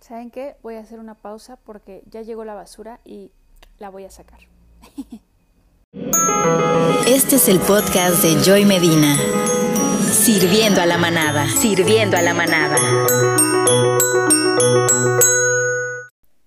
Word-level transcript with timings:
¿Saben 0.00 0.30
qué? 0.30 0.56
Voy 0.62 0.76
a 0.76 0.80
hacer 0.80 0.98
una 0.98 1.14
pausa 1.14 1.56
porque 1.56 2.02
ya 2.06 2.22
llegó 2.22 2.42
la 2.44 2.54
basura 2.54 3.00
y 3.04 3.32
la 3.78 3.90
voy 3.90 4.04
a 4.04 4.10
sacar. 4.10 4.40
Este 7.06 7.36
es 7.36 7.48
el 7.48 7.58
podcast 7.60 8.22
de 8.22 8.42
Joy 8.42 8.64
Medina. 8.64 9.16
Sirviendo 10.10 10.80
a 10.80 10.86
la 10.86 10.96
manada. 10.96 11.46
Sirviendo 11.48 12.16
a 12.16 12.22
la 12.22 12.32
manada. 12.32 12.76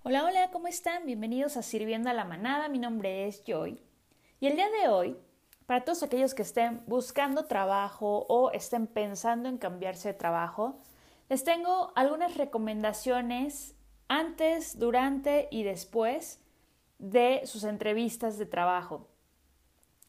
Hola, 0.04 0.26
hola, 0.26 0.50
¿cómo 0.52 0.68
están? 0.68 1.06
Bienvenidos 1.06 1.56
a 1.58 1.62
Sirviendo 1.62 2.10
a 2.10 2.14
la 2.14 2.26
manada. 2.26 2.70
Mi 2.70 2.80
nombre 2.80 3.28
es 3.28 3.44
Joy. 3.46 3.80
Y 4.40 4.48
el 4.48 4.56
día 4.56 4.70
de 4.82 4.88
hoy, 4.88 5.18
para 5.68 5.84
todos 5.84 6.02
aquellos 6.02 6.34
que 6.34 6.42
estén 6.42 6.82
buscando 6.88 7.46
trabajo 7.46 8.26
o 8.30 8.50
estén 8.52 8.88
pensando 8.88 9.48
en 9.48 9.58
cambiarse 9.58 10.08
de 10.08 10.14
trabajo, 10.16 10.80
les 11.30 11.44
tengo 11.44 11.92
algunas 11.96 12.36
recomendaciones 12.38 13.76
antes, 14.08 14.78
durante 14.78 15.48
y 15.52 15.64
después 15.64 16.42
de 17.00 17.42
sus 17.46 17.64
entrevistas 17.64 18.38
de 18.38 18.46
trabajo. 18.46 19.08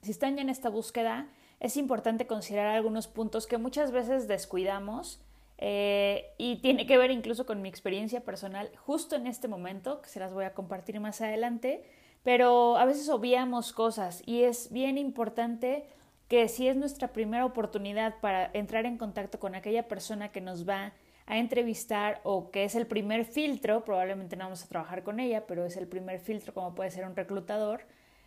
Si 0.02 0.10
están 0.10 0.36
ya 0.36 0.42
en 0.42 0.50
esta 0.50 0.68
búsqueda, 0.68 1.28
es 1.60 1.76
importante 1.76 2.26
considerar 2.26 2.76
algunos 2.76 3.08
puntos 3.08 3.46
que 3.46 3.58
muchas 3.58 3.90
veces 3.90 4.28
descuidamos 4.28 5.24
eh, 5.56 6.34
y 6.36 6.56
tiene 6.56 6.86
que 6.86 6.98
ver 6.98 7.10
incluso 7.10 7.46
con 7.46 7.62
mi 7.62 7.68
experiencia 7.68 8.24
personal 8.24 8.70
justo 8.76 9.16
en 9.16 9.26
este 9.26 9.48
momento, 9.48 10.02
que 10.02 10.08
se 10.08 10.20
las 10.20 10.34
voy 10.34 10.44
a 10.44 10.52
compartir 10.52 11.00
más 11.00 11.20
adelante, 11.20 11.84
pero 12.22 12.76
a 12.76 12.84
veces 12.84 13.08
obviamos 13.08 13.72
cosas 13.72 14.22
y 14.26 14.42
es 14.42 14.70
bien 14.72 14.98
importante 14.98 15.86
que 16.28 16.48
si 16.48 16.68
es 16.68 16.76
nuestra 16.76 17.12
primera 17.12 17.44
oportunidad 17.44 18.20
para 18.20 18.50
entrar 18.52 18.86
en 18.86 18.98
contacto 18.98 19.38
con 19.38 19.54
aquella 19.54 19.88
persona 19.88 20.32
que 20.32 20.40
nos 20.40 20.68
va 20.68 20.92
a 21.26 21.38
entrevistar 21.38 22.20
o 22.24 22.50
que 22.50 22.64
es 22.64 22.74
el 22.74 22.86
primer 22.86 23.24
filtro, 23.24 23.84
probablemente 23.84 24.36
no 24.36 24.44
vamos 24.44 24.62
a 24.62 24.68
trabajar 24.68 25.02
con 25.02 25.20
ella, 25.20 25.46
pero 25.46 25.64
es 25.64 25.76
el 25.76 25.88
primer 25.88 26.20
filtro 26.20 26.52
como 26.52 26.74
puede 26.74 26.90
ser 26.90 27.06
un 27.06 27.16
reclutador, 27.16 27.86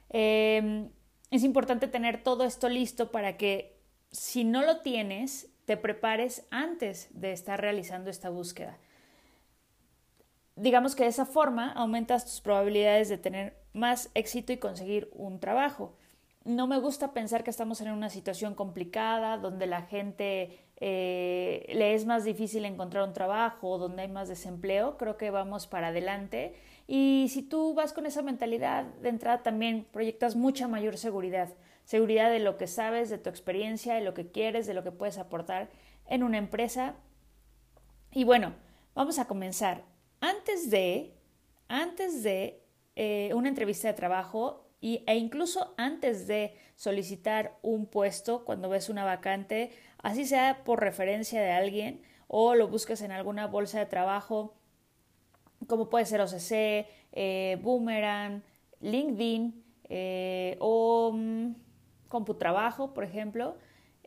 em, 0.09 0.89
es 1.29 1.43
importante 1.43 1.87
tener 1.87 2.23
todo 2.23 2.43
esto 2.43 2.69
listo 2.69 3.11
para 3.11 3.37
que 3.37 3.77
si 4.11 4.43
no 4.43 4.63
lo 4.63 4.81
tienes, 4.81 5.49
te 5.65 5.77
prepares 5.77 6.47
antes 6.49 7.09
de 7.11 7.33
estar 7.33 7.59
realizando 7.59 8.09
esta 8.09 8.29
búsqueda. 8.29 8.77
Digamos 10.55 10.95
que 10.95 11.03
de 11.03 11.09
esa 11.09 11.25
forma 11.25 11.71
aumentas 11.73 12.25
tus 12.25 12.41
probabilidades 12.41 13.09
de 13.09 13.17
tener 13.17 13.57
más 13.73 14.09
éxito 14.15 14.53
y 14.53 14.57
conseguir 14.57 15.09
un 15.13 15.39
trabajo 15.39 15.95
no 16.47 16.65
me 16.65 16.79
gusta 16.79 17.13
pensar 17.13 17.43
que 17.43 17.49
estamos 17.49 17.81
en 17.81 17.91
una 17.91 18.09
situación 18.09 18.55
complicada, 18.55 19.37
donde 19.37 19.67
la 19.67 19.81
gente 19.81 20.57
eh, 20.79 21.65
le 21.73 21.95
es 21.95 22.05
más 22.05 22.23
difícil 22.23 22.63
encontrar 22.65 23.07
un 23.07 23.13
trabajo, 23.13 23.77
donde 23.77 24.03
hay 24.03 24.07
más 24.07 24.27
desempleo. 24.27 24.97
Creo 24.97 25.17
que 25.17 25.31
vamos 25.31 25.65
para 25.65 25.87
adelante. 25.87 26.53
Y 26.87 27.27
si 27.29 27.41
tú 27.41 27.73
vas 27.73 27.93
con 27.93 28.05
esa 28.05 28.21
mentalidad 28.21 28.85
de 28.85 29.09
entrada, 29.09 29.43
también 29.43 29.87
proyectas 29.91 30.35
mucha 30.35 30.67
mayor 30.67 30.97
seguridad. 30.97 31.49
Seguridad 31.83 32.29
de 32.29 32.39
lo 32.39 32.57
que 32.57 32.67
sabes, 32.67 33.09
de 33.09 33.17
tu 33.17 33.29
experiencia, 33.29 33.95
de 33.95 34.01
lo 34.01 34.13
que 34.13 34.31
quieres, 34.31 34.67
de 34.67 34.73
lo 34.73 34.83
que 34.83 34.91
puedes 34.91 35.17
aportar 35.17 35.69
en 36.07 36.21
una 36.21 36.37
empresa. 36.37 36.95
Y 38.11 38.23
bueno, 38.23 38.53
vamos 38.93 39.19
a 39.19 39.25
comenzar. 39.25 39.83
Antes 40.21 40.69
de, 40.69 41.15
antes 41.67 42.23
de 42.23 42.63
eh, 42.95 43.31
una 43.33 43.49
entrevista 43.49 43.87
de 43.87 43.93
trabajo, 43.93 44.67
y, 44.79 45.03
e 45.07 45.15
incluso 45.15 45.73
antes 45.77 46.27
de 46.27 46.55
solicitar 46.75 47.57
un 47.63 47.87
puesto, 47.87 48.45
cuando 48.45 48.69
ves 48.69 48.89
una 48.89 49.03
vacante, 49.03 49.71
así 49.99 50.25
sea 50.25 50.63
por 50.63 50.81
referencia 50.81 51.41
de 51.41 51.51
alguien 51.51 52.01
o 52.27 52.55
lo 52.55 52.67
busques 52.67 53.01
en 53.01 53.11
alguna 53.11 53.47
bolsa 53.47 53.79
de 53.79 53.85
trabajo, 53.85 54.55
como 55.67 55.89
puede 55.89 56.05
ser 56.05 56.21
OCC, 56.21 56.87
eh, 57.13 57.57
Boomerang, 57.61 58.43
LinkedIn 58.81 59.63
eh, 59.89 60.57
o 60.59 61.09
um, 61.13 61.55
CompuTrabajo, 62.09 62.93
por 62.93 63.03
ejemplo. 63.03 63.57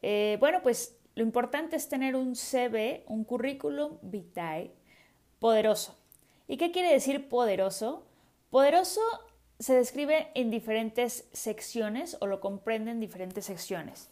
Eh, 0.02 0.36
bueno, 0.40 0.60
pues 0.62 0.98
lo 1.14 1.22
importante 1.22 1.76
es 1.76 1.88
tener 1.88 2.14
un 2.16 2.36
CV, 2.36 3.04
un 3.08 3.24
currículum 3.24 3.98
vitae 4.02 4.72
poderoso. 5.38 5.98
¿Y 6.46 6.56
qué 6.56 6.70
quiere 6.70 6.92
decir 6.92 7.28
poderoso? 7.28 8.06
Poderoso 8.50 9.00
se 9.58 9.74
describe 9.74 10.30
en 10.34 10.50
diferentes 10.50 11.28
secciones 11.32 12.16
o 12.20 12.26
lo 12.26 12.40
comprende 12.40 12.90
en 12.90 13.00
diferentes 13.00 13.44
secciones. 13.44 14.08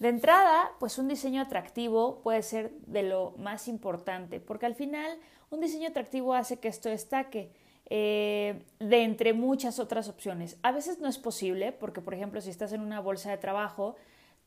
De 0.00 0.08
entrada, 0.08 0.72
pues 0.80 0.96
un 0.96 1.08
diseño 1.08 1.42
atractivo 1.42 2.22
puede 2.22 2.42
ser 2.42 2.72
de 2.86 3.02
lo 3.02 3.34
más 3.36 3.68
importante, 3.68 4.40
porque 4.40 4.64
al 4.64 4.74
final 4.74 5.18
un 5.50 5.60
diseño 5.60 5.90
atractivo 5.90 6.32
hace 6.32 6.58
que 6.58 6.68
esto 6.68 6.88
destaque 6.88 7.52
eh, 7.90 8.64
de 8.78 9.02
entre 9.02 9.34
muchas 9.34 9.78
otras 9.78 10.08
opciones. 10.08 10.56
A 10.62 10.72
veces 10.72 11.00
no 11.00 11.08
es 11.08 11.18
posible, 11.18 11.72
porque 11.72 12.00
por 12.00 12.14
ejemplo, 12.14 12.40
si 12.40 12.48
estás 12.48 12.72
en 12.72 12.80
una 12.80 12.98
bolsa 12.98 13.30
de 13.30 13.36
trabajo, 13.36 13.96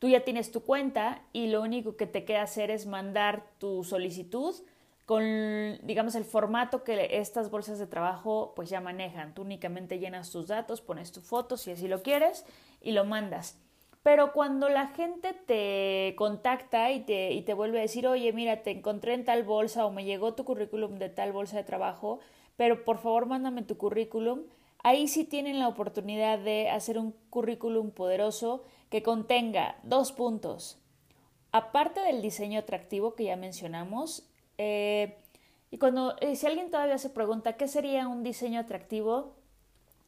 tú 0.00 0.08
ya 0.08 0.24
tienes 0.24 0.50
tu 0.50 0.64
cuenta 0.64 1.22
y 1.32 1.46
lo 1.46 1.62
único 1.62 1.96
que 1.96 2.08
te 2.08 2.24
queda 2.24 2.42
hacer 2.42 2.72
es 2.72 2.86
mandar 2.86 3.46
tu 3.58 3.84
solicitud 3.84 4.56
con, 5.06 5.22
digamos, 5.82 6.16
el 6.16 6.24
formato 6.24 6.82
que 6.82 7.18
estas 7.18 7.48
bolsas 7.48 7.78
de 7.78 7.86
trabajo 7.86 8.54
pues 8.56 8.70
ya 8.70 8.80
manejan. 8.80 9.34
Tú 9.34 9.42
únicamente 9.42 10.00
llenas 10.00 10.32
tus 10.32 10.48
datos, 10.48 10.80
pones 10.80 11.12
tu 11.12 11.20
foto 11.20 11.56
si 11.56 11.70
así 11.70 11.86
lo 11.86 12.02
quieres 12.02 12.44
y 12.80 12.90
lo 12.90 13.04
mandas. 13.04 13.63
Pero 14.04 14.34
cuando 14.34 14.68
la 14.68 14.88
gente 14.88 15.32
te 15.32 16.14
contacta 16.16 16.92
y 16.92 17.00
te, 17.00 17.32
y 17.32 17.40
te 17.40 17.54
vuelve 17.54 17.78
a 17.78 17.82
decir, 17.82 18.06
oye, 18.06 18.30
mira, 18.34 18.62
te 18.62 18.70
encontré 18.70 19.14
en 19.14 19.24
tal 19.24 19.44
bolsa 19.44 19.86
o 19.86 19.90
me 19.90 20.04
llegó 20.04 20.34
tu 20.34 20.44
currículum 20.44 20.98
de 20.98 21.08
tal 21.08 21.32
bolsa 21.32 21.56
de 21.56 21.64
trabajo, 21.64 22.20
pero 22.58 22.84
por 22.84 22.98
favor 22.98 23.24
mándame 23.24 23.62
tu 23.62 23.78
currículum, 23.78 24.42
ahí 24.82 25.08
sí 25.08 25.24
tienen 25.24 25.58
la 25.58 25.68
oportunidad 25.68 26.38
de 26.38 26.68
hacer 26.68 26.98
un 26.98 27.12
currículum 27.30 27.92
poderoso 27.92 28.62
que 28.90 29.02
contenga 29.02 29.78
dos 29.84 30.12
puntos. 30.12 30.78
Aparte 31.50 32.00
del 32.00 32.20
diseño 32.20 32.60
atractivo 32.60 33.14
que 33.14 33.24
ya 33.24 33.36
mencionamos, 33.36 34.28
eh, 34.58 35.16
y 35.70 35.78
cuando, 35.78 36.14
eh, 36.20 36.36
si 36.36 36.46
alguien 36.46 36.70
todavía 36.70 36.98
se 36.98 37.08
pregunta 37.08 37.56
qué 37.56 37.68
sería 37.68 38.06
un 38.06 38.22
diseño 38.22 38.60
atractivo, 38.60 39.32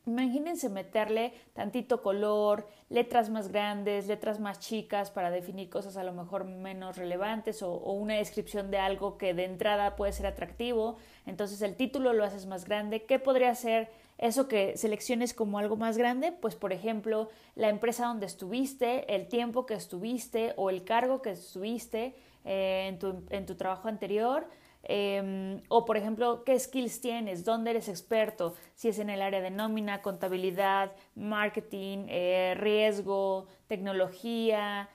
imagínense 0.07 0.69
meterle 0.69 1.33
tantito 1.53 2.01
color, 2.01 2.69
letras 2.89 3.29
más 3.29 3.49
grandes, 3.49 4.07
letras 4.07 4.39
más 4.39 4.61
chicas 4.61 5.11
para 5.11 5.31
definir 5.31 5.69
cosas 5.69 5.97
a 5.97 6.05
lo 6.05 6.13
mejor 6.13 6.45
menos 6.45 6.97
relevantes 6.97 7.63
o, 7.63 7.75
una 7.75 8.15
descripción 8.15 8.71
de 8.71 8.79
algo 8.79 9.19
que 9.19 9.35
de 9.35 9.45
entrada 9.45 9.97
puede 9.97 10.13
ser 10.13 10.27
atractivo. 10.27 10.97
Entonces 11.27 11.61
el 11.63 11.75
título 11.75 12.13
lo 12.13 12.25
haces 12.25 12.47
más 12.47 12.65
grande. 12.65 13.05
¿Qué 13.05 13.19
podría 13.19 13.55
ser 13.55 13.91
eso 14.19 14.49
que 14.49 14.77
selecciones 14.77 15.35
como 15.35 15.59
algo 15.59 15.77
más 15.77 15.99
grande? 15.99 16.33
Pues 16.33 16.55
por 16.55 16.73
ejemplo, 16.73 17.29
la 17.57 17.69
empresa 17.69 18.07
donde 18.07 18.27
estuviste, 18.27 19.13
el 19.15 19.27
tiempo 19.27 19.67
que 19.67 19.75
estuviste 19.75 20.55
o 20.57 20.71
el 20.71 20.85
cargo 20.85 21.21
que 21.21 21.31
estuviste 21.31 22.15
eh, 22.45 22.87
en, 22.89 22.99
tu, 23.01 23.25
en, 23.31 23.45
tu, 23.45 23.57
trabajo 23.57 23.89
anterior. 23.89 24.47
Em, 24.89 25.63
o, 25.69 25.85
por 25.85 25.97
ejemplo, 25.97 26.45
qué 26.45 26.57
skills 26.59 27.01
tienes, 27.01 27.45
dónde 27.45 27.71
eres 27.71 27.89
experto, 27.89 28.55
si 28.77 28.89
es 28.89 29.01
en 29.01 29.11
el 29.11 29.21
área 29.21 29.41
de 29.41 29.51
nómina, 29.51 30.01
contabilidad, 30.01 30.93
marketing, 31.17 32.07
eh, 32.09 32.55
riesgo, 32.57 33.49
tecnología, 33.67 34.89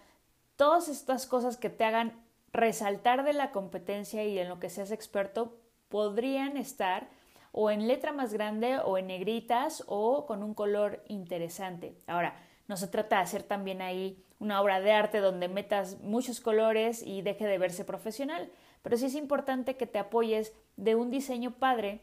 todas 0.55 0.87
estas 0.87 1.25
cosas 1.25 1.57
que 1.57 1.69
te 1.69 1.83
hagan 1.83 2.23
resaltar 2.53 3.25
de 3.25 3.33
la 3.33 3.51
competencia 3.51 4.23
y 4.23 4.39
en 4.39 4.47
lo 4.47 4.59
que 4.59 4.69
seas 4.69 4.91
experto 4.91 5.57
podrían 5.89 6.55
estar 6.55 7.09
o 7.51 7.69
en 7.69 7.85
letra 7.87 8.13
más 8.13 8.33
grande 8.33 8.77
o 8.79 8.97
en 8.97 9.07
negritas 9.07 9.83
o 9.87 10.25
con 10.25 10.41
un 10.41 10.53
color 10.53 11.03
interesante. 11.09 11.97
Ahora, 12.07 12.35
no 12.69 12.77
se 12.77 12.87
trata 12.87 13.17
de 13.17 13.23
hacer 13.23 13.43
también 13.43 13.81
ahí 13.81 14.23
una 14.39 14.61
obra 14.61 14.79
de 14.79 14.93
arte 14.93 15.19
donde 15.19 15.49
metas 15.49 15.99
muchos 15.99 16.39
colores 16.39 17.03
y 17.05 17.21
deje 17.21 17.45
de 17.45 17.57
verse 17.57 17.83
profesional, 17.83 18.49
pero 18.81 18.97
sí 18.97 19.05
es 19.05 19.15
importante 19.15 19.77
que 19.77 19.87
te 19.87 19.99
apoyes 19.99 20.53
de 20.77 20.95
un 20.95 21.11
diseño 21.11 21.51
padre 21.51 22.01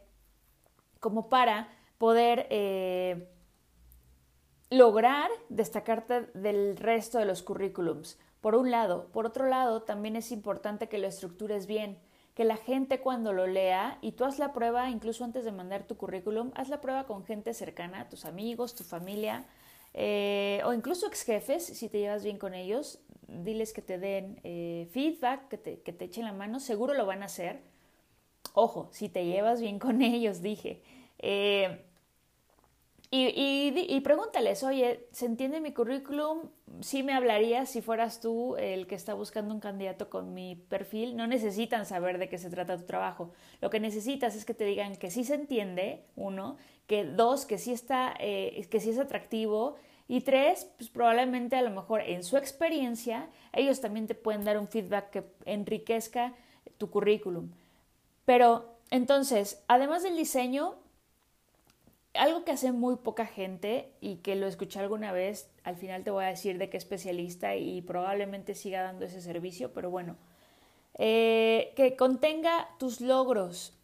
como 1.01 1.29
para 1.29 1.69
poder 1.99 2.47
eh, 2.51 3.29
lograr 4.71 5.31
destacarte 5.49 6.23
del 6.35 6.77
resto 6.77 7.19
de 7.19 7.25
los 7.25 7.43
currículums. 7.43 8.19
Por 8.41 8.55
un 8.55 8.71
lado. 8.71 9.09
Por 9.13 9.27
otro 9.27 9.47
lado, 9.47 9.83
también 9.83 10.15
es 10.15 10.31
importante 10.31 10.89
que 10.89 10.99
lo 10.99 11.09
estructures 11.09 11.67
bien, 11.67 11.99
que 12.35 12.45
la 12.45 12.57
gente 12.57 13.01
cuando 13.01 13.33
lo 13.33 13.49
lea, 13.49 13.99
y 14.01 14.13
tú 14.13 14.25
haz 14.25 14.39
la 14.39 14.53
prueba 14.53 14.91
incluso 14.91 15.25
antes 15.25 15.45
de 15.45 15.51
mandar 15.51 15.85
tu 15.85 15.97
currículum, 15.97 16.53
haz 16.55 16.69
la 16.69 16.81
prueba 16.81 17.05
con 17.05 17.25
gente 17.25 17.53
cercana, 17.53 18.09
tus 18.09 18.25
amigos, 18.25 18.77
tu 18.77 18.85
familia, 18.85 19.45
eh, 19.95 20.63
o 20.65 20.73
incluso 20.73 21.09
ex 21.09 21.23
jefes, 21.23 21.65
si 21.65 21.89
te 21.89 21.99
llevas 21.99 22.23
bien 22.23 22.39
con 22.39 22.55
ellos, 22.55 23.01
diles 23.29 23.73
que 23.73 23.83
te 23.83 23.99
den 23.99 24.41
eh, 24.43 24.89
feedback, 24.91 25.49
que 25.49 25.59
te, 25.59 25.81
que 25.81 25.93
te 25.93 26.07
echen 26.07 26.25
la 26.25 26.33
mano, 26.33 26.61
seguro 26.61 26.95
lo 26.95 27.07
van 27.07 27.23
a 27.23 27.27
hacer. 27.27 27.61
Ojo, 28.55 28.89
si 28.91 29.09
te 29.09 29.25
llevas 29.25 29.61
bien 29.61 29.79
con 29.79 30.03
ellos, 30.03 30.43
dije. 30.43 30.83
Eh, 31.19 31.85
y, 33.11 34.01
pregúntales, 34.03 34.63
oye, 34.63 35.07
¿se 35.13 35.25
entiende 35.25 35.61
mi 35.61 35.73
currículum? 35.73 36.51
Sí 36.81 37.03
me 37.03 37.15
hablarías 37.15 37.71
si 37.71 37.81
fueras 37.81 38.21
tú 38.21 38.57
el 38.57 38.87
que 38.87 38.95
está 38.97 39.15
buscando 39.15 39.55
un 39.55 39.61
candidato 39.61 40.11
con 40.11 40.35
mi 40.35 40.57
perfil. 40.57 41.17
No 41.17 41.27
necesitan 41.27 41.87
saber 41.87 42.19
de 42.19 42.29
qué 42.29 42.37
se 42.37 42.51
trata 42.51 42.77
tu 42.77 42.85
trabajo. 42.85 43.33
Lo 43.63 43.71
que 43.71 43.81
necesitas 43.81 44.37
es 44.37 44.45
que 44.45 44.53
te 44.53 44.65
digan 44.65 44.97
que 44.97 45.11
sí 45.11 45.25
se 45.25 45.37
entiende, 45.37 46.05
uno, 46.17 46.59
que 46.87 47.05
dos, 47.05 47.47
que 47.47 47.57
sí 47.57 47.73
está, 47.73 48.15
eh, 48.21 48.67
que 48.71 48.79
sí 48.79 48.91
es 48.91 48.99
atractivo, 48.99 49.77
y 50.09 50.23
tres, 50.23 50.67
pues 50.79 50.89
probablemente 50.89 51.55
a 51.55 51.63
lo 51.63 51.71
mejor 51.71 52.01
en 52.01 52.25
su 52.25 52.39
experiencia, 52.39 53.29
ellos 53.53 53.81
también 53.83 54.07
te 54.07 54.15
pueden 54.15 54.45
dar 54.45 54.59
un 54.59 54.67
feedback 54.67 55.11
que 55.11 55.25
enriquezca 55.45 56.35
tu 56.79 56.91
currículum. 56.91 57.51
Pero 58.25 58.79
entonces, 58.91 59.63
además 59.69 60.03
del 60.03 60.17
diseño, 60.17 60.77
algo 62.15 62.45
que 62.45 62.53
hace 62.53 62.73
muy 62.73 62.97
poca 62.97 63.27
gente 63.27 63.93
y 64.01 64.17
que 64.17 64.35
lo 64.35 64.47
escuché 64.47 64.81
alguna 64.81 65.13
vez, 65.13 65.51
al 65.63 65.77
final 65.77 66.05
te 66.05 66.11
voy 66.11 66.25
a 66.25 66.29
decir 66.29 66.57
de 66.57 66.71
qué 66.71 66.79
especialista 66.79 67.57
y 67.57 67.83
probablemente 67.83 68.55
siga 68.55 68.83
dando 68.83 69.05
ese 69.05 69.21
servicio, 69.21 69.73
pero 69.75 69.91
bueno, 69.91 70.17
eh, 70.95 71.73
que 71.77 71.97
contenga 71.97 72.69
tus 72.79 73.03
logros. 73.03 73.75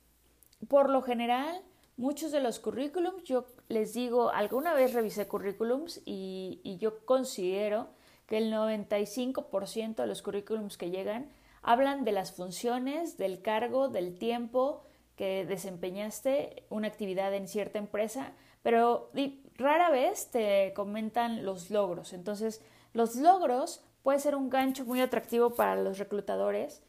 Por 0.68 0.88
lo 0.88 1.02
general, 1.02 1.62
muchos 1.98 2.32
de 2.32 2.40
los 2.40 2.58
currículums, 2.58 3.24
yo 3.24 3.44
les 3.68 3.94
digo, 3.94 4.30
alguna 4.30 4.74
vez 4.74 4.92
revisé 4.92 5.26
currículums 5.26 6.00
y, 6.04 6.76
yo 6.80 7.04
considero 7.04 7.88
que 8.26 8.38
el 8.38 8.52
95% 8.52 9.96
de 9.96 10.06
los 10.06 10.22
currículums 10.22 10.76
que 10.76 10.90
llegan 10.90 11.30
hablan 11.62 12.04
de 12.04 12.12
las 12.12 12.32
funciones, 12.32 13.16
del 13.16 13.40
cargo, 13.40 13.88
del 13.88 14.18
tiempo, 14.18 14.82
que 15.16 15.46
desempeñaste 15.46 16.64
una 16.70 16.88
actividad 16.88 17.32
en 17.34 17.48
cierta 17.48 17.78
empresa, 17.78 18.32
pero 18.62 19.10
rara 19.56 19.90
vez 19.90 20.30
te 20.30 20.72
comentan 20.74 21.44
los 21.44 21.70
logros. 21.70 22.12
Entonces, 22.12 22.60
los 22.92 23.16
logros 23.16 23.82
puede 24.02 24.18
ser 24.18 24.34
un 24.36 24.50
gancho 24.50 24.84
muy 24.84 25.00
atractivo 25.00 25.54
para 25.54 25.76
los 25.76 25.98
reclutadores 25.98 26.82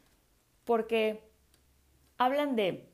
porque 0.64 1.22
hablan 2.18 2.56
de, 2.56 2.88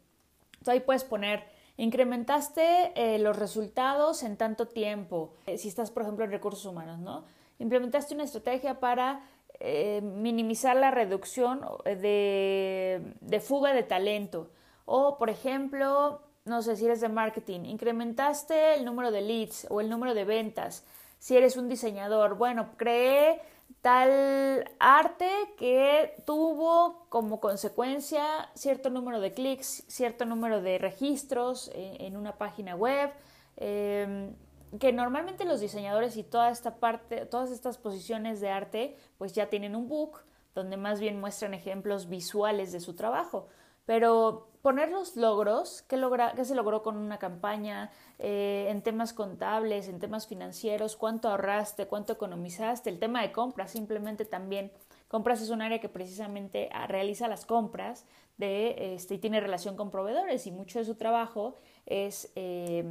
tú 0.63 0.71
ahí 0.71 0.81
puedes 0.81 1.05
poner, 1.05 1.45
incrementaste 1.77 2.93
eh, 2.95 3.19
los 3.19 3.39
resultados 3.39 4.23
en 4.23 4.37
tanto 4.37 4.69
tiempo, 4.69 5.35
eh, 5.47 5.59
si 5.59 5.69
estás, 5.69 5.91
por 5.91 6.03
ejemplo, 6.03 6.25
en 6.25 6.31
recursos 6.31 6.65
humanos, 6.65 6.99
¿no? 6.99 7.25
Implementaste 7.59 8.15
una 8.15 8.25
estrategia 8.25 8.81
para 8.81 9.21
eh, 9.61 10.01
minimizar 10.03 10.77
la 10.77 10.91
reducción 10.91 11.61
de, 11.85 13.15
de 13.21 13.41
fuga 13.41 13.73
de 13.73 13.83
talento 13.83 14.51
o, 14.85 15.17
por 15.19 15.31
ejemplo, 15.31 16.21
no 16.45 16.63
sé 16.63 16.77
si 16.77 16.85
eres 16.85 17.01
de 17.01 17.09
marketing, 17.09 17.61
incrementaste 17.65 18.75
el 18.75 18.85
número 18.85 19.11
de 19.11 19.23
leads 19.23 19.67
o 19.71 19.81
el 19.81 19.89
número 19.89 20.15
de 20.15 20.25
ventas. 20.25 20.85
Si 21.19 21.37
eres 21.37 21.57
un 21.57 21.69
diseñador, 21.69 22.37
bueno, 22.37 22.71
creé 22.77 23.41
tal 23.81 24.65
arte 24.79 25.31
que 25.57 26.15
tuvo 26.27 27.07
como 27.09 27.41
consecuencia 27.41 28.51
cierto 28.55 28.91
número 28.91 29.21
de 29.21 29.33
clics, 29.33 29.85
cierto 29.89 30.25
número 30.25 30.61
de 30.61 30.79
registros 30.79 31.71
en, 31.75 32.17
una 32.17 32.39
página 32.39 32.75
web, 32.77 33.11
em, 33.57 34.35
que 34.79 34.93
normalmente 34.93 35.45
los 35.45 35.61
diseñadores 35.61 36.17
y 36.17 36.23
toda 36.23 36.51
esta 36.51 36.77
parte, 36.77 37.27
todas 37.27 37.51
estas 37.51 37.79
posiciones 37.79 38.41
de 38.41 38.51
arte, 38.51 38.97
pues 39.19 39.33
ya 39.33 39.49
tienen 39.49 39.77
un 39.77 39.89
book 39.89 40.25
donde 40.55 40.77
más 40.77 41.01
bien 41.01 41.21
muestran 41.21 41.55
ejemplos 41.55 42.09
visuales 42.09 42.73
de 42.73 42.81
su 42.81 42.95
trabajo. 42.95 43.49
Pero 43.85 44.53
poner 44.63 44.91
los 44.91 45.17
logros, 45.17 45.83
qué, 45.83 45.97
logra, 45.97 46.33
qué 46.35 46.45
se 46.45 46.55
logró 46.55 46.83
con 46.83 46.97
una 46.97 47.19
campaña, 47.19 47.91
eh, 48.19 48.67
en 48.69 48.83
temas 48.83 49.13
contables, 49.13 49.89
en 49.89 49.99
temas 49.99 50.29
financieros, 50.29 50.97
cuánto 50.97 51.29
ahorraste, 51.29 51.87
cuánto 51.89 52.13
economizaste, 52.13 52.89
el 52.89 53.01
tema 53.01 53.23
de 53.23 53.33
compras, 53.33 53.73
simplemente 53.73 54.25
también. 54.25 54.73
Compras 55.09 55.43
es 55.43 55.51
un 55.51 55.61
área 55.61 55.81
que 55.81 55.89
precisamente 55.89 56.71
ah, 56.73 56.87
realiza 56.87 57.29
las 57.29 57.45
compras 57.45 58.07
de, 58.39 58.95
este, 58.95 59.15
y 59.15 59.19
tiene 59.19 59.41
relación 59.41 59.77
con 59.77 59.91
proveedores 59.91 60.47
y 60.47 60.53
mucho 60.53 60.79
de 60.79 60.85
su 60.85 60.95
trabajo 60.95 61.57
es, 61.85 62.33
eh, 62.37 62.85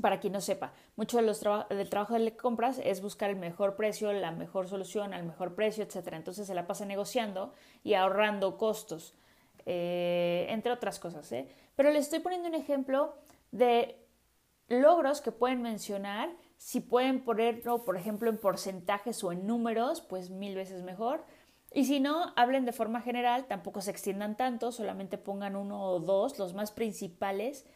para 0.00 0.18
quien 0.18 0.32
no 0.32 0.40
sepa, 0.40 0.72
mucho 0.96 1.18
de 1.18 1.22
los 1.22 1.40
del 1.68 1.88
trabajo 1.88 2.14
de 2.14 2.36
compras 2.36 2.80
es 2.82 3.00
buscar 3.00 3.30
el 3.30 3.36
mejor 3.36 3.76
precio, 3.76 4.12
la 4.12 4.32
mejor 4.32 4.66
solución 4.66 5.14
al 5.14 5.24
mejor 5.24 5.54
precio, 5.54 5.84
etc. 5.84 6.14
Entonces 6.14 6.46
se 6.46 6.54
la 6.54 6.66
pasa 6.66 6.84
negociando 6.84 7.52
y 7.84 7.94
ahorrando 7.94 8.56
costos. 8.56 9.14
Eh, 9.66 10.46
entre 10.50 10.72
otras 10.72 10.98
cosas. 10.98 11.30
¿eh? 11.32 11.48
Pero 11.74 11.90
les 11.90 12.04
estoy 12.04 12.18
poniendo 12.18 12.48
un 12.48 12.54
ejemplo 12.54 13.14
de 13.50 13.96
logros 14.68 15.20
que 15.20 15.32
pueden 15.32 15.62
mencionar. 15.62 16.30
Si 16.56 16.80
pueden 16.80 17.24
ponerlo, 17.24 17.84
por 17.84 17.96
ejemplo, 17.96 18.28
en 18.28 18.38
porcentajes 18.38 19.22
o 19.24 19.32
en 19.32 19.46
números, 19.46 20.00
pues 20.02 20.30
mil 20.30 20.54
veces 20.54 20.82
mejor. 20.82 21.24
Y 21.72 21.86
si 21.86 21.98
no, 21.98 22.32
hablen 22.36 22.64
de 22.64 22.72
forma 22.72 23.00
general, 23.00 23.46
tampoco 23.46 23.80
se 23.80 23.90
extiendan 23.90 24.36
tanto, 24.36 24.70
solamente 24.70 25.18
pongan 25.18 25.56
uno 25.56 25.82
o 25.82 25.98
dos, 25.98 26.38
los 26.38 26.54
más 26.54 26.70
principales. 26.70 27.66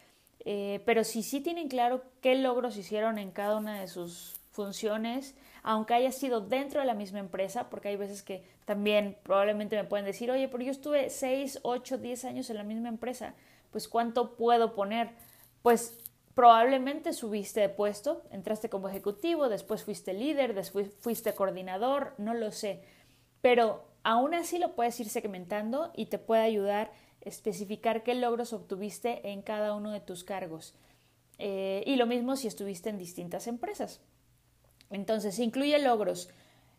Eh, 0.45 0.83
pero 0.87 1.05
si 1.05 1.23
sí 1.23 1.41
tienen 1.41 1.69
claro 1.69 2.03
qué 2.21 2.37
logros 2.37 2.77
hicieron 2.77 3.19
en 3.19 3.33
cada 3.33 3.57
una 3.57 3.81
de 3.81 3.89
sus 3.89 4.41
funciones, 4.53 5.35
aunque 5.69 5.93
haya 5.93 6.13
sido 6.13 6.41
dentro 6.41 6.81
de 6.81 6.87
la 6.87 6.95
misma 6.95 7.19
empresa, 7.19 7.69
porque 7.69 7.89
hay 7.89 7.97
veces 7.97 8.23
que 8.23 8.43
también 8.65 9.19
probablemente 9.23 9.77
me 9.77 9.85
pueden 9.85 10.07
decir, 10.07 10.31
oye, 10.31 10.49
pero 10.49 10.65
yo 10.65 10.71
estuve 10.71 11.11
6, 11.11 11.61
8, 11.63 11.99
10 11.99 12.25
años 12.25 12.49
en 12.49 12.57
la 12.57 12.63
misma 12.63 12.89
empresa, 12.89 13.35
pues 13.71 13.87
¿cuánto 13.87 14.35
puedo 14.35 14.75
poner? 14.75 15.11
Pues 15.61 15.99
probablemente 16.33 17.13
subiste 17.13 17.61
de 17.61 17.69
puesto, 17.69 18.23
entraste 18.31 18.71
como 18.71 18.89
ejecutivo, 18.89 19.51
después 19.51 19.85
fuiste 19.85 20.15
líder, 20.15 20.55
después 20.55 20.89
fuiste 21.01 21.35
coordinador, 21.35 22.15
no 22.17 22.33
lo 22.33 22.51
sé, 22.51 22.81
pero 23.43 23.85
aún 24.05 24.33
así 24.33 24.57
lo 24.57 24.75
puedes 24.75 24.99
ir 25.01 25.11
segmentando 25.11 25.93
y 25.95 26.07
te 26.07 26.17
puede 26.17 26.45
ayudar 26.45 26.93
a 27.27 27.29
especificar 27.29 28.05
qué 28.05 28.15
logros 28.15 28.55
obtuviste 28.55 29.33
en 29.33 29.43
cada 29.43 29.75
uno 29.75 29.91
de 29.91 30.01
tus 30.01 30.25
cargos. 30.25 30.75
Eh, 31.37 31.83
y 31.85 31.97
lo 31.97 32.07
mismo 32.07 32.37
si 32.37 32.49
estuviste 32.49 32.89
en 32.89 32.97
distintas 32.97 33.47
empresas. 33.47 34.01
Entonces, 34.91 35.39
incluye 35.39 35.79
logros. 35.79 36.31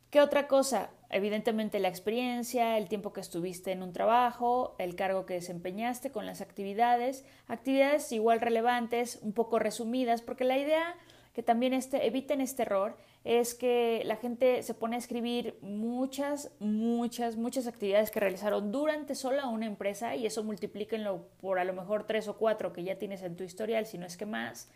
¿Qué 0.09 0.21
otra 0.21 0.47
cosa? 0.47 0.89
Evidentemente 1.11 1.79
la 1.79 1.87
experiencia, 1.87 2.77
el 2.77 2.87
tiempo 2.87 3.13
que 3.13 3.21
estuviste 3.21 3.71
en 3.71 3.83
un 3.83 3.93
trabajo, 3.93 4.75
el 4.79 4.95
cargo 4.95 5.25
que 5.25 5.35
desempeñaste 5.35 6.11
con 6.11 6.25
las 6.25 6.41
actividades, 6.41 7.23
actividades 7.47 8.11
igual 8.11 8.41
relevantes, 8.41 9.19
un 9.21 9.33
poco 9.33 9.59
resumidas, 9.59 10.21
porque 10.23 10.45
la 10.45 10.57
idea 10.57 10.95
que 11.33 11.43
también 11.43 11.73
este, 11.73 12.07
eviten 12.07 12.41
este 12.41 12.63
error 12.63 12.97
es 13.23 13.53
que 13.53 14.01
la 14.05 14.15
gente 14.15 14.63
se 14.63 14.73
pone 14.73 14.95
a 14.95 14.99
escribir 14.99 15.57
muchas, 15.61 16.51
muchas, 16.59 17.35
muchas 17.35 17.67
actividades 17.67 18.09
que 18.09 18.19
realizaron 18.19 18.71
durante 18.71 19.13
sola 19.13 19.47
una 19.47 19.67
empresa 19.67 20.15
y 20.15 20.25
eso 20.25 20.43
multiplíquenlo 20.43 21.27
por 21.39 21.59
a 21.59 21.65
lo 21.65 21.73
mejor 21.73 22.07
tres 22.07 22.27
o 22.27 22.37
cuatro 22.37 22.73
que 22.73 22.83
ya 22.83 22.97
tienes 22.97 23.21
en 23.21 23.35
tu 23.35 23.43
historial, 23.43 23.85
si 23.85 23.97
no 23.97 24.05
es 24.05 24.17
que 24.17 24.25
más 24.25 24.69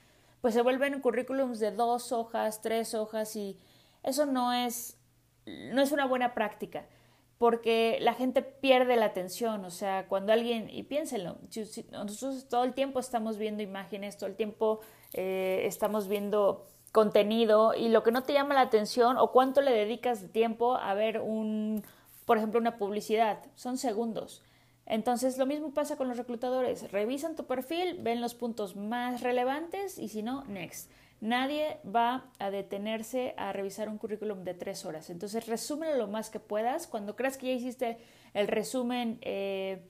pues 0.44 0.56
se 0.56 0.62
vuelven 0.62 1.00
currículums 1.00 1.62
de 1.62 1.72
dos 1.72 2.12
hojas, 2.12 2.62
tres 2.62 2.96
hojas 2.96 3.34
y 3.38 3.58
eso 4.04 4.26
no 4.26 4.52
es, 4.52 4.98
no 5.46 5.82
es 5.82 5.94
una 5.94 6.06
buena 6.06 6.34
práctica 6.34 6.86
porque 7.38 7.98
la 8.02 8.14
gente 8.14 8.42
pierde 8.42 8.98
la 8.98 9.06
atención, 9.06 9.64
o 9.64 9.70
sea, 9.70 10.06
cuando 10.10 10.34
alguien, 10.34 10.70
y 10.70 10.84
piénsenlo, 10.84 11.38
nosotros 11.94 12.50
todo 12.50 12.66
el 12.66 12.74
tiempo 12.74 13.00
estamos 13.00 13.38
viendo 13.38 13.64
imágenes, 13.64 14.18
todo 14.18 14.28
el 14.28 14.36
tiempo 14.36 14.82
eh, 15.14 15.62
estamos 15.64 16.10
viendo 16.10 16.68
contenido 16.92 17.74
y 17.74 17.88
lo 17.88 18.04
que 18.04 18.12
no 18.12 18.24
te 18.24 18.34
llama 18.34 18.54
la 18.54 18.62
atención 18.62 19.16
o 19.16 19.32
cuánto 19.32 19.62
le 19.62 19.72
dedicas 19.72 20.22
de 20.22 20.28
tiempo 20.28 20.76
a 20.76 20.94
ver 20.94 21.22
un, 21.22 21.86
por 22.26 22.38
ejemplo, 22.38 22.60
una 22.60 22.76
publicidad, 22.76 23.40
son 23.56 23.78
segundos. 23.78 24.44
Entonces 24.86 25.38
lo 25.38 25.46
mismo 25.46 25.74
pasa 25.74 25.96
con 25.96 26.08
los 26.08 26.18
reclutadores. 26.18 26.92
Revisan 26.92 27.36
tu 27.36 27.46
perfil, 27.46 28.00
ven 28.02 28.22
los 28.22 28.36
puntos 28.36 28.76
más 28.76 29.22
relevantes 29.22 29.98
y 29.98 30.10
si 30.10 30.24
no, 30.24 30.44
next. 30.46 30.92
Nadie 31.22 31.78
va 31.84 32.30
a 32.38 32.52
detenerse 32.52 33.34
a 33.38 33.54
revisar 33.54 33.88
un 33.88 33.98
currículum 33.98 34.44
de 34.44 34.54
tres 34.54 34.84
horas. 34.84 35.10
Entonces 35.10 35.48
resúmelo 35.48 35.96
lo 35.96 36.08
más 36.08 36.30
que 36.30 36.42
puedas. 36.42 36.86
Cuando 36.86 37.16
creas 37.16 37.38
que 37.38 37.48
ya 37.48 37.54
hiciste 37.54 37.98
el 38.34 38.48
resumen 38.48 39.20
eh, 39.22 39.88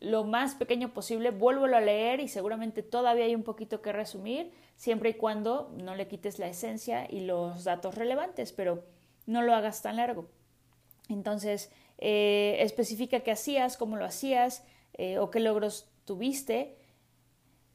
lo 0.00 0.24
más 0.24 0.56
pequeño 0.56 0.92
posible, 0.92 1.30
vuélvelo 1.30 1.76
a 1.76 1.80
leer 1.80 2.18
y 2.18 2.26
seguramente 2.26 2.82
todavía 2.82 3.26
hay 3.26 3.36
un 3.36 3.44
poquito 3.44 3.80
que 3.80 3.92
resumir, 3.92 4.50
siempre 4.74 5.10
y 5.10 5.14
cuando 5.14 5.72
no 5.76 5.94
le 5.94 6.08
quites 6.08 6.40
la 6.40 6.48
esencia 6.48 7.06
y 7.08 7.20
los 7.20 7.62
datos 7.62 7.94
relevantes, 7.94 8.52
pero 8.52 8.82
no 9.26 9.42
lo 9.42 9.54
hagas 9.54 9.82
tan 9.82 9.98
largo. 9.98 10.26
Entonces, 11.08 11.70
eh, 12.04 12.56
especifica 12.58 13.20
qué 13.20 13.30
hacías, 13.30 13.76
cómo 13.76 13.96
lo 13.96 14.04
hacías 14.04 14.64
eh, 14.94 15.18
o 15.18 15.30
qué 15.30 15.38
logros 15.38 15.88
tuviste, 16.04 16.76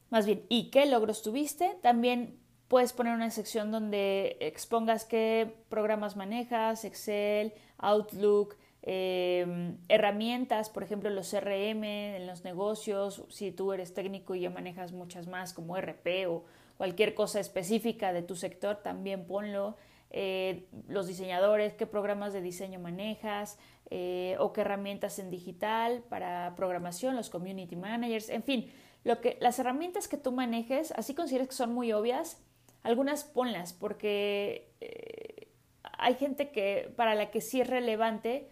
más 0.10 0.26
bien, 0.26 0.44
y 0.50 0.70
qué 0.70 0.86
logros 0.86 1.22
tuviste. 1.22 1.78
También 1.82 2.38
puedes 2.68 2.92
poner 2.92 3.14
una 3.14 3.32
sección 3.32 3.72
donde 3.72 4.36
expongas 4.42 5.06
qué 5.06 5.56
programas 5.70 6.18
manejas, 6.18 6.84
Excel, 6.84 7.54
Outlook, 7.78 8.58
em, 8.82 9.78
herramientas, 9.88 10.70
por 10.70 10.84
ejemplo, 10.84 11.10
los 11.10 11.30
CRM 11.30 12.18
en 12.18 12.28
los 12.28 12.44
negocios, 12.44 13.24
si 13.30 13.54
tú 13.54 13.72
eres 13.72 13.94
técnico 13.94 14.36
y 14.36 14.42
ya 14.42 14.50
manejas 14.50 14.92
muchas 14.92 15.28
más 15.28 15.54
como 15.54 15.78
RP 15.78 16.28
o, 16.28 16.44
cualquier 16.76 17.16
cosa 17.16 17.40
específica 17.40 18.14
de 18.14 18.22
tu 18.22 18.36
sector, 18.36 18.78
también 18.84 19.26
ponlo. 19.26 19.78
Eh, 20.10 20.68
los 20.88 21.08
diseñadores, 21.08 21.74
qué 21.74 21.86
programas 21.86 22.32
de 22.32 22.42
diseño 22.42 22.80
manejas 22.80 23.60
eh, 23.90 24.38
o 24.40 24.54
qué 24.54 24.62
herramientas 24.62 25.20
en 25.20 25.30
digital 25.30 26.02
para 26.08 26.54
programación, 26.56 27.16
los 27.16 27.30
community 27.30 27.76
managers, 27.76 28.30
en 28.30 28.44
fin, 28.44 28.72
lo 29.04 29.20
que, 29.20 29.38
las 29.42 29.60
herramientas 29.60 30.08
que 30.08 30.18
tú 30.18 30.32
manejes, 30.32 30.92
así 30.94 31.14
consideres 31.14 31.50
que 31.50 31.56
son 31.56 31.74
muy 31.74 31.92
obvias, 31.92 32.42
algunas 32.84 33.26
ponlas 33.26 33.74
porque 33.74 34.72
eh, 34.80 35.50
hay 35.98 36.16
gente 36.16 36.52
que 36.52 36.94
para 36.96 37.14
la 37.14 37.30
que 37.30 37.42
sí 37.42 37.60
es 37.60 37.68
relevante 37.68 38.50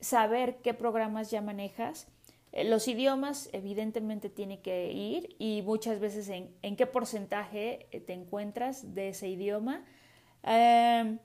saber 0.00 0.56
qué 0.56 0.74
programas 0.74 1.30
ya 1.30 1.40
manejas. 1.40 2.08
Los 2.52 2.86
idiomas 2.88 3.48
evidentemente 3.52 4.28
tiene 4.28 4.60
que 4.60 4.92
ir 4.92 5.34
y 5.38 5.62
muchas 5.62 5.98
veces 5.98 6.28
en, 6.28 6.54
en 6.62 6.76
qué 6.76 6.86
porcentaje 6.86 7.88
te 8.06 8.12
encuentras 8.12 8.94
de 8.94 9.08
ese 9.08 9.28
idioma 9.28 9.84
Em, 10.44 11.18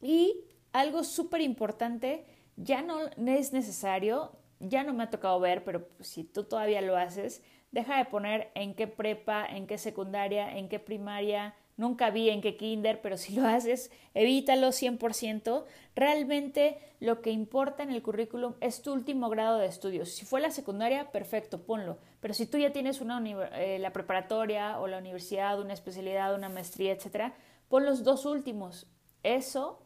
y 0.00 0.44
algo 0.72 1.04
súper 1.04 1.40
importante, 1.40 2.24
ya 2.56 2.82
no 2.82 3.08
es 3.08 3.52
necesario, 3.52 4.32
ya 4.60 4.84
no 4.84 4.94
me 4.94 5.04
ha 5.04 5.10
tocado 5.10 5.40
ver, 5.40 5.64
pero 5.64 5.88
si 6.00 6.24
tú 6.24 6.44
todavía 6.44 6.80
lo 6.80 6.96
haces, 6.96 7.42
deja 7.72 7.96
de 7.96 8.04
poner 8.04 8.50
en 8.54 8.74
qué 8.74 8.86
prepa, 8.86 9.46
en 9.46 9.66
qué 9.66 9.78
secundaria, 9.78 10.56
en 10.56 10.68
qué 10.68 10.78
primaria, 10.78 11.54
nunca 11.76 12.10
vi 12.10 12.30
en 12.30 12.40
qué 12.40 12.56
kinder, 12.56 13.00
pero 13.00 13.16
si 13.16 13.34
lo 13.34 13.46
haces, 13.46 13.90
evítalo 14.14 14.68
100%. 14.68 15.64
Realmente 15.96 16.78
lo 17.00 17.22
que 17.22 17.30
importa 17.30 17.82
en 17.82 17.90
el 17.90 18.02
currículum 18.02 18.54
es 18.60 18.82
tu 18.82 18.92
último 18.92 19.28
grado 19.30 19.58
de 19.58 19.66
estudios. 19.66 20.10
Si 20.10 20.24
fue 20.24 20.40
la 20.40 20.50
secundaria, 20.50 21.10
perfecto, 21.10 21.62
ponlo. 21.62 21.98
Pero 22.20 22.34
si 22.34 22.46
tú 22.46 22.58
ya 22.58 22.72
tienes 22.72 23.00
una 23.00 23.22
eh, 23.54 23.78
la 23.78 23.92
preparatoria 23.92 24.78
o 24.78 24.86
la 24.86 24.98
universidad, 24.98 25.60
una 25.60 25.72
especialidad, 25.72 26.34
una 26.34 26.48
maestría, 26.48 26.92
etcétera, 26.92 27.34
pon 27.72 27.86
los 27.86 28.04
dos 28.04 28.26
últimos. 28.26 28.86
Eso 29.22 29.82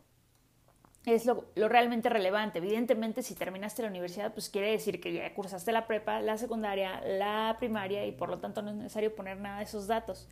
es 1.05 1.25
lo, 1.25 1.45
realmente 1.55 2.09
relevante. 2.09 2.59
Evidentemente, 2.59 3.23
si 3.23 3.37
terminaste 3.37 3.83
la 3.83 3.89
universidad, 3.89 4.33
pues 4.33 4.51
quiere 4.51 4.73
decir 4.73 5.01
que 5.01 5.13
ya 5.13 5.33
cursaste 5.35 5.71
la 5.71 5.87
prepa, 5.87 6.21
la 6.21 6.37
secundaria, 6.37 7.01
la 7.07 7.55
primaria 7.61 8.05
y 8.05 8.11
por 8.11 8.29
lo 8.29 8.41
tanto 8.41 8.61
no 8.61 8.71
es 8.71 8.77
necesario 8.77 9.15
poner 9.15 9.39
nada 9.39 9.59
de 9.59 9.65
esos 9.67 9.87
datos. 9.87 10.29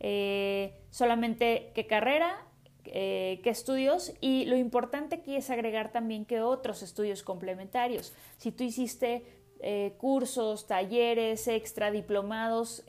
Eh, 0.00 0.80
solamente 0.90 1.70
qué 1.76 1.86
carrera, 1.86 2.44
eh, 2.86 3.40
qué 3.44 3.50
estudios 3.50 4.12
y 4.20 4.46
lo 4.46 4.56
importante 4.56 5.14
aquí 5.14 5.36
es 5.36 5.48
agregar 5.48 5.92
también 5.92 6.24
qué 6.24 6.40
otros 6.40 6.82
estudios 6.82 7.22
complementarios. 7.22 8.14
Si 8.36 8.50
tú 8.50 8.64
hiciste 8.64 9.22
eh, 9.60 9.94
cursos, 9.98 10.66
talleres 10.66 11.46
extra, 11.46 11.92
diplomados, 11.92 12.82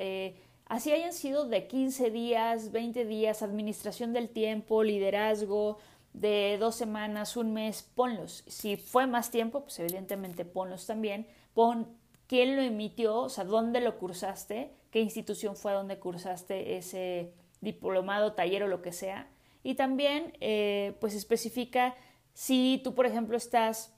Así 0.68 0.92
hayan 0.92 1.14
sido 1.14 1.46
de 1.46 1.68
15 1.68 2.12
días, 2.12 2.72
20 2.72 3.06
días, 3.06 3.42
administración 3.42 4.12
del 4.12 4.30
tiempo, 4.30 4.84
liderazgo, 4.84 5.78
de 6.14 6.58
dos 6.60 6.76
semanas, 6.76 7.38
un 7.38 7.54
mes, 7.54 7.84
ponlos. 7.96 8.44
Si 8.48 8.76
fue 8.76 9.08
más 9.08 9.32
tiempo, 9.32 9.62
pues 9.62 9.80
evidentemente 9.80 10.44
ponlos 10.44 10.86
también. 10.86 11.28
Pon 11.54 11.88
quién 12.28 12.56
lo 12.56 12.62
emitió, 12.62 13.16
o 13.22 13.30
sea, 13.30 13.46
dónde 13.46 13.80
lo 13.80 13.98
cursaste, 13.98 14.74
qué 14.92 15.00
institución 15.00 15.56
fue 15.56 15.72
donde 15.72 16.00
cursaste 16.00 16.78
ese 16.78 17.34
diplomado, 17.62 18.34
taller 18.34 18.64
o 18.64 18.68
lo 18.68 18.82
que 18.82 18.92
sea. 18.92 19.30
Y 19.64 19.76
también, 19.76 20.34
eh, 20.42 20.98
pues 21.00 21.14
especifica 21.14 21.96
si 22.34 22.82
tú, 22.84 22.94
por 22.94 23.06
ejemplo, 23.06 23.38
estás, 23.38 23.96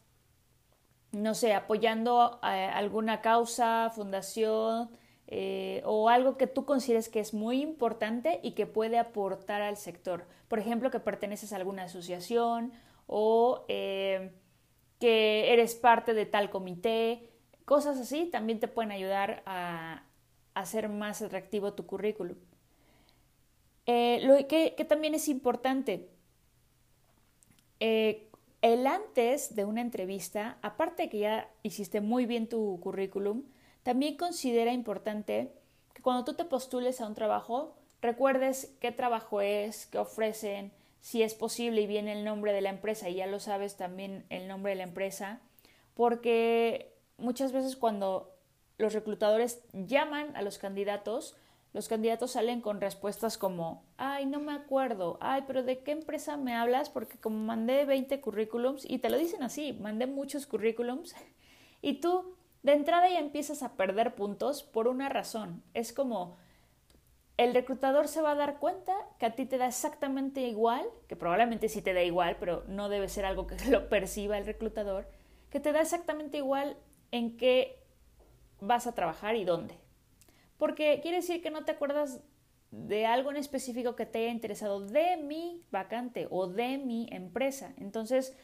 no 1.11 1.33
sé, 1.33 1.53
apoyando 1.53 2.39
a 2.43 2.69
alguna 2.77 3.21
causa, 3.21 3.91
fundación, 3.95 4.89
eh, 5.31 5.83
o 5.85 6.09
algo 6.09 6.37
que 6.37 6.47
tú 6.47 6.65
consideres 6.65 7.07
que 7.07 7.19
es 7.19 7.35
muy 7.35 7.61
importante 7.61 8.39
y 8.41 8.53
que 8.53 8.65
puede 8.65 8.97
aportar 8.97 9.61
al 9.61 9.77
sector. 9.77 10.25
Por 10.47 10.57
ejemplo, 10.57 10.89
que 10.89 10.99
perteneces 10.99 11.53
a 11.53 11.57
alguna 11.57 11.83
asociación 11.83 12.73
o 13.05 13.63
eh, 13.67 14.31
que 14.99 15.53
eres 15.53 15.75
parte 15.75 16.15
de 16.15 16.25
tal 16.25 16.49
comité, 16.49 17.29
cosas 17.65 17.99
así 17.99 18.25
también 18.25 18.59
te 18.59 18.67
pueden 18.67 18.91
ayudar 18.91 19.43
a, 19.45 20.03
hacer 20.55 20.89
más 20.89 21.21
atractivo 21.21 21.73
tu 21.73 21.85
currículum. 21.85 22.35
Eh, 23.85 24.21
lo 24.23 24.35
que, 24.47 24.73
que, 24.75 24.83
también 24.83 25.13
es 25.13 25.27
importante, 25.29 26.09
el 27.79 28.87
antes 28.87 29.55
de 29.55 29.63
una 29.63 29.81
entrevista, 29.81 30.57
aparte 30.63 31.03
de 31.03 31.09
que 31.09 31.19
ya 31.19 31.49
hiciste 31.61 32.01
muy 32.01 32.25
bien 32.25 32.49
tu 32.49 32.79
currículum, 32.79 33.43
también 33.83 34.17
considera 34.17 34.73
importante 34.73 35.53
que 35.93 36.01
cuando 36.01 36.25
tú 36.25 36.33
te 36.33 36.45
postules 36.45 37.01
a 37.01 37.07
un 37.07 37.15
trabajo, 37.15 37.75
recuerdes 38.01 38.75
qué 38.79 38.91
trabajo 38.91 39.41
es, 39.41 39.85
qué 39.87 39.97
ofrecen, 39.97 40.71
si 41.01 41.23
es 41.23 41.33
posible 41.33 41.81
y 41.81 41.87
viene 41.87 42.11
el 42.11 42.25
nombre 42.25 42.53
de 42.53 42.61
la 42.61 42.69
empresa 42.69 43.09
y 43.09 43.15
ya 43.15 43.27
lo 43.27 43.39
sabes 43.39 43.77
también 43.77 44.25
el 44.29 44.47
nombre 44.47 44.71
de 44.71 44.77
la 44.77 44.83
empresa, 44.83 45.39
porque 45.93 46.93
muchas 47.17 47.51
veces 47.51 47.75
cuando 47.75 48.35
los 48.77 48.93
reclutadores 48.93 49.61
llaman 49.73 50.35
a 50.35 50.41
los 50.41 50.57
candidatos, 50.57 51.35
los 51.73 51.87
candidatos 51.87 52.31
salen 52.31 52.61
con 52.61 52.81
respuestas 52.81 53.37
como, 53.37 53.83
ay, 53.97 54.25
no 54.25 54.39
me 54.39 54.53
acuerdo, 54.53 55.17
ay, 55.21 55.43
pero 55.45 55.63
¿de 55.63 55.79
qué 55.79 55.91
empresa 55.91 56.35
me 56.37 56.55
hablas? 56.55 56.89
Porque 56.89 57.17
como 57.17 57.37
mandé 57.37 57.85
20 57.85 58.19
currículums, 58.21 58.89
y 58.89 58.99
te 58.99 59.09
lo 59.09 59.17
dicen 59.17 59.43
así, 59.43 59.73
mandé 59.73 60.07
muchos 60.07 60.47
currículums, 60.47 61.15
y 61.81 61.95
tú 61.95 62.35
de 62.63 62.73
entrada 62.73 63.09
ya 63.09 63.19
empiezas 63.19 63.63
a 63.63 63.75
perder 63.75 64.15
puntos 64.15 64.63
por 64.63 64.87
una 64.87 65.09
razón. 65.09 65.63
Es 65.73 65.93
como 65.93 66.37
el 67.37 67.53
reclutador 67.53 68.09
se 68.09 68.21
va 68.21 68.31
a 68.31 68.35
dar 68.35 68.59
cuenta 68.59 68.93
que 69.17 69.25
a 69.25 69.35
ti 69.35 69.45
te 69.45 69.57
da 69.57 69.67
exactamente 69.67 70.41
igual, 70.41 70.85
que 71.07 71.15
probablemente 71.15 71.69
sí 71.69 71.81
te 71.81 71.93
da 71.93 72.03
igual, 72.03 72.35
pero 72.37 72.65
no 72.67 72.89
debe 72.89 73.07
ser 73.07 73.25
algo 73.25 73.47
que 73.47 73.55
lo 73.69 73.87
perciba 73.87 74.37
el 74.37 74.45
reclutador, 74.45 75.07
que 75.49 75.61
te 75.61 75.71
da 75.71 75.81
exactamente 75.81 76.37
igual 76.37 76.75
en 77.11 77.37
qué 77.37 77.81
vas 78.59 78.87
a 78.87 78.93
trabajar 78.93 79.35
y 79.37 79.45
dónde. 79.45 79.75
Porque 80.57 80.99
quiere 81.01 81.17
decir 81.17 81.41
que 81.41 81.49
no 81.49 81.63
te 81.63 81.71
acuerdas 81.71 82.21
de 82.71 83.05
algo 83.05 83.31
en 83.31 83.37
específico 83.37 83.95
que 83.95 84.05
te 84.05 84.19
haya 84.19 84.31
interesado 84.31 84.81
de 84.81 85.15
mi 85.15 85.63
vacante 85.71 86.27
o 86.29 86.47
de 86.47 86.77
mi 86.77 87.07
empresa. 87.11 87.73
Entonces, 87.77 88.37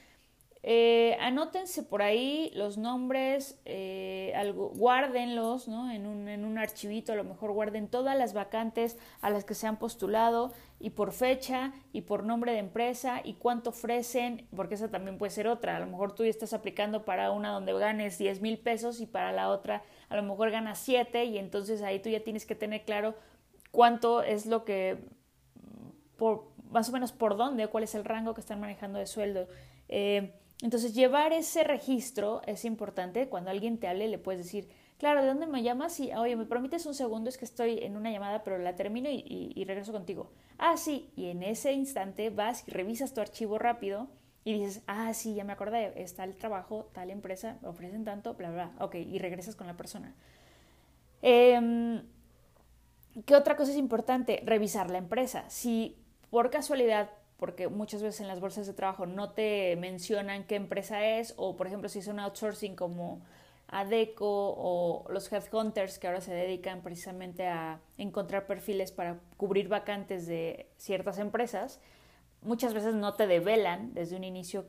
eh, 0.67 1.15
anótense 1.19 1.83
por 1.83 2.01
ahí 2.01 2.51
los 2.55 2.79
nombres, 2.79 3.61
eh, 3.65 4.33
guárdenlos 4.73 5.67
¿no? 5.67 5.91
en, 5.91 6.07
un, 6.07 6.27
en 6.27 6.43
un 6.43 6.57
archivito, 6.57 7.13
a 7.13 7.15
lo 7.15 7.23
mejor 7.23 7.51
guarden 7.51 7.87
todas 7.87 8.17
las 8.17 8.33
vacantes 8.33 8.97
a 9.21 9.29
las 9.29 9.45
que 9.45 9.53
se 9.53 9.67
han 9.67 9.77
postulado 9.77 10.53
y 10.79 10.89
por 10.89 11.11
fecha 11.11 11.71
y 11.93 12.01
por 12.01 12.23
nombre 12.23 12.51
de 12.51 12.57
empresa 12.57 13.21
y 13.23 13.35
cuánto 13.35 13.69
ofrecen, 13.69 14.47
porque 14.55 14.73
esa 14.73 14.89
también 14.89 15.19
puede 15.19 15.29
ser 15.29 15.47
otra. 15.47 15.75
A 15.75 15.79
lo 15.79 15.85
mejor 15.85 16.15
tú 16.15 16.23
ya 16.23 16.31
estás 16.31 16.51
aplicando 16.51 17.05
para 17.05 17.29
una 17.29 17.51
donde 17.51 17.71
ganes 17.73 18.17
10 18.17 18.41
mil 18.41 18.57
pesos 18.57 19.01
y 19.01 19.05
para 19.05 19.31
la 19.31 19.49
otra 19.49 19.83
a 20.09 20.15
lo 20.15 20.23
mejor 20.23 20.49
ganas 20.49 20.79
7 20.79 21.25
y 21.25 21.37
entonces 21.37 21.83
ahí 21.83 21.99
tú 21.99 22.09
ya 22.09 22.21
tienes 22.21 22.47
que 22.47 22.55
tener 22.55 22.85
claro 22.85 23.13
cuánto 23.69 24.23
es 24.23 24.47
lo 24.47 24.65
que, 24.65 24.97
por, 26.17 26.47
más 26.71 26.89
o 26.89 26.91
menos 26.91 27.11
por 27.11 27.37
dónde, 27.37 27.67
cuál 27.67 27.83
es 27.83 27.93
el 27.93 28.03
rango 28.03 28.33
que 28.33 28.41
están 28.41 28.59
manejando 28.59 28.97
de 28.97 29.05
sueldo. 29.05 29.47
Eh, 29.89 30.33
entonces, 30.61 30.93
llevar 30.93 31.33
ese 31.33 31.63
registro 31.63 32.41
es 32.45 32.65
importante. 32.65 33.27
Cuando 33.27 33.51
alguien 33.51 33.77
te 33.77 33.87
hable, 33.87 34.07
le 34.07 34.17
puedes 34.17 34.43
decir, 34.43 34.69
claro, 34.97 35.21
¿de 35.21 35.27
dónde 35.27 35.47
me 35.47 35.63
llamas? 35.63 35.99
Y, 35.99 36.13
oye, 36.13 36.35
¿me 36.35 36.45
permites 36.45 36.85
un 36.85 36.93
segundo? 36.93 37.29
Es 37.29 37.37
que 37.37 37.45
estoy 37.45 37.79
en 37.79 37.97
una 37.97 38.11
llamada, 38.11 38.43
pero 38.43 38.57
la 38.57 38.75
termino 38.75 39.09
y, 39.11 39.63
regreso 39.65 39.91
contigo. 39.91 40.31
Ah, 40.57 40.77
sí. 40.77 41.11
Y 41.15 41.27
en 41.27 41.43
ese 41.43 41.73
instante 41.73 42.29
vas 42.29 42.63
y 42.67 42.71
revisas 42.71 43.13
tu 43.13 43.19
archivo 43.21 43.59
rápido 43.59 44.07
y 44.45 44.53
dices, 44.53 44.81
ah, 44.87 45.13
sí, 45.13 45.33
ya 45.33 45.43
me 45.43 45.53
acordé, 45.53 46.01
está 46.01 46.23
el 46.23 46.35
trabajo, 46.37 46.89
tal 46.93 47.09
empresa, 47.09 47.57
ofrecen 47.63 48.05
tanto, 48.05 48.35
bla, 48.35 48.51
bla. 48.51 48.71
Ok, 48.79 48.95
y 48.95 49.19
regresas 49.19 49.55
con 49.55 49.67
la 49.67 49.75
persona. 49.75 50.15
Em, 51.21 52.03
¿Qué 53.25 53.35
otra 53.35 53.55
cosa 53.55 53.71
es 53.71 53.77
importante? 53.77 54.41
Revisar 54.45 54.91
la 54.91 54.99
empresa. 54.99 55.49
Si 55.49 55.97
por 56.29 56.49
casualidad 56.49 57.09
porque 57.37 57.67
muchas 57.67 58.01
veces 58.01 58.21
en 58.21 58.27
las 58.27 58.39
bolsas 58.39 58.67
de 58.67 58.73
trabajo 58.73 59.05
no 59.05 59.31
te 59.31 59.75
mencionan 59.75 60.45
qué 60.45 60.55
empresa 60.55 61.05
es, 61.05 61.33
o 61.37 61.57
por 61.57 61.67
ejemplo 61.67 61.89
si 61.89 61.99
es 61.99 62.07
un 62.07 62.19
outsourcing 62.19 62.75
como 62.75 63.21
ADECO 63.67 64.25
o 64.25 65.05
los 65.09 65.31
headhunters 65.31 65.99
que 65.99 66.07
ahora 66.07 66.21
se 66.21 66.33
dedican 66.33 66.81
precisamente 66.81 67.47
a 67.47 67.81
encontrar 67.97 68.45
perfiles 68.45 68.91
para 68.91 69.19
cubrir 69.37 69.67
vacantes 69.67 70.27
de 70.27 70.69
ciertas 70.77 71.17
empresas, 71.17 71.79
muchas 72.41 72.73
veces 72.73 72.95
no 72.95 73.13
te 73.15 73.27
develan 73.27 73.93
desde 73.93 74.15
un 74.15 74.23
inicio 74.23 74.65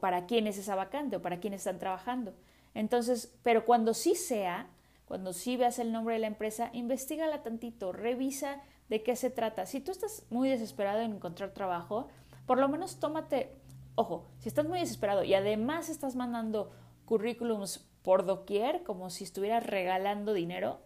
para 0.00 0.26
quién 0.26 0.46
es 0.46 0.58
esa 0.58 0.74
vacante 0.74 1.16
o 1.16 1.22
para 1.22 1.38
quién 1.38 1.52
están 1.52 1.78
trabajando. 1.78 2.34
Entonces, 2.74 3.32
pero 3.42 3.64
cuando 3.64 3.94
sí 3.94 4.14
sea, 4.14 4.68
cuando 5.04 5.32
sí 5.32 5.56
veas 5.56 5.78
el 5.78 5.92
nombre 5.92 6.14
de 6.14 6.20
la 6.20 6.28
empresa, 6.28 6.70
investigala 6.72 7.42
tantito, 7.42 7.92
revisa 7.92 8.62
de 8.90 9.02
qué 9.02 9.16
se 9.16 9.30
trata. 9.30 9.64
Si 9.64 9.80
tú 9.80 9.92
estás 9.92 10.26
muy 10.28 10.50
desesperado 10.50 11.00
en 11.00 11.12
encontrar 11.12 11.54
trabajo, 11.54 12.08
por 12.44 12.58
lo 12.58 12.68
menos 12.68 12.98
tómate, 12.98 13.54
ojo, 13.94 14.26
si 14.40 14.48
estás 14.48 14.66
muy 14.66 14.80
desesperado 14.80 15.22
y 15.22 15.32
además 15.32 15.88
estás 15.88 16.16
mandando 16.16 16.72
currículums 17.06 17.88
por 18.02 18.26
doquier, 18.26 18.82
como 18.82 19.08
si 19.08 19.24
estuvieras 19.24 19.64
regalando 19.64 20.34
dinero, 20.34 20.80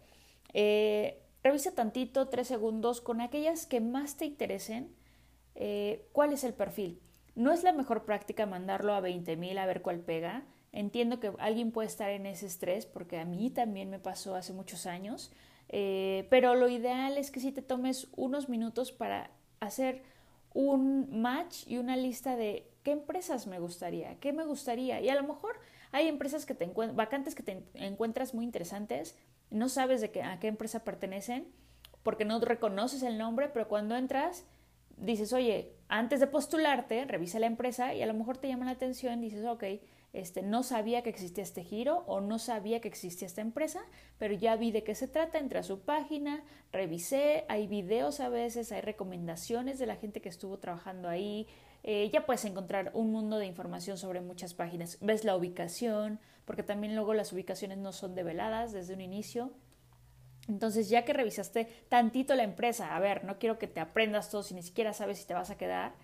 eh, 0.53 1.23
revisa 1.43 1.73
tantito, 1.73 2.27
tres 2.27 2.47
segundos, 2.47 3.01
con 3.01 3.21
aquellas 3.21 3.65
que 3.65 3.81
más 3.81 4.17
te 4.17 4.25
interesen, 4.25 4.95
eh, 5.55 6.07
cuál 6.11 6.31
es 6.31 6.43
el 6.43 6.53
perfil. 6.53 7.01
No 7.33 7.51
es 7.51 7.63
la 7.63 7.73
mejor 7.73 8.05
práctica 8.05 8.45
mandarlo 8.45 8.93
a 8.93 9.01
20.000 9.01 9.57
a 9.57 9.65
ver 9.65 9.81
cuál 9.81 9.99
pega. 9.99 10.45
Entiendo 10.71 11.19
que 11.19 11.33
alguien 11.39 11.71
puede 11.71 11.87
estar 11.87 12.11
en 12.11 12.27
ese 12.27 12.45
estrés 12.45 12.85
porque 12.85 13.17
a 13.17 13.25
mí 13.25 13.49
también 13.49 13.89
me 13.89 13.99
pasó 13.99 14.35
hace 14.35 14.53
muchos 14.53 14.85
años, 14.85 15.31
eh, 15.69 16.27
pero 16.29 16.55
lo 16.55 16.69
ideal 16.69 17.17
es 17.17 17.31
que 17.31 17.39
si 17.39 17.51
te 17.51 17.61
tomes 17.61 18.07
unos 18.15 18.49
minutos 18.49 18.91
para 18.91 19.31
hacer 19.59 20.03
un 20.53 21.21
match 21.21 21.67
y 21.67 21.77
una 21.77 21.97
lista 21.97 22.35
de 22.35 22.71
qué 22.83 22.91
empresas 22.91 23.47
me 23.47 23.59
gustaría, 23.59 24.19
qué 24.19 24.31
me 24.31 24.45
gustaría. 24.45 25.01
Y 25.01 25.09
a 25.09 25.15
lo 25.15 25.23
mejor 25.23 25.59
hay 25.91 26.07
empresas 26.07 26.45
que 26.45 26.55
te 26.55 26.65
vacantes 26.93 27.35
que 27.35 27.43
te 27.43 27.63
encuentras 27.73 28.33
muy 28.33 28.45
interesantes, 28.45 29.17
no 29.49 29.69
sabes 29.69 30.01
de 30.01 30.11
qué, 30.11 30.23
a 30.23 30.39
qué 30.39 30.47
empresa 30.47 30.83
pertenecen 30.83 31.47
porque 32.03 32.25
no 32.25 32.39
reconoces 32.39 33.03
el 33.03 33.17
nombre, 33.17 33.49
pero 33.49 33.67
cuando 33.67 33.95
entras 33.95 34.45
dices, 34.97 35.33
oye, 35.33 35.73
antes 35.87 36.19
de 36.19 36.27
postularte, 36.27 37.05
revisa 37.05 37.39
la 37.39 37.47
empresa 37.47 37.93
y 37.93 38.01
a 38.01 38.05
lo 38.05 38.13
mejor 38.13 38.37
te 38.37 38.47
llama 38.47 38.65
la 38.65 38.71
atención, 38.71 39.21
dices, 39.21 39.45
ok, 39.45 39.63
este, 40.15 40.41
no 40.41 40.63
sabía 40.63 41.03
que 41.03 41.09
existía 41.09 41.43
este 41.43 41.63
giro 41.63 42.03
o 42.07 42.21
no 42.21 42.39
sabía 42.39 42.79
que 42.79 42.87
existía 42.87 43.25
esta 43.25 43.41
empresa, 43.41 43.81
pero 44.17 44.33
ya 44.33 44.55
vi 44.55 44.71
de 44.71 44.83
qué 44.83 44.95
se 44.95 45.07
trata, 45.07 45.39
entré 45.39 45.59
a 45.59 45.63
su 45.63 45.81
página, 45.81 46.43
revisé, 46.71 47.45
hay 47.49 47.67
videos 47.67 48.21
a 48.21 48.29
veces, 48.29 48.71
hay 48.71 48.81
recomendaciones 48.81 49.77
de 49.77 49.85
la 49.85 49.97
gente 49.97 50.21
que 50.21 50.29
estuvo 50.29 50.57
trabajando 50.57 51.09
ahí, 51.09 51.47
eh, 51.83 52.09
ya 52.11 52.25
puedes 52.25 52.45
encontrar 52.45 52.91
un 52.93 53.11
mundo 53.11 53.37
de 53.37 53.45
información 53.45 53.97
sobre 53.97 54.21
muchas 54.21 54.53
páginas, 54.53 54.97
ves 55.01 55.25
la 55.25 55.35
ubicación, 55.35 56.19
porque 56.45 56.63
también 56.63 56.95
luego 56.95 57.13
las 57.13 57.33
ubicaciones 57.33 57.77
no 57.77 57.91
son 57.91 58.15
develadas 58.15 58.71
desde 58.71 58.93
un 58.93 59.01
inicio, 59.01 59.51
entonces, 60.47 60.89
ya 60.89 61.05
que 61.05 61.13
revisaste 61.13 61.65
tantito 61.89 62.35
la 62.35 62.43
empresa, 62.43 62.95
a 62.95 62.99
ver, 62.99 63.23
no 63.23 63.39
quiero 63.39 63.57
que 63.57 63.67
te 63.67 63.79
aprendas 63.79 64.29
todo 64.29 64.43
si 64.43 64.53
ni 64.53 64.61
siquiera 64.61 64.93
sabes 64.93 65.17
si 65.17 65.25
te 65.25 65.33
vas 65.33 65.49
a 65.49 65.57
quedar, 65.57 65.95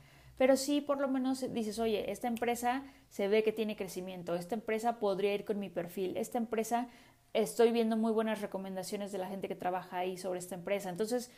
pero 0.42 0.58
sí 0.58 0.82
por 0.82 1.00
lo 1.00 1.08
menos 1.08 1.46
dices, 1.54 1.78
oye, 1.78 2.12
esta 2.12 2.28
empresa 2.28 2.84
se 3.12 3.28
ve 3.28 3.44
que 3.44 3.52
tiene 3.52 3.76
crecimiento, 3.76 4.34
esta 4.34 4.56
empresa 4.56 4.98
podría 4.98 5.36
ir 5.36 5.46
con 5.46 5.60
mi 5.60 5.70
perfil, 5.70 6.18
esta 6.18 6.40
empresa 6.40 6.88
estoy 7.32 7.72
viendo 7.72 7.96
muy 7.96 8.12
buenas 8.12 8.42
recomendaciones 8.42 9.12
de 9.12 9.20
la 9.20 9.28
gente 9.28 9.48
que 9.48 9.54
trabaja 9.54 10.00
ahí 10.00 10.18
sobre 10.18 10.40
esta 10.40 10.56
empresa. 10.56 10.90
Entonces, 10.90 11.30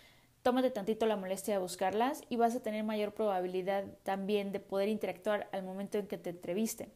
tómate 0.42 0.72
tantito 0.72 1.06
la 1.06 1.18
molestia 1.18 1.56
de 1.56 1.60
buscarlas 1.60 2.22
y 2.30 2.38
vas 2.38 2.56
a 2.56 2.64
tener 2.64 2.86
mayor 2.86 3.14
probabilidad 3.14 3.84
también 4.04 4.54
de 4.54 4.62
poder 4.62 4.88
interactuar 4.88 5.50
al 5.52 5.64
momento 5.64 5.98
en 5.98 6.08
que 6.08 6.18
te 6.18 6.30
entrevisten. 6.30 6.90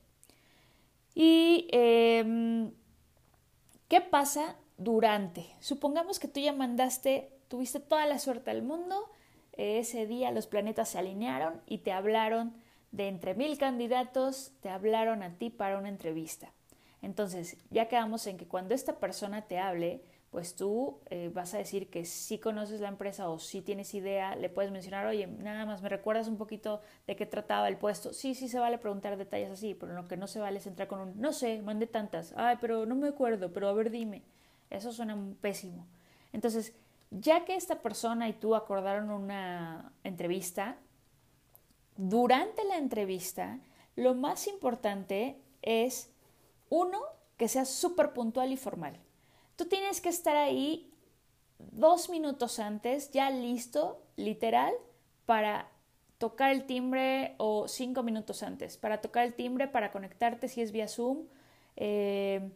¿Y 1.13 1.67
em, 1.73 2.71
qué 3.89 3.99
pasa 3.99 4.55
durante. 4.77 5.45
Supongamos 5.59 6.19
que 6.19 6.29
tú 6.29 6.39
ya 6.39 6.53
mandaste, 6.53 7.33
tuviste 7.49 7.81
toda 7.81 8.05
la 8.05 8.17
suerte 8.17 8.49
del 8.51 8.63
mundo, 8.63 9.11
ese 9.57 10.05
día 10.05 10.31
los 10.31 10.47
planetas 10.47 10.89
se 10.89 10.99
alinearon 10.99 11.61
y 11.65 11.79
te 11.79 11.91
hablaron 11.91 12.53
de 12.91 13.07
entre 13.07 13.33
mil 13.33 13.57
candidatos, 13.57 14.53
te 14.61 14.69
hablaron 14.69 15.23
a 15.23 15.37
ti 15.37 15.49
para 15.49 15.77
una 15.77 15.89
entrevista. 15.89 16.51
Entonces, 17.01 17.57
ya 17.69 17.87
quedamos 17.87 18.25
en 18.27 18.37
que 18.37 18.47
cuando 18.47 18.73
esta 18.73 18.99
persona 18.99 19.43
te 19.43 19.59
hable, 19.59 20.01
pues 20.31 20.55
tú 20.55 20.99
eh, 21.09 21.31
vas 21.33 21.53
a 21.53 21.57
decir 21.57 21.89
que 21.89 22.05
sí 22.05 22.37
conoces 22.37 22.81
la 22.81 22.89
empresa 22.89 23.29
o 23.29 23.39
sí 23.39 23.61
tienes 23.61 23.93
idea, 23.93 24.35
le 24.35 24.49
puedes 24.49 24.71
mencionar, 24.71 25.05
oye, 25.05 25.27
nada 25.27 25.65
más 25.65 25.81
me 25.81 25.89
recuerdas 25.89 26.27
un 26.27 26.37
poquito 26.37 26.81
de 27.05 27.15
qué 27.15 27.25
trataba 27.25 27.67
el 27.67 27.77
puesto. 27.77 28.13
Sí, 28.13 28.35
sí 28.35 28.49
se 28.49 28.59
vale 28.59 28.77
preguntar 28.77 29.17
detalles 29.17 29.51
así, 29.51 29.73
pero 29.73 29.93
lo 29.93 30.07
que 30.07 30.17
no 30.17 30.27
se 30.27 30.39
vale 30.39 30.59
es 30.59 30.67
entrar 30.67 30.87
con 30.87 30.99
un, 30.99 31.21
no 31.21 31.33
sé, 31.33 31.61
mandé 31.61 31.87
tantas, 31.87 32.33
ay, 32.35 32.57
pero 32.59 32.85
no 32.85 32.95
me 32.95 33.07
acuerdo, 33.07 33.53
pero 33.53 33.67
a 33.69 33.73
ver, 33.73 33.89
dime. 33.89 34.23
Eso 34.69 34.91
suena 34.91 35.17
pésimo. 35.39 35.87
Entonces, 36.33 36.75
ya 37.11 37.45
que 37.45 37.55
esta 37.55 37.81
persona 37.81 38.27
y 38.29 38.33
tú 38.33 38.55
acordaron 38.55 39.09
una 39.09 39.93
entrevista, 40.03 40.77
durante 41.95 42.63
la 42.65 42.77
entrevista, 42.77 43.59
lo 43.95 44.13
más 44.13 44.47
importante 44.47 45.41
es, 45.61 46.11
uno, 46.69 46.99
que 47.37 47.47
sea 47.47 47.65
súper 47.65 48.13
puntual 48.13 48.51
y 48.51 48.57
formal. 48.57 48.99
Tú 49.55 49.65
tienes 49.65 50.01
que 50.01 50.09
estar 50.09 50.35
ahí 50.35 50.93
dos 51.57 52.09
minutos 52.09 52.59
antes, 52.59 53.11
ya 53.11 53.29
listo, 53.29 54.03
literal, 54.15 54.73
para 55.25 55.69
tocar 56.17 56.51
el 56.51 56.65
timbre 56.65 57.35
o 57.37 57.67
cinco 57.67 58.03
minutos 58.03 58.43
antes, 58.43 58.77
para 58.77 59.01
tocar 59.01 59.25
el 59.25 59.33
timbre, 59.33 59.67
para 59.67 59.91
conectarte 59.91 60.47
si 60.47 60.61
es 60.61 60.71
vía 60.71 60.87
Zoom, 60.87 61.25
eh, 61.75 62.51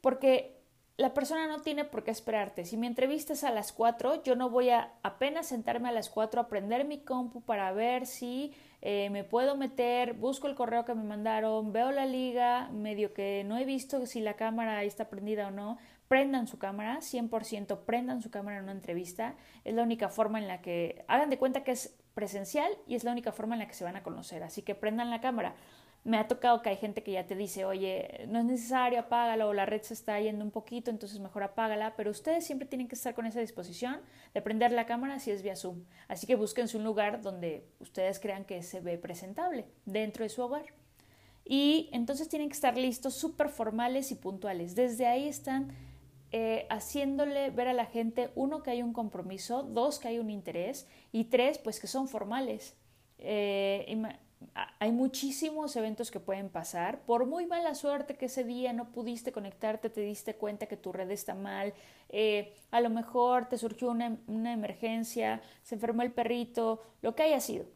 porque 0.00 0.59
la 1.00 1.14
persona 1.14 1.46
no 1.46 1.62
tiene 1.62 1.86
por 1.86 2.04
qué 2.04 2.10
esperarte. 2.10 2.66
Si 2.66 2.76
mi 2.76 2.86
entrevista 2.86 3.32
es 3.32 3.42
a 3.42 3.50
las 3.50 3.72
4, 3.72 4.22
yo 4.22 4.36
no 4.36 4.50
voy 4.50 4.68
a 4.68 4.92
apenas 5.02 5.46
sentarme 5.46 5.88
a 5.88 5.92
las 5.92 6.10
4 6.10 6.42
a 6.42 6.48
prender 6.48 6.84
mi 6.84 6.98
compu 6.98 7.40
para 7.40 7.72
ver 7.72 8.04
si 8.04 8.52
eh, 8.82 9.08
me 9.08 9.24
puedo 9.24 9.56
meter, 9.56 10.12
busco 10.12 10.46
el 10.46 10.54
correo 10.54 10.84
que 10.84 10.94
me 10.94 11.02
mandaron, 11.02 11.72
veo 11.72 11.90
la 11.90 12.04
liga, 12.04 12.68
medio 12.70 13.14
que 13.14 13.44
no 13.46 13.56
he 13.56 13.64
visto 13.64 14.04
si 14.04 14.20
la 14.20 14.34
cámara 14.34 14.84
está 14.84 15.08
prendida 15.08 15.48
o 15.48 15.50
no. 15.50 15.78
Prendan 16.06 16.46
su 16.46 16.58
cámara, 16.58 16.98
100% 16.98 17.78
prendan 17.86 18.20
su 18.20 18.30
cámara 18.30 18.58
en 18.58 18.64
una 18.64 18.72
entrevista. 18.72 19.36
Es 19.64 19.74
la 19.74 19.82
única 19.82 20.10
forma 20.10 20.38
en 20.38 20.48
la 20.48 20.60
que 20.60 21.02
hagan 21.08 21.30
de 21.30 21.38
cuenta 21.38 21.64
que 21.64 21.70
es 21.70 21.96
presencial 22.12 22.70
y 22.86 22.94
es 22.94 23.04
la 23.04 23.12
única 23.12 23.32
forma 23.32 23.54
en 23.54 23.60
la 23.60 23.68
que 23.68 23.74
se 23.74 23.84
van 23.84 23.96
a 23.96 24.02
conocer. 24.02 24.42
Así 24.42 24.60
que 24.60 24.74
prendan 24.74 25.08
la 25.08 25.22
cámara 25.22 25.54
me 26.02 26.16
ha 26.16 26.28
tocado 26.28 26.62
que 26.62 26.70
hay 26.70 26.76
gente 26.76 27.02
que 27.02 27.12
ya 27.12 27.26
te 27.26 27.36
dice, 27.36 27.64
oye, 27.64 28.24
no 28.28 28.38
es 28.38 28.44
necesario, 28.44 29.00
apágala 29.00 29.46
o 29.46 29.52
la 29.52 29.66
red 29.66 29.82
se 29.82 29.94
está 29.94 30.18
yendo 30.18 30.44
un 30.44 30.50
poquito, 30.50 30.90
entonces 30.90 31.20
mejor 31.20 31.42
apágala, 31.42 31.94
pero 31.96 32.10
ustedes 32.10 32.46
siempre 32.46 32.66
tienen 32.66 32.88
que 32.88 32.94
estar 32.94 33.14
con 33.14 33.26
esa 33.26 33.40
disposición 33.40 34.00
de 34.32 34.40
prender 34.40 34.72
la 34.72 34.86
cámara 34.86 35.18
si 35.18 35.30
es 35.30 35.42
vía 35.42 35.56
Zoom. 35.56 35.84
Así 36.08 36.26
que 36.26 36.36
búsquense 36.36 36.76
un 36.76 36.84
lugar 36.84 37.20
donde 37.20 37.66
ustedes 37.80 38.18
crean 38.18 38.44
que 38.44 38.62
se 38.62 38.80
ve 38.80 38.96
presentable 38.96 39.66
dentro 39.84 40.24
de 40.24 40.30
su 40.30 40.42
hogar. 40.42 40.64
Y 41.44 41.90
entonces 41.92 42.28
tienen 42.28 42.48
que 42.48 42.54
estar 42.54 42.78
listos, 42.78 43.14
súper 43.14 43.48
formales 43.48 44.10
y 44.10 44.14
puntuales. 44.14 44.74
Desde 44.74 45.06
ahí 45.06 45.28
están 45.28 45.74
eh, 46.32 46.66
haciéndole 46.70 47.50
ver 47.50 47.68
a 47.68 47.72
la 47.72 47.86
gente, 47.86 48.30
uno, 48.36 48.62
que 48.62 48.70
hay 48.70 48.82
un 48.82 48.92
compromiso, 48.92 49.64
dos, 49.64 49.98
que 49.98 50.08
hay 50.08 50.18
un 50.18 50.30
interés 50.30 50.86
y 51.12 51.24
tres, 51.24 51.58
pues 51.58 51.80
que 51.80 51.88
son 51.88 52.08
formales. 52.08 52.76
Eh, 53.18 53.84
hay 54.78 54.92
muchísimos 54.92 55.76
eventos 55.76 56.10
que 56.10 56.20
pueden 56.20 56.48
pasar. 56.48 57.02
Por 57.02 57.26
muy 57.26 57.46
mala 57.46 57.74
suerte 57.74 58.16
que 58.16 58.26
ese 58.26 58.44
día 58.44 58.72
no 58.72 58.90
pudiste 58.90 59.32
conectarte, 59.32 59.90
te 59.90 60.00
diste 60.00 60.34
cuenta 60.34 60.66
que 60.66 60.76
tu 60.76 60.92
red 60.92 61.10
está 61.10 61.34
mal, 61.34 61.74
eh, 62.08 62.54
a 62.70 62.80
lo 62.80 62.90
mejor 62.90 63.48
te 63.48 63.58
surgió 63.58 63.90
una, 63.90 64.18
una 64.26 64.52
emergencia, 64.52 65.42
se 65.62 65.74
enfermó 65.74 66.02
el 66.02 66.12
perrito, 66.12 66.82
lo 67.02 67.14
que 67.14 67.22
haya 67.24 67.40
sido. 67.40 67.66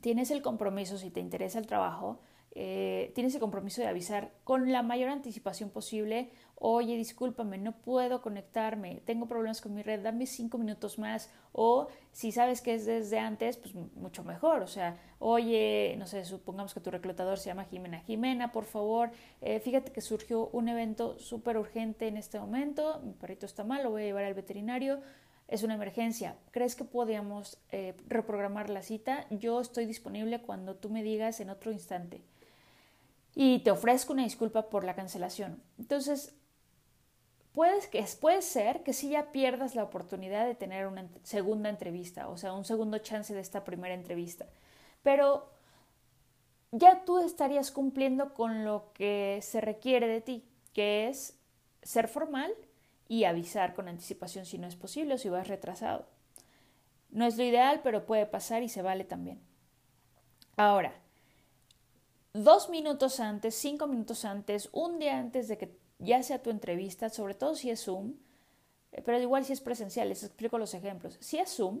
Tienes 0.00 0.30
el 0.30 0.42
compromiso, 0.42 0.98
si 0.98 1.10
te 1.10 1.20
interesa 1.20 1.58
el 1.58 1.66
trabajo, 1.66 2.20
eh, 2.60 3.12
tienes 3.14 3.32
el 3.34 3.40
compromiso 3.40 3.80
de 3.80 3.86
avisar 3.86 4.32
con 4.42 4.72
la 4.72 4.82
mayor 4.82 5.10
anticipación 5.10 5.70
posible, 5.70 6.32
oye, 6.56 6.96
discúlpame, 6.96 7.56
no 7.56 7.70
puedo 7.70 8.20
conectarme, 8.20 9.00
tengo 9.04 9.28
problemas 9.28 9.60
con 9.60 9.74
mi 9.74 9.82
red, 9.84 10.02
dame 10.02 10.26
cinco 10.26 10.58
minutos 10.58 10.98
más, 10.98 11.30
o 11.52 11.86
si 12.10 12.32
sabes 12.32 12.60
que 12.60 12.74
es 12.74 12.84
desde 12.84 13.20
antes, 13.20 13.58
pues 13.58 13.76
mucho 13.76 14.24
mejor, 14.24 14.62
o 14.62 14.66
sea, 14.66 14.96
oye, 15.20 15.94
no 15.98 16.08
sé, 16.08 16.24
supongamos 16.24 16.74
que 16.74 16.80
tu 16.80 16.90
reclutador 16.90 17.38
se 17.38 17.46
llama 17.46 17.62
Jimena, 17.66 18.00
Jimena, 18.00 18.50
por 18.50 18.64
favor, 18.64 19.12
eh, 19.40 19.60
fíjate 19.60 19.92
que 19.92 20.00
surgió 20.00 20.48
un 20.48 20.68
evento 20.68 21.16
súper 21.20 21.58
urgente 21.58 22.08
en 22.08 22.16
este 22.16 22.40
momento, 22.40 23.00
mi 23.04 23.12
perrito 23.12 23.46
está 23.46 23.62
mal, 23.62 23.84
lo 23.84 23.90
voy 23.90 24.02
a 24.02 24.06
llevar 24.06 24.24
al 24.24 24.34
veterinario, 24.34 24.98
es 25.46 25.62
una 25.62 25.74
emergencia. 25.76 26.36
¿Crees 26.50 26.76
que 26.76 26.84
podríamos 26.84 27.56
eh, 27.70 27.94
reprogramar 28.06 28.68
la 28.68 28.82
cita? 28.82 29.26
Yo 29.30 29.60
estoy 29.60 29.86
disponible 29.86 30.42
cuando 30.42 30.74
tú 30.74 30.90
me 30.90 31.02
digas 31.02 31.40
en 31.40 31.48
otro 31.48 31.72
instante 31.72 32.20
y 33.40 33.60
te 33.60 33.70
ofrezco 33.70 34.14
una 34.14 34.24
disculpa 34.24 34.68
por 34.68 34.82
la 34.82 34.96
cancelación. 34.96 35.62
Entonces, 35.78 36.34
puede, 37.52 37.88
que, 37.88 38.04
puede 38.20 38.42
ser 38.42 38.82
que 38.82 38.92
sí 38.92 39.10
ya 39.10 39.30
pierdas 39.30 39.76
la 39.76 39.84
oportunidad 39.84 40.44
de 40.44 40.56
tener 40.56 40.88
una 40.88 41.08
segunda 41.22 41.68
entrevista, 41.68 42.28
o 42.28 42.36
sea, 42.36 42.52
un 42.52 42.64
segundo 42.64 42.98
chance 42.98 43.32
de 43.32 43.40
esta 43.40 43.62
primera 43.62 43.94
entrevista. 43.94 44.48
Pero 45.04 45.52
ya 46.72 47.04
tú 47.04 47.20
estarías 47.20 47.70
cumpliendo 47.70 48.34
con 48.34 48.64
lo 48.64 48.92
que 48.92 49.38
se 49.40 49.60
requiere 49.60 50.08
de 50.08 50.20
ti, 50.20 50.44
que 50.72 51.06
es 51.06 51.38
ser 51.82 52.08
formal 52.08 52.52
y 53.06 53.22
avisar 53.22 53.72
con 53.72 53.86
anticipación 53.86 54.46
si 54.46 54.58
no 54.58 54.66
es 54.66 54.74
posible 54.74 55.14
o 55.14 55.18
si 55.18 55.28
vas 55.28 55.46
retrasado. 55.46 56.08
No 57.10 57.24
es 57.24 57.36
lo 57.36 57.44
ideal, 57.44 57.82
pero 57.84 58.04
puede 58.04 58.26
pasar 58.26 58.64
y 58.64 58.68
se 58.68 58.82
vale 58.82 59.04
también. 59.04 59.40
Ahora, 60.56 60.92
dos 62.44 62.68
minutos 62.68 63.20
antes, 63.20 63.54
cinco 63.54 63.86
minutos 63.86 64.24
antes, 64.24 64.68
un 64.72 64.98
día 64.98 65.18
antes 65.18 65.48
de 65.48 65.58
que 65.58 65.78
ya 65.98 66.22
sea 66.22 66.42
tu 66.42 66.50
entrevista, 66.50 67.10
sobre 67.10 67.34
todo 67.34 67.54
si 67.54 67.70
es 67.70 67.84
Zoom, 67.84 68.14
eh, 68.92 69.02
pero 69.04 69.20
igual 69.20 69.44
si 69.44 69.52
es 69.52 69.60
presencial, 69.60 70.08
les 70.08 70.22
explico 70.22 70.58
los 70.58 70.74
ejemplos. 70.74 71.16
Si 71.20 71.38
es 71.38 71.50
Zoom, 71.50 71.80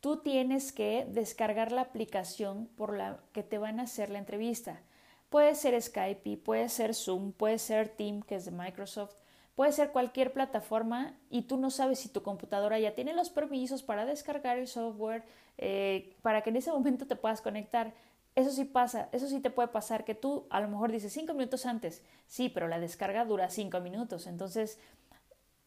tú 0.00 0.18
tienes 0.18 0.72
que 0.72 1.06
descargar 1.10 1.72
la 1.72 1.82
aplicación 1.82 2.66
por 2.76 2.96
la 2.96 3.20
que 3.32 3.42
te 3.42 3.58
van 3.58 3.80
a 3.80 3.84
hacer 3.84 4.10
la 4.10 4.18
entrevista. 4.18 4.82
Puede 5.28 5.54
ser 5.54 5.80
Skype, 5.80 6.36
puede 6.38 6.68
ser 6.68 6.94
Zoom, 6.94 7.32
puede 7.32 7.58
ser 7.58 7.88
Team, 7.88 8.22
que 8.22 8.36
es 8.36 8.44
de 8.44 8.52
Microsoft, 8.52 9.16
Puede 9.56 9.72
ser 9.72 9.90
cualquier 9.90 10.34
plataforma 10.34 11.14
y 11.30 11.42
tú 11.42 11.56
no 11.56 11.70
sabes 11.70 11.98
si 11.98 12.10
tu 12.10 12.22
computadora 12.22 12.78
ya 12.78 12.94
tiene 12.94 13.14
los 13.14 13.30
permisos 13.30 13.82
para 13.82 14.04
descargar 14.04 14.58
el 14.58 14.68
software, 14.68 15.24
eh, 15.56 16.14
para 16.20 16.42
que 16.42 16.50
en 16.50 16.56
ese 16.56 16.70
momento 16.70 17.06
te 17.06 17.16
puedas 17.16 17.40
conectar. 17.40 17.94
Eso 18.36 18.50
sí 18.50 18.66
pasa, 18.66 19.08
eso 19.12 19.28
sí 19.28 19.40
te 19.40 19.50
puede 19.50 19.68
pasar 19.68 20.04
que 20.04 20.14
tú 20.14 20.46
a 20.50 20.60
lo 20.60 20.68
mejor 20.68 20.92
dices 20.92 21.10
cinco 21.12 21.32
minutos 21.32 21.64
antes, 21.64 22.02
sí, 22.26 22.50
pero 22.50 22.68
la 22.68 22.78
descarga 22.78 23.24
dura 23.24 23.48
cinco 23.48 23.80
minutos. 23.80 24.26
Entonces, 24.26 24.78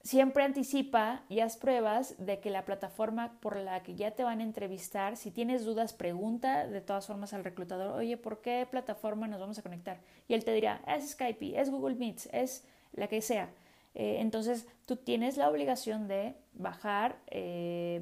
siempre 0.03 0.43
anticipa 0.43 1.23
y 1.29 1.39
haz 1.39 1.58
pruebas 1.58 2.15
de 2.19 2.39
que 2.39 2.51
la 2.51 2.65
plataforma 2.65 3.39
por 3.41 3.55
la 3.58 3.82
que 3.82 3.95
ya 3.95 4.12
te 4.12 4.23
van 4.23 4.39
a 4.39 4.43
entrevistar, 4.43 5.17
si 5.17 5.32
tienes 5.32 5.65
dudas, 5.65 5.93
pregunta 5.93 6.67
de 6.67 6.82
todas 6.82 7.08
formas 7.08 7.34
al 7.34 7.43
reclutador, 7.43 7.97
oye, 7.97 8.17
¿por 8.17 8.39
qué 8.41 8.67
plataforma 8.69 9.27
nos 9.27 9.39
vamos 9.39 9.58
a 9.58 9.63
conectar? 9.63 9.99
Y 10.27 10.36
él 10.36 10.45
te 10.45 10.53
dirá, 10.53 10.82
es 10.88 11.10
Skype, 11.10 11.60
es 11.60 11.71
Google 11.71 11.95
Meets, 11.95 12.29
es 12.32 12.63
la 12.93 13.08
que 13.08 13.21
sea. 13.23 13.49
Eh, 13.95 14.17
entonces, 14.19 14.67
tú 14.86 14.95
tienes 14.95 15.38
la 15.38 15.49
obligación 15.49 16.08
de 16.08 16.36
bajar 16.53 17.17
eh, 17.27 18.01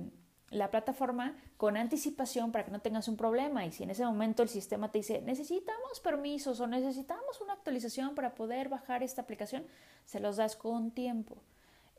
la 0.50 0.70
plataforma 0.72 1.36
con 1.58 1.76
anticipación 1.76 2.52
para 2.52 2.64
que 2.64 2.72
no 2.72 2.80
tengas 2.80 3.08
un 3.08 3.18
problema 3.18 3.66
y 3.66 3.72
si 3.72 3.84
en 3.84 3.90
ese 3.90 4.06
momento 4.06 4.44
el 4.44 4.50
sistema 4.50 4.92
te 4.92 5.00
dice 5.00 5.22
necesitamos 5.24 6.00
permisos 6.00 6.60
o 6.60 6.68
necesitamos 6.68 7.42
una 7.42 7.54
actualización 7.54 8.14
para 8.14 8.36
poder 8.36 8.70
bajar 8.70 9.02
esta 9.02 9.24
aplicación, 9.24 9.66
se 10.06 10.20
los 10.20 10.38
das 10.38 10.56
con 10.56 10.92
tiempo. 10.92 11.38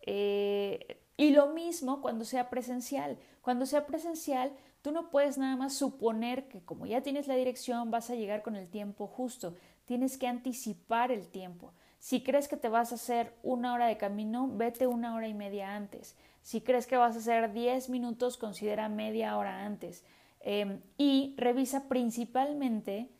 Eh, 0.03 1.03
y 1.16 1.31
lo 1.31 1.49
mismo 1.49 2.01
cuando 2.01 2.25
sea 2.25 2.49
presencial. 2.49 3.18
Cuando 3.42 3.66
sea 3.66 3.87
presencial, 3.87 4.53
tú 4.83 4.92
no 4.92 5.11
puedes 5.11 5.37
nada 5.37 5.57
más 5.57 5.75
suponer 5.75 6.49
que 6.49 6.62
como 6.64 6.87
ya 6.87 7.03
tienes 7.03 7.27
la 7.27 7.35
dirección 7.35 7.90
vas 7.90 8.09
a 8.09 8.14
llegar 8.14 8.42
con 8.42 8.55
el 8.55 8.68
tiempo 8.68 9.09
justo. 9.09 9.55
Tienes 9.85 10.16
que 10.16 10.29
anticipar 10.29 11.11
el 11.11 11.29
tiempo. 11.29 11.73
Si 11.99 12.23
crees 12.23 12.49
que 12.49 12.57
te 12.57 12.69
vas 12.69 12.93
a 12.93 12.97
hacer 12.97 13.35
una 13.43 13.75
hora 13.75 13.87
de 13.87 13.97
camino, 13.97 14.49
vete 14.53 14.87
una 14.87 15.15
hora 15.15 15.29
y 15.29 15.35
media 15.35 15.75
antes. 15.75 16.17
Si 16.43 16.61
crees 16.61 16.87
que 16.87 16.97
vas 16.97 17.17
a 17.17 17.19
hacer 17.19 17.53
10 17.53 17.91
minutos, 17.91 18.37
considera 18.37 18.89
media 18.89 19.37
hora 19.37 19.65
antes. 19.65 20.05
Em, 20.41 20.81
y 20.97 21.35
revisa 21.37 21.89
principalmente 21.89 23.11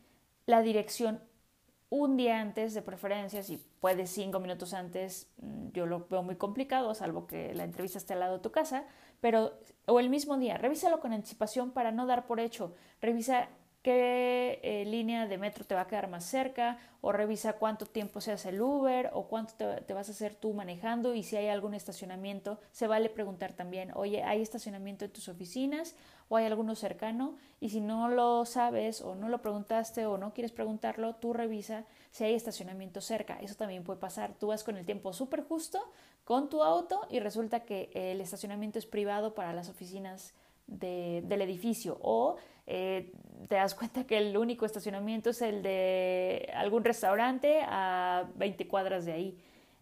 la 0.47 0.63
dirección 0.63 1.21
un 1.91 2.17
día 2.17 2.41
antes 2.41 2.75
de 2.75 2.83
preferencia, 2.83 3.43
si 3.43 3.57
puedes 3.81 4.11
cinco 4.11 4.41
minutos 4.41 4.75
antes, 4.75 5.31
mm, 5.39 5.69
yo 5.73 5.87
lo 5.87 6.07
veo 6.09 6.23
muy 6.23 6.37
complicado, 6.37 6.95
salvo 6.95 7.27
que 7.27 7.55
la 7.55 7.65
entrevista 7.65 7.99
esté 7.99 8.13
al 8.13 8.21
lado 8.21 8.37
de 8.37 8.43
tu 8.43 8.53
casa, 8.53 8.85
pero 9.21 9.59
o 9.87 9.99
el 9.99 10.11
mismo 10.11 10.37
día, 10.37 10.59
revísalo 10.59 11.01
con 11.01 11.13
anticipación 11.13 11.71
para 11.71 11.91
no 11.91 12.07
dar 12.07 12.27
por 12.27 12.41
hecho, 12.41 12.75
revisa 13.01 13.49
qué 13.83 14.61
eh, 14.63 14.85
línea 14.85 15.27
de 15.27 15.39
metro 15.39 15.65
te 15.65 15.75
va 15.75 15.83
a 15.83 15.87
quedar 15.87 16.09
más 16.09 16.25
cerca, 16.25 16.79
o 17.01 17.13
revisa 17.13 17.55
cuánto 17.55 17.87
tiempo 17.87 18.21
se 18.21 18.33
hace 18.33 18.49
el 18.49 18.61
Uber, 18.61 19.11
o 19.13 19.29
cuánto 19.29 19.55
te, 19.55 19.95
vas 19.95 20.09
a 20.09 20.13
hacer 20.13 20.35
tú 20.35 20.53
manejando, 20.53 21.15
y 21.15 21.23
si 21.23 21.37
hay 21.37 21.49
algún 21.49 21.75
estacionamiento, 21.75 22.59
se 22.73 22.87
vale 22.87 23.09
preguntar 23.09 23.53
también, 23.53 23.93
oye, 23.95 24.23
¿hay 24.25 24.43
estacionamiento 24.43 25.05
en 25.05 25.13
tus 25.13 25.29
oficinas? 25.29 25.95
¿O 26.31 26.37
hay 26.37 26.45
alguno 26.45 26.75
cercano? 26.75 27.37
Y 27.61 27.71
si 27.71 27.81
no 27.81 28.09
lo 28.09 28.45
sabes, 28.45 29.01
o 29.01 29.15
no 29.15 29.29
lo 29.29 29.41
preguntaste, 29.41 30.05
o 30.07 30.19
no 30.19 30.35
quieres 30.35 30.53
preguntarlo, 30.53 31.15
tú 31.15 31.33
revisa 31.33 31.85
si 32.11 32.25
hay 32.25 32.35
estacionamiento 32.35 33.01
cerca. 33.01 33.39
Eso 33.41 33.55
también 33.55 33.85
puede 33.85 33.99
pasar. 33.99 34.35
Tú 34.39 34.49
vas 34.49 34.63
con 34.63 34.77
el 34.77 34.85
tiempo 34.85 35.15
súper 35.15 35.45
justo 35.45 35.81
con 36.25 36.51
tu 36.51 36.63
auto 36.63 37.07
y 37.11 37.21
resulta 37.21 37.61
que 37.61 37.91
el 37.95 38.21
estacionamiento 38.21 38.79
es 38.79 38.85
privado 38.85 39.35
para 39.35 39.55
las 39.55 39.71
oficinas 39.71 40.35
del 40.67 41.41
edificio 41.41 41.99
o 42.03 42.37
eh, 42.71 43.13
te 43.49 43.55
das 43.55 43.75
cuenta 43.75 44.07
que 44.07 44.19
el 44.19 44.37
único 44.37 44.67
estacionamiento 44.67 45.31
es 45.31 45.41
el 45.41 45.63
de 45.63 46.53
algún 46.55 46.85
restaurante 46.85 47.63
a 47.67 48.29
20 48.37 48.69
cuadras 48.69 49.07
de 49.07 49.13
ahí. 49.13 49.39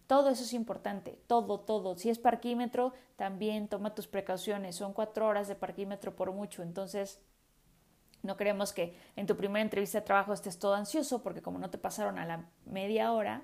Todo 0.07 0.31
eso 0.31 0.44
es 0.44 0.53
importante, 0.53 1.18
todo, 1.27 1.59
todo. 1.59 1.96
Si 1.96 2.11
es 2.11 2.20
parquímetro, 2.20 2.92
también 3.16 3.66
toma 3.66 3.92
tus 3.92 4.07
precauciones. 4.07 4.77
Son 4.77 4.92
cuatro 4.92 5.27
horas 5.27 5.49
de 5.49 5.57
parquímetro 5.57 6.14
por 6.14 6.31
mucho, 6.31 6.62
entonces 6.62 7.20
no 8.22 8.37
queremos 8.37 8.72
que 8.72 8.96
en 9.16 9.27
tu 9.27 9.37
primera 9.37 9.62
entrevista 9.62 9.99
de 9.99 10.07
trabajo 10.07 10.33
estés 10.33 10.61
todo 10.61 10.77
ansioso 10.77 11.25
porque 11.25 11.42
como 11.42 11.59
no 11.59 11.70
te 11.70 11.79
pasaron 11.79 12.20
a 12.20 12.25
la 12.25 12.44
media 12.66 13.12
hora, 13.12 13.42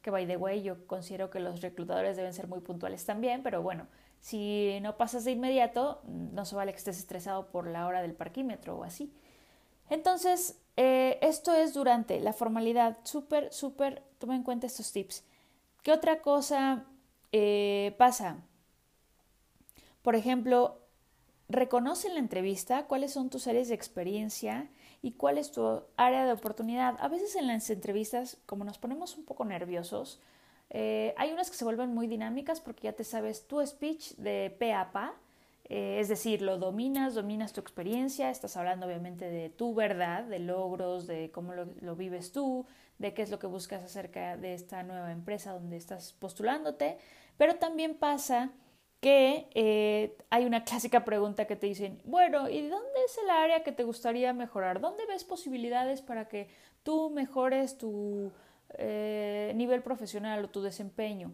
que 0.00 0.12
by 0.12 0.28
the 0.28 0.36
way 0.36 0.62
yo 0.62 0.86
considero 0.86 1.28
que 1.28 1.40
los 1.40 1.60
reclutadores 1.60 2.16
deben 2.16 2.32
ser 2.32 2.46
muy 2.46 2.60
puntuales 2.60 3.04
también, 3.04 3.42
pero 3.42 3.62
bueno, 3.62 3.88
si 4.26 4.80
no 4.82 4.96
pasas 4.96 5.24
de 5.24 5.30
inmediato, 5.30 6.00
no 6.04 6.44
se 6.44 6.56
vale 6.56 6.72
que 6.72 6.78
estés 6.78 6.98
estresado 6.98 7.46
por 7.46 7.68
la 7.68 7.86
hora 7.86 8.02
del 8.02 8.12
parquímetro 8.12 8.76
o 8.76 8.82
así. 8.82 9.12
Entonces, 9.88 10.58
eh, 10.76 11.20
esto 11.22 11.54
es 11.54 11.74
durante 11.74 12.18
la 12.18 12.32
formalidad. 12.32 12.98
Súper, 13.04 13.52
súper, 13.52 14.02
toma 14.18 14.34
en 14.34 14.42
cuenta 14.42 14.66
estos 14.66 14.90
tips. 14.90 15.22
¿Qué 15.84 15.92
otra 15.92 16.22
cosa 16.22 16.86
eh, 17.30 17.94
pasa? 17.98 18.38
Por 20.02 20.16
ejemplo, 20.16 20.80
reconoce 21.48 22.08
en 22.08 22.14
la 22.14 22.20
entrevista 22.20 22.86
cuáles 22.88 23.12
son 23.12 23.30
tus 23.30 23.46
áreas 23.46 23.68
de 23.68 23.74
experiencia 23.76 24.68
y 25.02 25.12
cuál 25.12 25.38
es 25.38 25.52
tu 25.52 25.84
área 25.96 26.26
de 26.26 26.32
oportunidad. 26.32 26.96
A 26.98 27.06
veces 27.06 27.36
en 27.36 27.46
las 27.46 27.70
entrevistas, 27.70 28.38
como 28.44 28.64
nos 28.64 28.78
ponemos 28.78 29.16
un 29.16 29.24
poco 29.24 29.44
nerviosos, 29.44 30.20
eh, 30.70 31.14
hay 31.16 31.32
unas 31.32 31.50
que 31.50 31.56
se 31.56 31.64
vuelven 31.64 31.94
muy 31.94 32.06
dinámicas 32.06 32.60
porque 32.60 32.84
ya 32.84 32.92
te 32.92 33.04
sabes 33.04 33.46
tu 33.46 33.64
speech 33.64 34.14
de 34.16 34.54
pe 34.58 34.74
pa, 34.92 35.14
eh, 35.68 35.98
es 36.00 36.08
decir, 36.08 36.42
lo 36.42 36.58
dominas, 36.58 37.14
dominas 37.14 37.52
tu 37.52 37.60
experiencia, 37.60 38.30
estás 38.30 38.56
hablando 38.56 38.86
obviamente 38.86 39.28
de 39.28 39.50
tu 39.50 39.74
verdad, 39.74 40.24
de 40.24 40.38
logros, 40.38 41.06
de 41.06 41.30
cómo 41.32 41.54
lo, 41.54 41.96
vives 41.96 42.32
tú, 42.32 42.66
de 42.98 43.14
qué 43.14 43.22
es 43.22 43.30
lo 43.30 43.38
que 43.38 43.46
buscas 43.46 43.82
acerca 43.82 44.36
de 44.36 44.54
esta 44.54 44.82
nueva 44.82 45.10
empresa 45.12 45.52
donde 45.52 45.76
estás 45.76 46.12
postulándote, 46.12 46.98
pero 47.36 47.56
también 47.56 47.96
pasa 47.96 48.50
que 49.00 49.48
eh, 49.54 50.16
hay 50.30 50.46
una 50.46 50.64
clásica 50.64 51.04
pregunta 51.04 51.46
que 51.46 51.56
te 51.56 51.66
dicen, 51.66 52.00
bueno, 52.04 52.48
¿y 52.48 52.62
dónde 52.68 53.04
es 53.04 53.18
el 53.18 53.30
área 53.30 53.62
que 53.62 53.72
te 53.72 53.84
gustaría 53.84 54.32
mejorar? 54.32 54.80
¿Dónde 54.80 55.04
ves 55.06 55.24
posibilidades 55.24 56.00
para 56.00 56.28
que 56.28 56.48
tú 56.82 57.10
mejores 57.10 57.76
tu 57.76 58.32
eh, 58.78 59.52
nivel 59.54 59.82
profesional 59.82 60.44
o 60.44 60.50
tu 60.50 60.62
desempeño. 60.62 61.32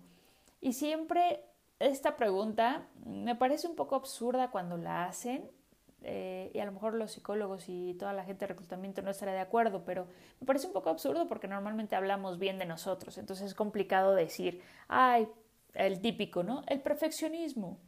Y 0.61 0.75
siempre 0.75 1.41
esta 1.79 2.17
pregunta 2.17 2.87
me 3.05 3.35
parece 3.35 3.67
un 3.67 3.75
poco 3.75 3.97
absurda 3.97 4.51
cuando 4.51 4.77
la 4.77 5.05
hacen, 5.07 5.51
eh, 6.05 6.51
y 6.55 6.59
a 6.59 6.65
lo 6.65 6.73
mejor 6.73 6.95
los 6.95 7.13
psicólogos 7.13 7.69
y 7.69 7.95
toda 7.95 8.13
la 8.13 8.25
gente 8.25 8.45
de 8.45 8.49
reclutamiento 8.49 9.03
no 9.03 9.11
estará 9.11 9.33
de 9.33 9.41
acuerdo, 9.41 9.85
pero 9.85 10.07
me 10.41 10.47
parece 10.47 10.67
un 10.67 10.73
poco 10.73 10.91
absurdo 10.91 11.29
porque 11.29 11.49
normalmente 11.49 11.97
hablamos 11.97 12.39
bien 12.39 12.59
de 12.59 12.67
nosotros, 12.67 13.19
entonces 13.19 13.47
es 13.47 13.55
complicado 13.55 14.15
decir, 14.15 14.63
ay, 14.89 15.29
el 15.75 16.01
típico, 16.01 16.43
¿no? 16.43 16.63
El 16.67 16.81
perfeccionismo, 16.81 17.79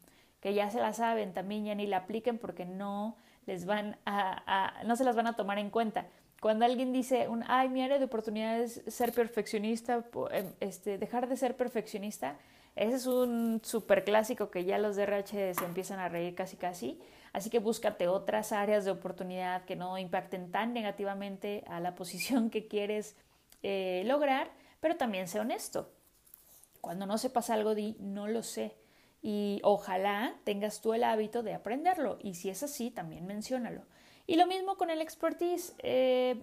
que 0.40 0.54
ya 0.54 0.70
se 0.70 0.80
la 0.80 0.92
saben, 0.92 1.32
también 1.32 1.64
ya 1.64 1.74
ni 1.74 1.86
la 1.86 1.98
apliquen 1.98 2.38
porque 2.38 2.64
no 2.64 3.16
les 3.46 3.66
van 3.66 3.98
a 4.06 4.82
no 4.86 4.96
se 4.96 5.04
las 5.04 5.16
van 5.16 5.26
a 5.26 5.36
tomar 5.36 5.58
en 5.58 5.70
cuenta. 5.70 6.06
Cuando 6.44 6.66
alguien 6.66 6.92
dice, 6.92 7.26
un, 7.26 7.42
ay, 7.48 7.70
mi 7.70 7.80
área 7.80 7.98
de 7.98 8.04
oportunidad 8.04 8.60
es 8.60 8.82
ser 8.86 9.12
perfeccionista, 9.12 10.04
em, 10.30 10.52
este, 10.60 10.98
dejar 10.98 11.26
de 11.26 11.38
ser 11.38 11.56
perfeccionista, 11.56 12.36
ese 12.76 12.96
es 12.96 13.06
un 13.06 13.62
súper 13.64 14.04
clásico 14.04 14.50
que 14.50 14.66
ya 14.66 14.76
los 14.76 14.94
DRH 14.94 15.54
se 15.54 15.64
empiezan 15.64 16.00
a 16.00 16.10
reír 16.10 16.34
casi 16.34 16.58
casi. 16.58 17.00
Así 17.32 17.48
que 17.48 17.60
búscate 17.60 18.08
otras 18.08 18.52
áreas 18.52 18.84
de 18.84 18.90
oportunidad 18.90 19.64
que 19.64 19.74
no 19.74 19.96
impacten 19.96 20.52
tan 20.52 20.74
negativamente 20.74 21.64
a 21.66 21.80
la 21.80 21.94
posición 22.00 22.50
que 22.50 22.68
quieres 22.68 23.16
eh, 23.62 24.02
lograr, 24.04 24.50
pero 24.80 24.98
también 24.98 25.28
sé 25.28 25.40
honesto. 25.40 25.94
Cuando 26.82 27.06
no 27.06 27.16
sepas 27.16 27.48
algo, 27.48 27.74
di 27.74 27.96
no 28.00 28.28
lo 28.28 28.42
sé. 28.42 28.76
Y 29.22 29.60
ojalá 29.62 30.34
tengas 30.44 30.82
tú 30.82 30.92
el 30.92 31.04
hábito 31.04 31.42
de 31.42 31.54
aprenderlo. 31.54 32.18
Y 32.20 32.34
si 32.34 32.50
es 32.50 32.62
así, 32.62 32.90
también 32.90 33.24
menciónalo. 33.24 33.86
Y 34.26 34.36
lo 34.36 34.46
mismo 34.46 34.76
con 34.76 34.90
el 34.90 35.00
expertise. 35.00 35.74
Eh, 35.78 36.42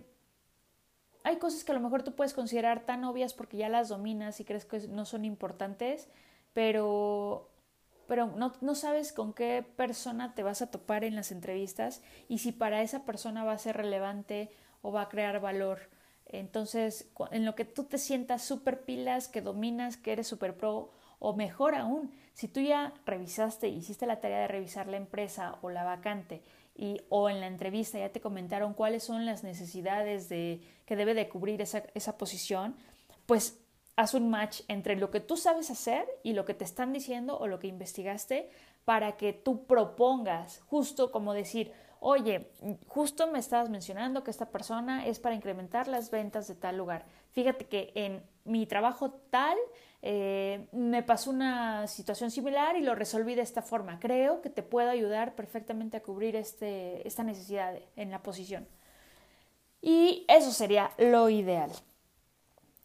hay 1.24 1.38
cosas 1.38 1.64
que 1.64 1.72
a 1.72 1.76
lo 1.76 1.82
mejor 1.82 2.04
tú 2.04 2.16
puedes 2.16 2.34
considerar 2.34 2.86
tan 2.86 3.04
obvias 3.04 3.34
porque 3.34 3.58
ya 3.58 3.70
las 3.70 3.90
dominas 3.90 4.40
y 4.40 4.46
crees 4.46 4.66
que 4.66 4.88
no 4.88 5.06
son 5.06 5.26
importantes, 5.26 6.10
pero, 6.54 7.50
pero 8.08 8.28
no, 8.28 8.54
no 8.62 8.76
sabes 8.76 9.14
con 9.14 9.34
qué 9.34 9.64
persona 9.76 10.34
te 10.34 10.44
vas 10.44 10.62
a 10.62 10.72
topar 10.72 11.04
en 11.04 11.16
las 11.16 11.32
entrevistas 11.32 12.02
y 12.28 12.40
si 12.40 12.52
para 12.52 12.82
esa 12.82 13.06
persona 13.06 13.44
va 13.44 13.54
a 13.54 13.60
ser 13.60 13.78
relevante 13.78 14.52
o 14.82 14.92
va 14.92 15.04
a 15.04 15.10
crear 15.10 15.40
valor. 15.40 15.90
Entonces, 16.26 17.12
en 17.32 17.46
lo 17.46 17.56
que 17.56 17.66
tú 17.66 17.84
te 17.84 17.98
sientas 17.98 18.42
súper 18.42 18.82
pilas, 18.82 19.28
que 19.28 19.42
dominas, 19.42 19.98
que 19.98 20.14
eres 20.14 20.28
súper 20.28 20.56
pro, 20.56 20.92
o 21.20 21.36
mejor 21.36 21.76
aún, 21.76 22.12
si 22.34 22.48
tú 22.48 22.62
ya 22.62 22.94
revisaste, 23.06 23.68
hiciste 23.68 24.08
la 24.08 24.22
tarea 24.22 24.40
de 24.40 24.48
revisar 24.48 24.88
la 24.88 24.98
empresa 24.98 25.58
o 25.62 25.70
la 25.70 25.84
vacante 25.84 26.42
o 27.10 27.30
en 27.30 27.40
la 27.40 27.48
entrevista 27.48 28.00
ya 28.00 28.10
te 28.10 28.22
comentaron 28.22 28.74
cuáles 28.74 29.04
son 29.04 29.26
las 29.26 29.44
necesidades 29.44 30.30
de, 30.30 30.62
que 30.86 30.96
debe 30.96 31.14
de 31.14 31.30
cubrir 31.30 31.62
esa, 31.62 31.84
esa 31.94 32.18
posición, 32.18 32.76
pues 33.26 33.60
haz 33.96 34.14
un 34.14 34.30
match 34.30 34.62
entre 34.68 34.96
lo 34.96 35.12
que 35.12 35.20
tú 35.20 35.38
sabes 35.38 35.70
hacer 35.70 36.08
y 36.24 36.34
lo 36.34 36.46
que 36.46 36.54
te 36.54 36.64
están 36.64 36.94
diciendo 36.94 37.38
o 37.38 37.48
lo 37.48 37.60
que 37.60 37.68
investigaste 37.68 38.50
para 38.86 39.18
que 39.18 39.34
tú 39.34 39.66
propongas, 39.66 40.62
justo 40.68 41.12
como 41.12 41.34
decir, 41.34 41.72
oye, 42.00 42.52
justo 42.88 43.28
me 43.28 43.38
estabas 43.38 43.70
mencionando 43.70 44.24
que 44.24 44.32
esta 44.32 44.50
persona 44.50 45.06
es 45.06 45.20
para 45.20 45.36
incrementar 45.36 45.88
las 45.88 46.10
ventas 46.10 46.48
de 46.48 46.56
tal 46.56 46.78
lugar. 46.78 47.06
Fíjate 47.32 47.66
que 47.66 47.92
en 47.94 48.24
mi 48.44 48.66
trabajo 48.66 49.12
tal 49.30 49.58
eh, 50.04 50.68
me 50.72 51.04
pasó 51.04 51.30
una 51.30 51.88
situación 51.88 52.32
similar 52.32 52.76
y 52.76 52.82
lo 52.82 52.96
resolví 52.96 53.36
de 53.36 53.42
esta 53.42 53.62
forma. 53.62 54.00
Creo 54.00 54.42
que 54.42 54.50
te 54.50 54.64
puedo 54.64 54.90
ayudar 54.90 55.36
perfectamente 55.36 55.98
a 55.98 56.04
cubrir 56.04 56.36
este, 56.36 57.08
esta 57.08 57.24
necesidad 57.24 57.76
en 57.96 58.12
la 58.12 58.24
posición. 58.24 58.68
Y 59.82 60.26
eso 60.28 60.52
sería 60.52 60.92
lo 60.98 61.30
ideal. 61.30 61.72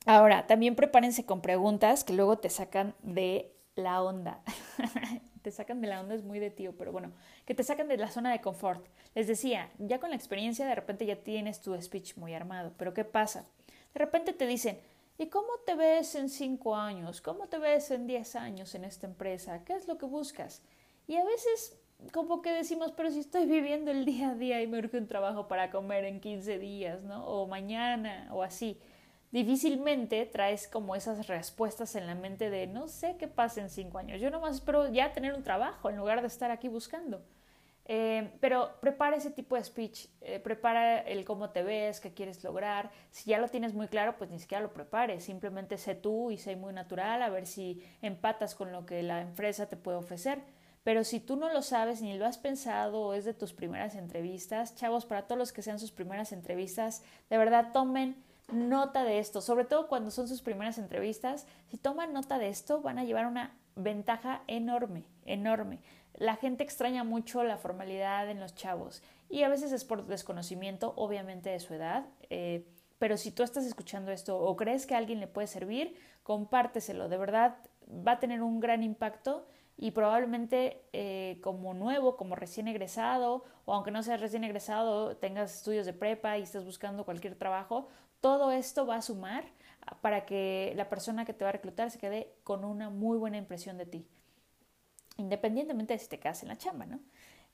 Ahora, 0.06 0.46
también 0.46 0.76
prepárense 0.76 1.24
con 1.26 1.40
preguntas 1.40 2.04
que 2.04 2.12
luego 2.12 2.38
te 2.38 2.50
sacan 2.50 2.94
de 3.02 3.52
la 3.74 4.02
onda. 4.02 4.40
te 5.42 5.50
sacan 5.50 5.80
de 5.80 5.88
la 5.88 6.00
onda 6.00 6.14
es 6.14 6.22
muy 6.22 6.38
de 6.38 6.50
tío, 6.50 6.76
pero 6.76 6.92
bueno, 6.92 7.12
que 7.44 7.54
te 7.54 7.62
sacan 7.62 7.88
de 7.88 7.96
la 7.96 8.10
zona 8.10 8.30
de 8.30 8.40
confort. 8.40 8.86
Les 9.14 9.26
decía, 9.26 9.70
ya 9.78 10.00
con 10.00 10.10
la 10.10 10.16
experiencia 10.16 10.66
de 10.66 10.74
repente 10.74 11.06
ya 11.06 11.16
tienes 11.16 11.60
tu 11.60 11.80
speech 11.80 12.16
muy 12.16 12.34
armado, 12.34 12.72
pero 12.76 12.94
¿qué 12.94 13.04
pasa? 13.04 13.46
De 13.94 13.98
repente 13.98 14.32
te 14.32 14.46
dicen, 14.46 14.78
¿y 15.18 15.28
cómo 15.28 15.48
te 15.64 15.74
ves 15.74 16.14
en 16.14 16.28
cinco 16.28 16.76
años? 16.76 17.20
¿Cómo 17.20 17.48
te 17.48 17.58
ves 17.58 17.90
en 17.90 18.06
diez 18.06 18.36
años 18.36 18.74
en 18.74 18.84
esta 18.84 19.06
empresa? 19.06 19.64
¿Qué 19.64 19.74
es 19.74 19.88
lo 19.88 19.98
que 19.98 20.06
buscas? 20.06 20.62
Y 21.06 21.16
a 21.16 21.24
veces 21.24 21.78
como 22.12 22.42
que 22.42 22.52
decimos, 22.52 22.92
pero 22.92 23.10
si 23.10 23.20
estoy 23.20 23.46
viviendo 23.46 23.90
el 23.90 24.04
día 24.04 24.30
a 24.30 24.34
día 24.34 24.62
y 24.62 24.66
me 24.66 24.78
urge 24.78 24.98
un 24.98 25.06
trabajo 25.08 25.48
para 25.48 25.70
comer 25.70 26.04
en 26.04 26.20
15 26.20 26.58
días, 26.58 27.02
¿no? 27.02 27.26
O 27.26 27.46
mañana, 27.46 28.28
o 28.32 28.42
así. 28.42 28.78
Difícilmente 29.32 30.24
traes 30.26 30.68
como 30.68 30.94
esas 30.94 31.26
respuestas 31.26 31.94
en 31.96 32.06
la 32.06 32.14
mente 32.14 32.48
de 32.48 32.66
no 32.66 32.88
sé 32.88 33.16
qué 33.18 33.28
pasa 33.28 33.60
en 33.60 33.70
cinco 33.70 33.98
años. 33.98 34.20
Yo 34.20 34.30
nomás 34.30 34.56
espero 34.56 34.90
ya 34.90 35.12
tener 35.12 35.34
un 35.34 35.42
trabajo 35.42 35.90
en 35.90 35.96
lugar 35.96 36.20
de 36.20 36.28
estar 36.28 36.50
aquí 36.50 36.68
buscando. 36.68 37.22
Eh, 37.88 38.32
pero 38.40 38.72
prepara 38.80 39.16
ese 39.16 39.30
tipo 39.30 39.54
de 39.54 39.62
speech, 39.62 40.08
eh, 40.20 40.40
prepara 40.40 40.98
el 40.98 41.24
cómo 41.24 41.50
te 41.50 41.62
ves, 41.62 42.00
qué 42.00 42.12
quieres 42.12 42.42
lograr. 42.42 42.90
Si 43.12 43.30
ya 43.30 43.38
lo 43.38 43.46
tienes 43.46 43.74
muy 43.74 43.86
claro, 43.86 44.16
pues 44.18 44.28
ni 44.28 44.40
siquiera 44.40 44.60
lo 44.60 44.72
prepares, 44.72 45.22
simplemente 45.22 45.78
sé 45.78 45.94
tú 45.94 46.32
y 46.32 46.38
sé 46.38 46.56
muy 46.56 46.72
natural, 46.72 47.22
a 47.22 47.28
ver 47.28 47.46
si 47.46 47.80
empatas 48.02 48.56
con 48.56 48.72
lo 48.72 48.86
que 48.86 49.04
la 49.04 49.20
empresa 49.20 49.66
te 49.66 49.76
puede 49.76 49.98
ofrecer. 49.98 50.40
Pero 50.82 51.04
si 51.04 51.20
tú 51.20 51.36
no 51.36 51.52
lo 51.52 51.62
sabes 51.62 52.02
ni 52.02 52.16
lo 52.18 52.26
has 52.26 52.38
pensado 52.38 53.00
o 53.00 53.14
es 53.14 53.24
de 53.24 53.34
tus 53.34 53.52
primeras 53.52 53.94
entrevistas, 53.94 54.74
chavos, 54.74 55.06
para 55.06 55.22
todos 55.22 55.38
los 55.38 55.52
que 55.52 55.62
sean 55.62 55.78
sus 55.78 55.92
primeras 55.92 56.32
entrevistas, 56.32 57.04
de 57.30 57.38
verdad 57.38 57.70
tomen 57.72 58.16
nota 58.52 59.04
de 59.04 59.18
esto, 59.18 59.40
sobre 59.40 59.64
todo 59.64 59.88
cuando 59.88 60.10
son 60.10 60.28
sus 60.28 60.42
primeras 60.42 60.78
entrevistas, 60.78 61.46
si 61.70 61.76
toman 61.76 62.12
nota 62.12 62.38
de 62.38 62.48
esto 62.48 62.82
van 62.82 62.98
a 62.98 63.04
llevar 63.04 63.26
una 63.26 63.56
ventaja 63.76 64.42
enorme, 64.46 65.04
enorme. 65.24 65.80
La 66.16 66.36
gente 66.36 66.64
extraña 66.64 67.04
mucho 67.04 67.44
la 67.44 67.58
formalidad 67.58 68.30
en 68.30 68.40
los 68.40 68.54
chavos 68.54 69.02
y 69.28 69.42
a 69.42 69.50
veces 69.50 69.70
es 69.72 69.84
por 69.84 70.06
desconocimiento, 70.06 70.94
obviamente, 70.96 71.50
de 71.50 71.60
su 71.60 71.74
edad. 71.74 72.06
Eh, 72.30 72.66
pero 72.98 73.18
si 73.18 73.30
tú 73.30 73.42
estás 73.42 73.66
escuchando 73.66 74.10
esto 74.10 74.38
o 74.38 74.56
crees 74.56 74.86
que 74.86 74.94
alguien 74.94 75.20
le 75.20 75.26
puede 75.26 75.46
servir, 75.46 75.94
compárteselo. 76.22 77.10
De 77.10 77.18
verdad 77.18 77.58
va 77.86 78.12
a 78.12 78.18
tener 78.18 78.42
un 78.42 78.60
gran 78.60 78.82
impacto 78.82 79.46
y 79.76 79.90
probablemente 79.90 80.88
eh, 80.94 81.38
como 81.42 81.74
nuevo, 81.74 82.16
como 82.16 82.34
recién 82.34 82.66
egresado, 82.66 83.44
o 83.66 83.74
aunque 83.74 83.90
no 83.90 84.02
seas 84.02 84.22
recién 84.22 84.42
egresado, 84.42 85.18
tengas 85.18 85.54
estudios 85.54 85.84
de 85.84 85.92
prepa 85.92 86.38
y 86.38 86.42
estés 86.42 86.64
buscando 86.64 87.04
cualquier 87.04 87.36
trabajo, 87.36 87.88
todo 88.22 88.50
esto 88.52 88.86
va 88.86 88.96
a 88.96 89.02
sumar 89.02 89.44
para 90.00 90.24
que 90.24 90.72
la 90.76 90.88
persona 90.88 91.26
que 91.26 91.34
te 91.34 91.44
va 91.44 91.50
a 91.50 91.52
reclutar 91.52 91.90
se 91.90 91.98
quede 91.98 92.32
con 92.42 92.64
una 92.64 92.88
muy 92.88 93.18
buena 93.18 93.36
impresión 93.36 93.76
de 93.76 93.84
ti 93.84 94.08
independientemente 95.16 95.94
de 95.94 95.98
si 95.98 96.08
te 96.08 96.18
quedas 96.18 96.42
en 96.42 96.48
la 96.48 96.58
chamba, 96.58 96.86
¿no? 96.86 97.00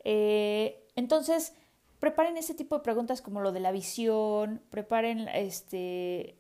Eh, 0.05 0.85
entonces, 0.97 1.55
preparen 1.99 2.37
ese 2.37 2.55
tipo 2.55 2.77
de 2.77 2.83
preguntas 2.83 3.23
como 3.23 3.41
lo 3.41 3.53
de 3.53 3.61
la 3.61 3.73
visión, 3.73 4.61
preparen, 4.71 5.29
este, 5.29 6.37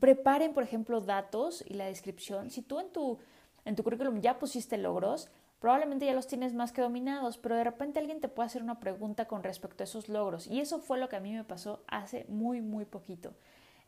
preparen, 0.00 0.54
por 0.54 0.62
ejemplo, 0.62 1.00
datos 1.00 1.62
y 1.66 1.74
la 1.74 1.86
descripción. 1.86 2.50
Si 2.50 2.62
tú 2.62 2.80
en 2.80 2.90
tu, 2.90 3.18
en 3.64 3.76
tu 3.76 3.82
currículum 3.82 4.20
ya 4.20 4.38
pusiste 4.38 4.78
logros, 4.78 5.28
probablemente 5.58 6.06
ya 6.06 6.14
los 6.14 6.26
tienes 6.26 6.54
más 6.54 6.72
que 6.72 6.82
dominados, 6.82 7.38
pero 7.38 7.54
de 7.54 7.64
repente 7.64 7.98
alguien 7.98 8.20
te 8.20 8.28
puede 8.28 8.46
hacer 8.46 8.62
una 8.62 8.80
pregunta 8.80 9.26
con 9.26 9.42
respecto 9.42 9.82
a 9.82 9.84
esos 9.84 10.08
logros. 10.08 10.46
Y 10.46 10.60
eso 10.60 10.78
fue 10.78 10.98
lo 10.98 11.08
que 11.08 11.16
a 11.16 11.20
mí 11.20 11.32
me 11.32 11.44
pasó 11.44 11.82
hace 11.86 12.24
muy, 12.28 12.60
muy 12.60 12.84
poquito. 12.84 13.34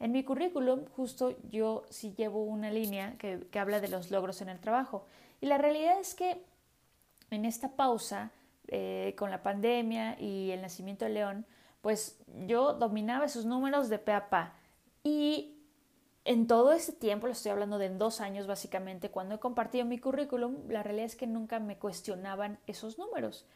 En 0.00 0.12
mi 0.12 0.22
currículum, 0.22 0.84
justo 0.96 1.34
yo 1.50 1.84
sí 1.90 2.14
llevo 2.16 2.44
una 2.44 2.70
línea 2.70 3.16
que, 3.18 3.46
que 3.50 3.58
habla 3.58 3.80
de 3.80 3.88
los 3.88 4.10
logros 4.10 4.40
en 4.42 4.48
el 4.48 4.60
trabajo. 4.60 5.06
Y 5.40 5.46
la 5.46 5.59
realidad 5.59 6.01
es 6.01 6.14
que 6.14 6.44
en 7.31 7.44
esta 7.44 7.77
pausa, 7.77 8.33
eh, 8.68 9.14
con 9.16 9.31
la 9.31 9.42
pandemia 9.42 10.20
y 10.20 10.51
el 10.51 10.62
nacimiento 10.62 11.05
de 11.05 11.12
León, 11.12 11.46
pues 11.81 12.18
yo 12.46 12.74
dominaba 12.74 13.27
esos 13.27 13.44
números 13.44 13.88
de 13.88 13.98
pe 13.98 14.12
a 14.12 14.29
pa. 14.29 14.55
Y 15.05 15.59
en 16.24 16.46
todo 16.46 16.72
ese 16.72 16.92
tiempo, 16.92 17.27
lo 17.27 17.33
estoy 17.33 17.53
hablando 17.53 17.79
de 17.79 17.88
dos 17.88 18.20
años 18.20 18.46
básicamente, 18.46 19.11
cuando 19.11 19.37
he 19.37 19.38
compartido 19.38 19.85
mi 19.85 19.98
currículum, 19.98 20.68
la 20.68 20.83
realidad 20.83 21.07
es 21.07 21.16
que 21.16 21.27
nunca 21.27 21.61
me 21.61 21.79
cuestionaban 21.79 22.59
esos 22.66 22.98
números. 22.98 23.46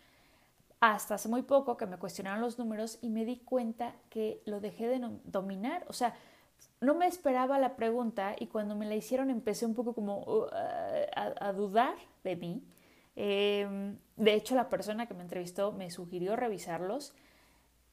Hasta 0.81 1.17
hace 1.17 1.29
muy 1.29 1.43
poco 1.43 1.77
que 1.77 1.87
me 1.87 1.99
cuestionaron 1.99 2.41
los 2.41 2.59
números 2.59 2.99
y 3.03 3.11
me 3.11 3.25
di 3.25 3.41
cuenta 3.41 3.95
que 4.09 4.43
lo 4.47 4.61
dejé 4.61 4.89
de 4.89 5.01
dominar. 5.25 5.85
O 5.89 5.93
sea, 5.93 6.15
no 6.83 6.95
me 6.95 7.07
esperaba 7.07 7.59
la 7.61 7.77
pregunta 7.77 8.35
y 8.39 8.49
cuando 8.49 8.75
me 8.75 8.87
la 8.87 8.97
hicieron 8.97 9.31
empecé 9.31 9.65
un 9.65 9.75
poco 9.75 9.95
como 9.95 10.19
uh, 10.25 10.47
a, 11.15 11.53
dudar 11.53 11.95
de 12.25 12.35
mí. 12.35 12.63
Em, 13.15 13.97
de 14.17 14.35
hecho, 14.35 14.57
la 14.57 14.69
persona 14.69 15.07
que 15.07 15.15
me 15.15 15.23
entrevistó 15.23 15.71
me 15.71 15.91
sugirió 15.91 16.35
revisarlos. 16.35 17.15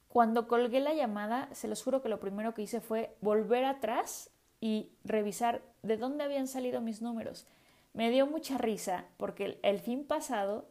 Cuando 0.07 0.47
colgué 0.47 0.79
la 0.79 0.95
llamada, 0.95 1.49
se 1.53 1.67
los 1.67 1.83
juro 1.83 2.01
que 2.01 2.09
lo 2.09 2.19
primero 2.19 2.55
que 2.55 2.63
hice 2.63 2.81
fue 2.81 3.15
volver 3.21 3.63
atrás 3.63 4.31
y 4.59 4.91
revisar 5.03 5.61
de 5.83 5.97
dónde 5.97 6.23
habían 6.23 6.47
salido 6.47 6.81
mis 6.81 7.03
números. 7.03 7.45
Me 7.93 8.09
dio 8.09 8.25
mucha 8.25 8.57
risa 8.57 9.05
porque 9.17 9.59
el 9.61 9.79
fin 9.79 10.03
pasado 10.03 10.65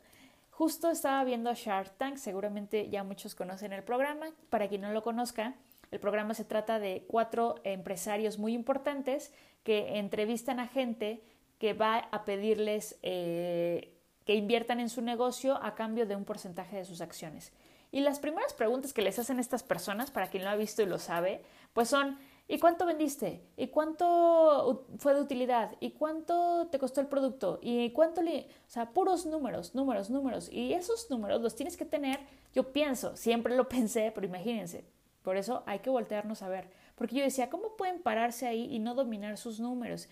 justo 0.50 0.90
estaba 0.90 1.22
viendo 1.22 1.54
Shark 1.54 1.96
Tank, 1.98 2.16
seguramente 2.16 2.90
ya 2.90 3.04
muchos 3.04 3.36
conocen 3.36 3.72
el 3.72 3.84
programa, 3.84 4.26
para 4.50 4.66
quien 4.68 4.80
no 4.80 4.90
lo 4.90 5.04
conozca, 5.04 5.54
el 5.90 6.00
programa 6.00 6.34
se 6.34 6.44
trata 6.44 6.78
de 6.78 7.04
cuatro 7.08 7.56
empresarios 7.64 8.38
muy 8.38 8.54
importantes 8.54 9.32
que 9.62 9.98
entrevistan 9.98 10.60
a 10.60 10.68
gente 10.68 11.22
que 11.58 11.72
va 11.72 12.08
a 12.10 12.24
pedirles 12.24 12.98
eh, 13.02 13.94
que 14.24 14.34
inviertan 14.34 14.78
en 14.80 14.90
su 14.90 15.00
negocio 15.00 15.58
a 15.62 15.74
cambio 15.74 16.06
de 16.06 16.14
un 16.14 16.24
porcentaje 16.24 16.76
de 16.76 16.84
sus 16.84 17.00
acciones. 17.00 17.52
Y 17.90 18.00
las 18.00 18.18
primeras 18.18 18.52
preguntas 18.52 18.92
que 18.92 19.00
les 19.00 19.18
hacen 19.18 19.38
estas 19.38 19.62
personas, 19.62 20.10
para 20.10 20.28
quien 20.28 20.44
lo 20.44 20.50
ha 20.50 20.56
visto 20.56 20.82
y 20.82 20.86
lo 20.86 20.98
sabe, 20.98 21.42
pues 21.72 21.88
son 21.88 22.18
¿y 22.46 22.58
cuánto 22.58 22.84
vendiste? 22.84 23.42
¿Y 23.56 23.68
cuánto 23.68 24.86
fue 24.98 25.14
de 25.14 25.22
utilidad? 25.22 25.76
¿Y 25.80 25.92
cuánto 25.92 26.68
te 26.70 26.78
costó 26.78 27.00
el 27.00 27.06
producto? 27.06 27.58
¿Y 27.62 27.90
cuánto 27.92 28.20
le... 28.20 28.48
O 28.66 28.70
sea, 28.70 28.90
puros 28.90 29.24
números, 29.24 29.74
números, 29.74 30.10
números. 30.10 30.50
Y 30.52 30.74
esos 30.74 31.10
números 31.10 31.40
los 31.40 31.54
tienes 31.54 31.76
que 31.78 31.86
tener, 31.86 32.20
yo 32.54 32.72
pienso, 32.72 33.16
siempre 33.16 33.56
lo 33.56 33.68
pensé, 33.70 34.12
pero 34.14 34.26
imagínense, 34.26 34.84
por 35.28 35.36
eso 35.36 35.62
hay 35.66 35.80
que 35.80 35.90
voltearnos 35.90 36.40
a 36.40 36.48
ver. 36.48 36.70
Porque 36.94 37.16
yo 37.16 37.22
decía, 37.22 37.50
¿cómo 37.50 37.76
pueden 37.76 38.00
pararse 38.00 38.46
ahí 38.46 38.66
y 38.74 38.78
no 38.78 38.94
dominar 38.94 39.36
sus 39.36 39.60
números? 39.60 40.08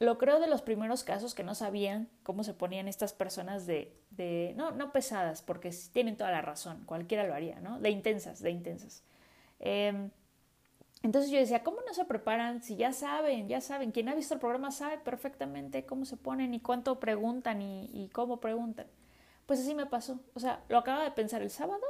Lo 0.00 0.18
creo 0.18 0.40
de 0.40 0.48
los 0.48 0.60
primeros 0.60 1.04
casos 1.04 1.36
que 1.36 1.44
no 1.44 1.54
sabían 1.54 2.08
cómo 2.24 2.42
se 2.42 2.52
ponían 2.52 2.88
estas 2.88 3.12
personas 3.12 3.64
de, 3.64 3.96
de 4.10 4.52
no, 4.56 4.72
no 4.72 4.90
pesadas, 4.90 5.40
porque 5.40 5.70
tienen 5.92 6.16
toda 6.16 6.32
la 6.32 6.42
razón, 6.42 6.82
cualquiera 6.84 7.28
lo 7.28 7.32
haría, 7.32 7.60
¿no? 7.60 7.78
De 7.78 7.90
intensas, 7.90 8.42
de 8.42 8.50
intensas. 8.50 9.04
Em, 9.60 10.10
entonces 11.04 11.30
yo 11.30 11.38
decía, 11.38 11.62
¿cómo 11.62 11.78
no 11.86 11.94
se 11.94 12.04
preparan 12.04 12.60
si 12.60 12.74
ya 12.74 12.92
saben, 12.92 13.46
ya 13.46 13.60
saben? 13.60 13.92
Quien 13.92 14.08
ha 14.08 14.16
visto 14.16 14.34
el 14.34 14.40
programa 14.40 14.72
sabe 14.72 14.98
perfectamente 14.98 15.86
cómo 15.86 16.04
se 16.06 16.16
ponen 16.16 16.54
y 16.54 16.58
cuánto 16.58 16.98
preguntan 16.98 17.62
y, 17.62 17.88
y 17.92 18.08
cómo 18.08 18.40
preguntan. 18.40 18.88
Pues 19.46 19.60
así 19.60 19.76
me 19.76 19.86
pasó. 19.86 20.18
O 20.34 20.40
sea, 20.40 20.64
lo 20.68 20.78
acaba 20.78 21.04
de 21.04 21.12
pensar 21.12 21.40
el 21.40 21.50
sábado 21.50 21.86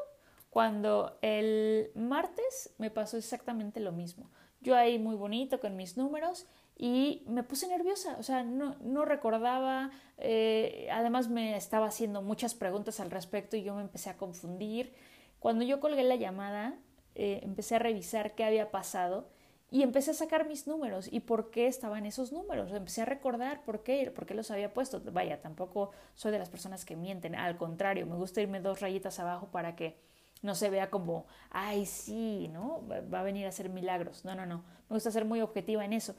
cuando 0.50 1.16
el 1.22 1.92
martes 1.94 2.74
me 2.78 2.90
pasó 2.90 3.16
exactamente 3.16 3.80
lo 3.80 3.92
mismo. 3.92 4.30
Yo 4.60 4.76
ahí 4.76 4.98
muy 4.98 5.14
bonito 5.14 5.60
con 5.60 5.76
mis 5.76 5.96
números 5.96 6.46
y 6.76 7.22
me 7.26 7.42
puse 7.42 7.68
nerviosa, 7.68 8.16
o 8.18 8.22
sea, 8.22 8.42
no, 8.42 8.76
no 8.80 9.04
recordaba, 9.04 9.90
eh, 10.18 10.88
además 10.92 11.28
me 11.28 11.56
estaba 11.56 11.86
haciendo 11.86 12.20
muchas 12.20 12.54
preguntas 12.54 13.00
al 13.00 13.10
respecto 13.10 13.56
y 13.56 13.62
yo 13.62 13.74
me 13.74 13.82
empecé 13.82 14.10
a 14.10 14.16
confundir. 14.16 14.92
Cuando 15.38 15.64
yo 15.64 15.78
colgué 15.78 16.02
la 16.02 16.16
llamada, 16.16 16.78
eh, 17.14 17.40
empecé 17.42 17.76
a 17.76 17.78
revisar 17.78 18.34
qué 18.34 18.44
había 18.44 18.70
pasado 18.70 19.28
y 19.70 19.82
empecé 19.82 20.10
a 20.10 20.14
sacar 20.14 20.48
mis 20.48 20.66
números 20.66 21.08
y 21.10 21.20
por 21.20 21.50
qué 21.50 21.66
estaban 21.66 22.06
esos 22.06 22.32
números. 22.32 22.72
Empecé 22.72 23.02
a 23.02 23.04
recordar 23.06 23.62
por 23.64 23.82
qué, 23.82 24.10
por 24.10 24.26
qué 24.26 24.34
los 24.34 24.50
había 24.50 24.74
puesto. 24.74 25.00
Vaya, 25.12 25.40
tampoco 25.40 25.92
soy 26.14 26.32
de 26.32 26.38
las 26.38 26.50
personas 26.50 26.84
que 26.84 26.96
mienten, 26.96 27.34
al 27.34 27.56
contrario, 27.56 28.06
me 28.06 28.16
gusta 28.16 28.40
irme 28.40 28.60
dos 28.60 28.80
rayitas 28.80 29.20
abajo 29.20 29.48
para 29.52 29.76
que 29.76 29.98
no 30.42 30.54
se 30.54 30.70
vea 30.70 30.90
como, 30.90 31.26
ay, 31.50 31.86
sí, 31.86 32.48
¿no? 32.52 32.86
Va 33.12 33.20
a 33.20 33.22
venir 33.22 33.46
a 33.46 33.50
hacer 33.50 33.68
milagros. 33.70 34.24
No, 34.24 34.34
no, 34.34 34.46
no. 34.46 34.64
Me 34.88 34.96
gusta 34.96 35.10
ser 35.10 35.24
muy 35.24 35.40
objetiva 35.40 35.84
en 35.84 35.92
eso. 35.92 36.14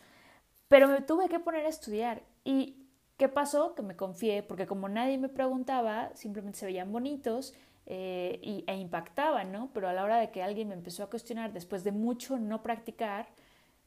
Pero 0.68 0.88
me 0.88 1.02
tuve 1.02 1.30
que 1.30 1.40
poner 1.40 1.66
a 1.66 1.70
estudiar. 1.70 2.24
¿Y 2.44 2.88
qué 3.18 3.28
pasó? 3.30 3.76
Que 3.76 3.82
me 3.84 3.96
confié, 3.96 4.44
porque 4.44 4.68
como 4.68 4.90
nadie 4.90 5.18
me 5.18 5.30
preguntaba, 5.30 6.12
simplemente 6.16 6.60
se 6.60 6.66
veían 6.66 6.92
bonitos. 6.92 7.54
eh, 7.88 8.40
y, 8.44 8.64
e 8.68 8.76
impactaban, 8.78 9.52
¿no? 9.52 9.72
Pero 9.74 9.90
a 9.90 9.94
la 9.94 10.04
hora 10.04 10.18
de 10.18 10.32
que 10.32 10.44
alguien 10.44 10.68
me 10.70 10.76
empezó 10.76 11.04
a 11.04 11.10
cuestionar 11.10 11.52
después 11.52 11.84
de 11.84 11.92
mucho 11.92 12.38
no 12.40 12.62
practicar, 12.64 13.28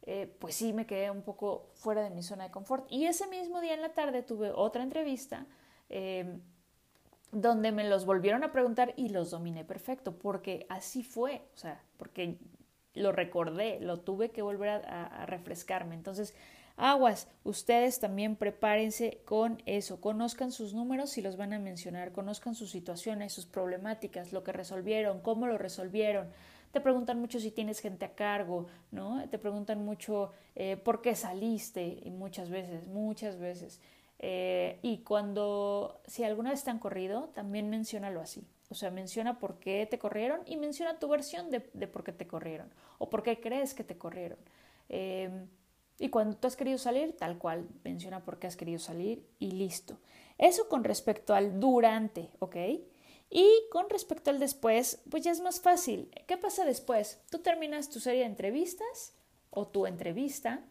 eh, 0.02 0.26
pues 0.40 0.54
sí 0.56 0.72
me 0.72 0.86
quedé 0.86 1.10
un 1.10 1.22
poco 1.22 1.70
fuera 1.74 2.02
de 2.02 2.10
mi 2.10 2.22
zona 2.22 2.44
de 2.44 2.50
confort. 2.50 2.86
Y 2.90 3.06
ese 3.06 3.26
mismo 3.28 3.60
día 3.60 3.74
en 3.74 3.82
la 3.82 3.94
tarde 3.94 4.22
tuve 4.22 4.50
otra 4.50 4.82
entrevista 4.82 5.46
em, 5.88 6.40
donde 7.34 7.72
me 7.72 7.88
los 7.88 8.06
volvieron 8.06 8.44
a 8.44 8.52
preguntar 8.52 8.94
y 8.96 9.10
los 9.10 9.30
dominé 9.30 9.64
perfecto, 9.64 10.18
porque 10.18 10.66
así 10.68 11.02
fue, 11.02 11.42
o 11.54 11.56
sea, 11.56 11.82
porque 11.96 12.38
lo 12.94 13.12
recordé, 13.12 13.80
lo 13.80 14.00
tuve 14.00 14.30
que 14.30 14.42
volver 14.42 14.68
a 14.68 15.26
refrescarme. 15.26 15.94
Entonces, 15.94 16.34
Aguas, 16.76 17.28
ustedes 17.44 18.00
también 18.00 18.34
prepárense 18.34 19.20
con 19.24 19.62
eso, 19.64 20.00
conozcan 20.00 20.50
sus 20.50 20.74
números 20.74 21.10
si 21.10 21.22
los 21.22 21.36
van 21.36 21.52
a 21.52 21.60
mencionar, 21.60 22.10
conozcan 22.10 22.56
sus 22.56 22.70
situaciones, 22.70 23.32
sus 23.32 23.46
problemáticas, 23.46 24.32
lo 24.32 24.42
que 24.42 24.52
resolvieron, 24.52 25.20
cómo 25.20 25.46
lo 25.46 25.56
resolvieron. 25.56 26.28
Te 26.72 26.80
preguntan 26.80 27.20
mucho 27.20 27.38
si 27.38 27.52
tienes 27.52 27.78
gente 27.78 28.04
a 28.04 28.16
cargo, 28.16 28.66
¿no? 28.90 29.28
Te 29.28 29.38
preguntan 29.38 29.84
mucho 29.84 30.32
eh, 30.56 30.76
por 30.76 31.00
qué 31.00 31.14
saliste, 31.14 32.00
y 32.02 32.10
muchas 32.10 32.50
veces, 32.50 32.88
muchas 32.88 33.38
veces. 33.38 33.80
Eh, 34.18 34.78
y 34.82 34.98
cuando, 34.98 36.00
si 36.06 36.24
alguna 36.24 36.50
vez 36.50 36.64
te 36.64 36.70
han 36.70 36.78
corrido, 36.78 37.30
también 37.34 37.68
menciónalo 37.70 38.20
así. 38.20 38.46
O 38.70 38.74
sea, 38.74 38.90
menciona 38.90 39.38
por 39.38 39.58
qué 39.58 39.86
te 39.90 39.98
corrieron 39.98 40.40
y 40.46 40.56
menciona 40.56 40.98
tu 40.98 41.08
versión 41.08 41.50
de, 41.50 41.60
por 41.60 42.04
qué 42.04 42.12
te 42.12 42.26
corrieron 42.26 42.72
o 42.98 43.10
por 43.10 43.22
qué 43.22 43.40
crees 43.40 43.74
que 43.74 43.84
te 43.84 43.98
corrieron. 43.98 44.38
Eh, 44.88 45.46
y 45.98 46.08
cuando 46.08 46.36
tú 46.36 46.46
has 46.46 46.56
querido 46.56 46.78
salir, 46.78 47.16
tal 47.16 47.38
cual, 47.38 47.68
menciona 47.84 48.24
por 48.24 48.38
qué 48.38 48.46
has 48.46 48.56
querido 48.56 48.78
salir 48.78 49.26
y 49.38 49.52
listo. 49.52 49.98
Eso 50.38 50.68
con 50.68 50.82
respecto 50.82 51.34
al 51.34 51.60
durante, 51.60 52.30
¿ok? 52.40 52.56
Y 53.30 53.48
con 53.70 53.88
respecto 53.90 54.30
al 54.30 54.40
después, 54.40 55.02
pues 55.10 55.22
ya 55.22 55.30
es 55.30 55.40
más 55.40 55.60
fácil. 55.60 56.10
¿Qué 56.26 56.36
pasa 56.36 56.64
después? 56.64 57.20
Tú 57.30 57.38
terminas 57.38 57.90
tu 57.90 58.00
serie 58.00 58.20
de 58.20 58.26
entrevistas 58.26 59.14
o 59.50 59.68
tu 59.68 59.86
entrevista 59.86 60.64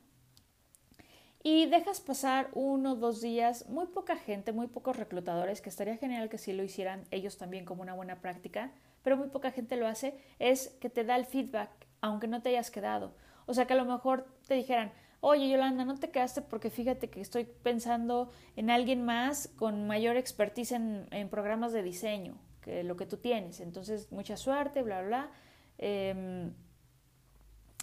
y 1.44 1.66
dejas 1.66 2.00
pasar 2.00 2.50
uno 2.54 2.96
dos 2.96 3.20
días, 3.22 3.68
muy 3.68 3.88
poca 3.88 4.16
gente, 4.16 4.54
muy 4.54 4.68
pocos 4.68 4.96
reclutadores, 4.96 5.60
que 5.60 5.70
estaría 5.70 5.98
genial 5.98 6.30
que 6.30 6.38
sí 6.38 6.54
lo 6.54 6.64
hicieran 6.64 7.04
ellos 7.12 7.38
también 7.38 7.66
como 7.66 7.82
una 7.82 7.94
buena 7.94 8.22
práctica, 8.22 8.72
pero 9.04 9.18
muy 9.18 9.28
poca 9.28 9.52
gente 9.52 9.76
lo 9.76 9.86
hace, 9.86 10.18
es 10.40 10.70
que 10.80 10.90
te 10.90 11.04
da 11.04 11.18
el 11.18 11.26
feedback, 11.26 11.70
aunque 12.00 12.28
no 12.28 12.42
te 12.42 12.50
hayas 12.50 12.72
quedado. 12.72 13.14
O 13.46 13.54
sea 13.54 13.68
que 13.68 13.74
a 13.74 13.76
lo 13.76 13.84
mejor 13.84 14.26
te 14.48 14.54
dijeran, 14.54 14.94
oye 15.20 15.50
Yolanda, 15.50 15.84
no 15.84 16.00
te 16.00 16.12
quedaste 16.12 16.42
porque 16.42 16.70
fíjate 16.70 17.10
que 17.10 17.20
estoy 17.20 17.44
pensando 17.44 18.32
en 18.56 18.70
alguien 18.70 19.04
más 19.04 19.50
con 19.58 19.86
mayor 19.86 20.16
expertise 20.16 20.72
en, 20.72 21.30
programas 21.30 21.74
de 21.74 21.84
diseño 21.84 22.38
que 22.62 22.84
lo 22.84 22.96
que 22.96 23.06
tú 23.06 23.18
tienes. 23.18 23.60
Entonces, 23.60 24.10
mucha 24.14 24.38
suerte, 24.38 24.82
bla, 24.82 25.02
bla, 25.02 25.08
bla. 25.08 25.32
Em, 25.78 26.54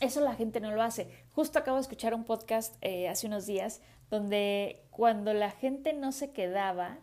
eso 0.01 0.21
la 0.21 0.35
gente 0.35 0.61
no 0.61 0.73
lo 0.73 0.83
hace. 0.83 1.11
Justo 1.35 1.59
acabo 1.59 1.77
de 1.77 1.83
escuchar 1.83 2.15
un 2.15 2.25
podcast 2.25 2.77
eh, 2.81 3.09
hace 3.09 3.27
unos 3.27 3.47
días 3.47 3.81
donde 4.11 4.83
cuando 4.91 5.33
la 5.35 5.51
gente 5.51 5.93
no 5.93 6.13
se 6.13 6.33
quedaba 6.33 6.99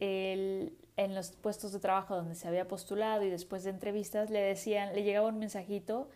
en 0.00 1.14
los 1.14 1.32
puestos 1.32 1.72
de 1.72 1.80
trabajo 1.80 2.14
donde 2.14 2.34
se 2.34 2.46
había 2.46 2.68
postulado 2.68 3.22
y 3.22 3.30
después 3.30 3.64
de 3.64 3.70
entrevistas 3.70 4.28
le 4.28 4.40
decían, 4.40 4.94
le 4.94 5.02
llegaba 5.02 5.28
un 5.28 5.38
mensajito 5.38 6.10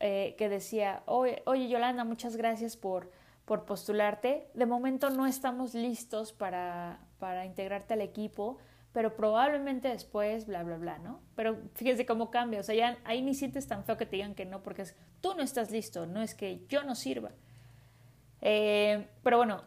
eh, 0.00 0.34
que 0.38 0.48
decía, 0.48 1.02
oye, 1.06 1.42
oye, 1.44 1.68
Yolanda, 1.68 2.04
muchas 2.04 2.36
gracias 2.36 2.76
por, 2.76 3.10
por 3.44 3.66
postularte. 3.66 4.48
De 4.54 4.66
momento 4.66 5.10
no 5.10 5.26
estamos 5.26 5.74
listos 5.74 6.32
para, 6.32 7.00
para 7.18 7.44
integrarte 7.44 7.94
al 7.94 8.00
equipo, 8.00 8.56
pero 8.92 9.14
probablemente 9.14 9.88
después, 9.88 10.46
bla, 10.46 10.62
bla, 10.62 10.76
bla, 10.76 10.98
¿no? 10.98 11.20
Pero 11.36 11.58
fíjese 11.74 12.06
cómo 12.06 12.30
cambia, 12.30 12.60
o 12.60 12.62
sea, 12.62 12.74
ya 12.74 12.98
ahí 13.04 13.22
ni 13.22 13.34
sientes 13.34 13.66
tan 13.66 13.84
feo 13.84 13.96
que 13.96 14.06
te 14.06 14.16
digan 14.16 14.34
que 14.34 14.44
no, 14.44 14.62
porque 14.62 14.82
es, 14.82 14.96
tú 15.20 15.34
no 15.34 15.42
estás 15.42 15.70
listo, 15.70 16.06
no 16.06 16.22
es 16.22 16.34
que 16.34 16.64
yo 16.68 16.82
no 16.82 16.94
sirva. 16.94 17.30
Eh, 18.40 19.08
pero 19.22 19.36
bueno, 19.36 19.62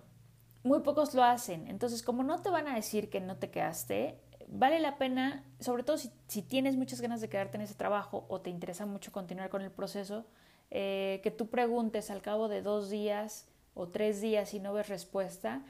muy 0.64 0.80
pocos 0.82 1.14
lo 1.14 1.24
hacen, 1.24 1.68
entonces 1.68 2.04
como 2.04 2.24
no 2.24 2.42
te 2.42 2.50
van 2.50 2.68
a 2.68 2.76
decir 2.76 3.10
que 3.10 3.22
no 3.22 3.38
te 3.38 3.50
quedaste, 3.50 4.20
vale 4.48 4.80
la 4.80 4.98
pena, 4.98 5.44
sobre 5.60 5.84
todo 5.84 5.98
si, 5.98 6.42
tienes 6.42 6.76
muchas 6.76 7.00
ganas 7.00 7.22
de 7.22 7.30
quedarte 7.30 7.58
en 7.58 7.64
ese 7.64 7.76
trabajo 7.76 8.26
o 8.30 8.42
te 8.42 8.50
interesa 8.50 8.86
mucho 8.86 9.12
continuar 9.12 9.50
con 9.50 9.62
el 9.62 9.72
proceso, 9.72 10.26
eh, 10.70 11.22
que 11.24 11.32
tú 11.32 11.50
preguntes 11.50 12.12
al 12.12 12.22
cabo 12.22 12.48
de 12.48 12.62
dos 12.62 12.90
días 12.90 13.48
o 13.74 13.88
tres 13.88 14.22
días 14.22 14.54
y 14.54 14.60
no 14.60 14.74
ves 14.74 14.90
respuesta, 14.90 15.64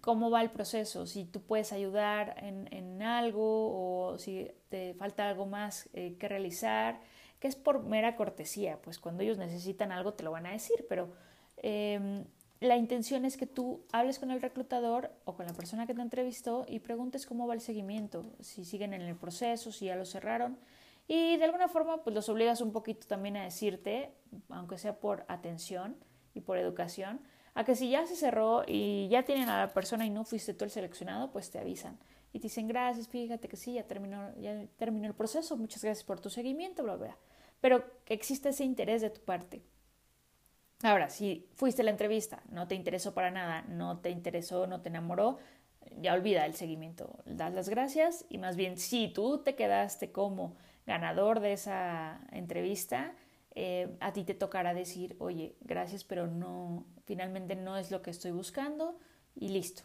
cómo 0.00 0.30
va 0.30 0.42
el 0.42 0.50
proceso, 0.50 1.06
si 1.06 1.24
tú 1.24 1.42
puedes 1.42 1.72
ayudar 1.72 2.36
en, 2.42 3.02
algo 3.02 4.12
o 4.12 4.18
si 4.18 4.50
te 4.68 4.94
falta 4.94 5.28
algo 5.28 5.46
más 5.46 5.88
eh, 5.92 6.16
que 6.18 6.28
realizar, 6.28 7.00
que 7.38 7.48
es 7.48 7.56
por 7.56 7.82
mera 7.82 8.16
cortesía, 8.16 8.80
pues 8.80 8.98
cuando 8.98 9.22
ellos 9.22 9.36
necesitan 9.36 9.92
algo 9.92 10.14
te 10.14 10.24
lo 10.24 10.30
van 10.30 10.46
a 10.46 10.52
decir, 10.52 10.86
pero 10.88 11.12
em, 11.58 12.24
la 12.60 12.76
intención 12.76 13.26
es 13.26 13.36
que 13.36 13.46
tú 13.46 13.84
hables 13.92 14.18
con 14.18 14.30
el 14.30 14.40
reclutador 14.40 15.10
o 15.26 15.34
con 15.34 15.46
la 15.46 15.52
persona 15.52 15.86
que 15.86 15.94
te 15.94 16.00
entrevistó 16.00 16.64
y 16.66 16.78
preguntes 16.78 17.26
cómo 17.26 17.46
va 17.46 17.54
el 17.54 17.60
seguimiento, 17.60 18.24
si 18.40 18.64
siguen 18.64 18.94
en 18.94 19.02
el 19.02 19.16
proceso, 19.16 19.70
si 19.70 19.86
ya 19.86 19.96
lo 19.96 20.06
cerraron. 20.06 20.58
Y 21.06 21.36
de 21.36 21.44
alguna 21.44 21.68
forma, 21.68 22.02
pues 22.02 22.14
los 22.14 22.28
obligas 22.30 22.62
un 22.62 22.72
poquito 22.72 23.06
también 23.06 23.36
a 23.36 23.44
decirte, 23.44 24.14
aunque 24.48 24.78
sea 24.78 24.98
por 24.98 25.26
atención 25.28 25.96
y 26.32 26.40
por 26.40 26.56
educación, 26.56 27.20
a 27.54 27.64
que 27.64 27.76
si 27.76 27.90
ya 27.90 28.06
se 28.06 28.16
cerró 28.16 28.64
y 28.66 29.08
ya 29.08 29.24
tienen 29.24 29.48
a 29.48 29.58
la 29.58 29.72
persona 29.72 30.04
y 30.04 30.10
no 30.10 30.24
fuiste 30.24 30.54
tú 30.54 30.64
el 30.64 30.70
seleccionado, 30.70 31.30
pues 31.30 31.50
te 31.50 31.58
avisan. 31.58 31.98
Y 32.32 32.40
te 32.40 32.44
dicen, 32.44 32.66
gracias, 32.66 33.06
fíjate 33.08 33.48
que 33.48 33.56
sí, 33.56 33.74
ya 33.74 33.84
terminó, 33.84 34.34
ya 34.36 34.66
terminó 34.76 35.06
el 35.06 35.14
proceso, 35.14 35.56
muchas 35.56 35.82
gracias 35.82 36.04
por 36.04 36.18
tu 36.20 36.30
seguimiento, 36.30 36.82
bla, 36.82 36.96
bla. 36.96 37.16
Pero 37.60 37.84
que 38.04 38.14
exista 38.14 38.48
ese 38.48 38.64
interés 38.64 39.02
de 39.02 39.10
tu 39.10 39.20
parte. 39.20 39.62
Ahora, 40.82 41.08
si 41.08 41.48
fuiste 41.54 41.82
a 41.82 41.84
la 41.84 41.92
entrevista, 41.92 42.42
no 42.50 42.66
te 42.66 42.74
interesó 42.74 43.14
para 43.14 43.30
nada, 43.30 43.62
no 43.68 44.00
te 44.00 44.10
interesó, 44.10 44.66
no 44.66 44.82
te 44.82 44.88
enamoró, 44.88 45.38
ya 46.00 46.12
olvida 46.12 46.44
el 46.46 46.54
seguimiento. 46.54 47.20
Das 47.24 47.54
las 47.54 47.68
gracias 47.68 48.24
y 48.28 48.38
más 48.38 48.56
bien 48.56 48.78
si 48.78 49.08
tú 49.08 49.38
te 49.38 49.54
quedaste 49.54 50.10
como 50.10 50.56
ganador 50.86 51.40
de 51.40 51.52
esa 51.52 52.20
entrevista, 52.32 53.14
eh, 53.54 53.96
a 54.00 54.12
ti 54.12 54.24
te 54.24 54.34
tocará 54.34 54.74
decir, 54.74 55.16
oye, 55.18 55.54
gracias, 55.60 56.02
pero 56.02 56.26
no, 56.26 56.84
finalmente 57.04 57.54
no 57.54 57.76
es 57.76 57.90
lo 57.90 58.02
que 58.02 58.10
estoy 58.10 58.32
buscando 58.32 58.98
y 59.36 59.48
listo. 59.48 59.84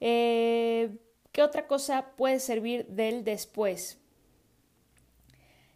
Eh, 0.00 0.98
¿Qué 1.32 1.42
otra 1.42 1.66
cosa 1.66 2.12
puede 2.16 2.40
servir 2.40 2.86
del 2.88 3.24
después? 3.24 3.98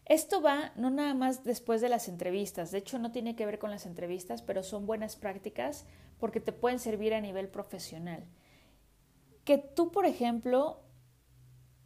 Esto 0.04 0.42
va 0.42 0.72
no 0.76 0.90
nada 0.90 1.14
más 1.14 1.44
después 1.44 1.80
de 1.80 1.88
las 1.88 2.08
entrevistas, 2.08 2.70
de 2.70 2.78
hecho 2.78 2.98
no 2.98 3.10
tiene 3.10 3.34
que 3.34 3.46
ver 3.46 3.58
con 3.58 3.70
las 3.70 3.86
entrevistas, 3.86 4.42
pero 4.42 4.62
son 4.62 4.86
buenas 4.86 5.16
prácticas 5.16 5.86
porque 6.20 6.40
te 6.40 6.52
pueden 6.52 6.78
servir 6.78 7.14
a 7.14 7.20
nivel 7.20 7.48
profesional. 7.48 8.24
Que 9.44 9.58
tú, 9.58 9.90
por 9.90 10.06
ejemplo, 10.06 10.80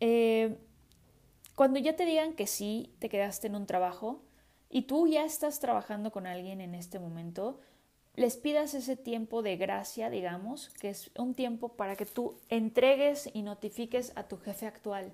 eh, 0.00 0.58
cuando 1.54 1.78
ya 1.78 1.96
te 1.96 2.04
digan 2.04 2.34
que 2.34 2.46
sí, 2.46 2.94
te 2.98 3.08
quedaste 3.08 3.46
en 3.46 3.54
un 3.54 3.66
trabajo 3.66 4.22
y 4.70 4.82
tú 4.82 5.08
ya 5.08 5.24
estás 5.24 5.58
trabajando 5.58 6.12
con 6.12 6.26
alguien 6.26 6.60
en 6.60 6.74
este 6.74 6.98
momento, 7.00 7.60
les 8.14 8.36
pidas 8.36 8.74
ese 8.74 8.96
tiempo 8.96 9.42
de 9.42 9.56
gracia, 9.56 10.10
digamos, 10.10 10.70
que 10.80 10.90
es 10.90 11.10
un 11.18 11.34
tiempo 11.34 11.70
para 11.70 11.96
que 11.96 12.06
tú 12.06 12.38
entregues 12.48 13.28
y 13.32 13.42
notifiques 13.42 14.12
a 14.14 14.28
tu 14.28 14.36
jefe 14.38 14.66
actual, 14.66 15.12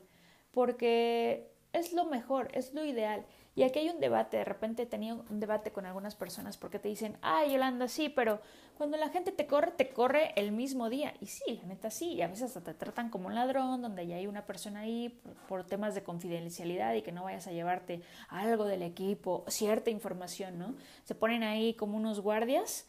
porque 0.51 1.51
es 1.73 1.93
lo 1.93 2.05
mejor, 2.05 2.51
es 2.53 2.75
lo 2.75 2.85
ideal. 2.85 3.25
Y 3.57 3.63
aquí 3.63 3.79
hay 3.79 3.89
un 3.89 4.01
debate, 4.01 4.37
de 4.37 4.45
repente 4.45 4.83
he 4.83 4.87
tenido 4.87 5.25
un 5.31 5.41
debate 5.41 5.73
con 5.73 5.87
algunas 5.87 6.15
personas 6.15 6.59
porque 6.59 6.79
te 6.79 6.89
dicen, 6.89 7.17
ay 7.23 7.53
Yolanda, 7.53 7.89
sí, 7.89 8.11
pero 8.11 8.39
cuando 8.77 8.99
la 8.99 9.09
gente 9.09 9.33
te 9.33 9.47
corre, 9.47 9.71
te 9.71 9.89
corre 9.89 10.35
el 10.37 10.53
mismo 10.53 10.91
día. 10.91 11.15
Y 11.23 11.27
sí, 11.27 11.59
la 11.63 11.69
neta 11.69 11.91
sí, 11.91 12.13
y 12.13 12.21
a 12.21 12.29
veces 12.29 12.55
hasta 12.55 12.61
te 12.61 12.75
tratan 12.75 13.09
como 13.09 13.29
un 13.29 13.35
ladrón, 13.35 13.81
donde 13.81 14.07
ya 14.07 14.17
hay 14.17 14.27
una 14.27 14.45
persona 14.45 14.81
ahí 14.81 15.19
por, 15.49 15.65
temas 15.65 15.95
de 15.95 16.03
confidencialidad 16.03 16.93
y 16.93 17.01
que 17.01 17.13
no 17.13 17.25
vayas 17.25 17.47
a 17.47 17.53
llevarte 17.53 18.03
algo 18.29 18.67
del 18.67 18.83
equipo, 18.83 19.47
cierta 19.49 19.89
información, 19.89 20.59
¿no? 20.59 20.75
Se 21.05 21.15
ponen 21.15 21.43
ahí 21.43 21.73
como 21.73 21.97
unos 21.97 22.21
guardias 22.21 22.87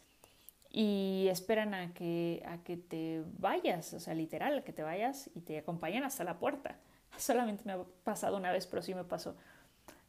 y 0.68 1.28
esperan 1.30 1.72
a 1.72 1.94
que, 1.94 2.42
a 2.46 2.58
que 2.58 2.76
te 2.76 3.24
vayas, 3.38 3.94
o 3.94 4.00
sea, 4.00 4.12
literal, 4.12 4.58
a 4.58 4.64
que 4.64 4.74
te 4.74 4.82
vayas 4.82 5.30
y 5.34 5.40
te 5.40 5.56
acompañan 5.56 6.04
hasta 6.04 6.24
la 6.24 6.38
puerta. 6.38 6.76
Solamente 7.16 7.62
me 7.64 7.72
ha 7.72 7.82
pasado 8.04 8.36
una 8.36 8.52
vez, 8.52 8.66
pero 8.66 8.82
sí 8.82 8.94
me 8.94 9.04
pasó. 9.04 9.34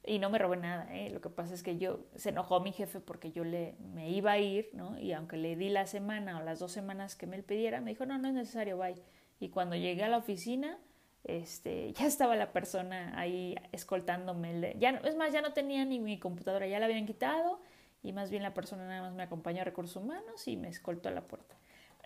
Y 0.05 0.19
no 0.19 0.29
me 0.29 0.37
robé 0.37 0.57
nada, 0.57 0.87
¿eh? 0.95 1.09
Lo 1.09 1.21
que 1.21 1.29
pasa 1.29 1.53
es 1.53 1.61
que 1.61 1.77
yo, 1.77 1.99
se 2.15 2.29
enojó 2.29 2.61
mi 2.61 2.71
jefe 2.71 2.99
porque 2.99 3.31
yo 3.31 3.43
le, 3.43 3.75
me 3.93 4.09
iba 4.09 4.31
a 4.31 4.39
ir, 4.39 4.69
¿no? 4.73 4.97
Y 4.99 5.11
aunque 5.11 5.37
le 5.37 5.55
di 5.55 5.69
la 5.69 5.85
semana 5.87 6.39
o 6.39 6.43
las 6.43 6.59
dos 6.59 6.71
semanas 6.71 7.15
que 7.15 7.27
me 7.27 7.43
pidiera, 7.43 7.81
me 7.81 7.91
dijo, 7.91 8.05
no, 8.05 8.17
no 8.17 8.27
es 8.27 8.33
necesario, 8.33 8.77
bye. 8.77 8.95
Y 9.39 9.49
cuando 9.49 9.75
llegué 9.75 10.03
a 10.03 10.09
la 10.09 10.17
oficina, 10.17 10.77
este, 11.25 11.91
ya 11.93 12.05
estaba 12.05 12.35
la 12.35 12.53
persona 12.53 13.19
ahí 13.19 13.55
escoltándome. 13.71 14.75
Ya, 14.79 14.91
es 15.03 15.15
más, 15.15 15.33
ya 15.33 15.41
no 15.41 15.53
tenía 15.53 15.83
ni 15.85 15.99
mi 15.99 16.17
computadora, 16.17 16.65
ya 16.67 16.79
la 16.79 16.85
habían 16.85 17.05
quitado 17.05 17.59
y 18.01 18.13
más 18.13 18.31
bien 18.31 18.43
la 18.43 18.53
persona 18.53 18.87
nada 18.87 19.01
más 19.01 19.13
me 19.13 19.23
acompañó 19.23 19.61
a 19.61 19.65
recursos 19.65 20.01
humanos 20.01 20.47
y 20.47 20.55
me 20.55 20.69
escoltó 20.69 21.09
a 21.09 21.11
la 21.11 21.27
puerta 21.27 21.59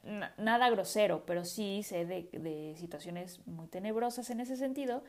nada 0.04 0.70
grosero, 0.70 1.26
pero 1.26 1.46
sí 1.46 1.82
sé 1.84 2.06
de, 2.06 2.76
situaciones 2.78 3.46
muy 3.48 3.68
tenebrosas 3.68 4.30
en 4.30 4.40
ese 4.40 4.58
sentido. 4.58 5.04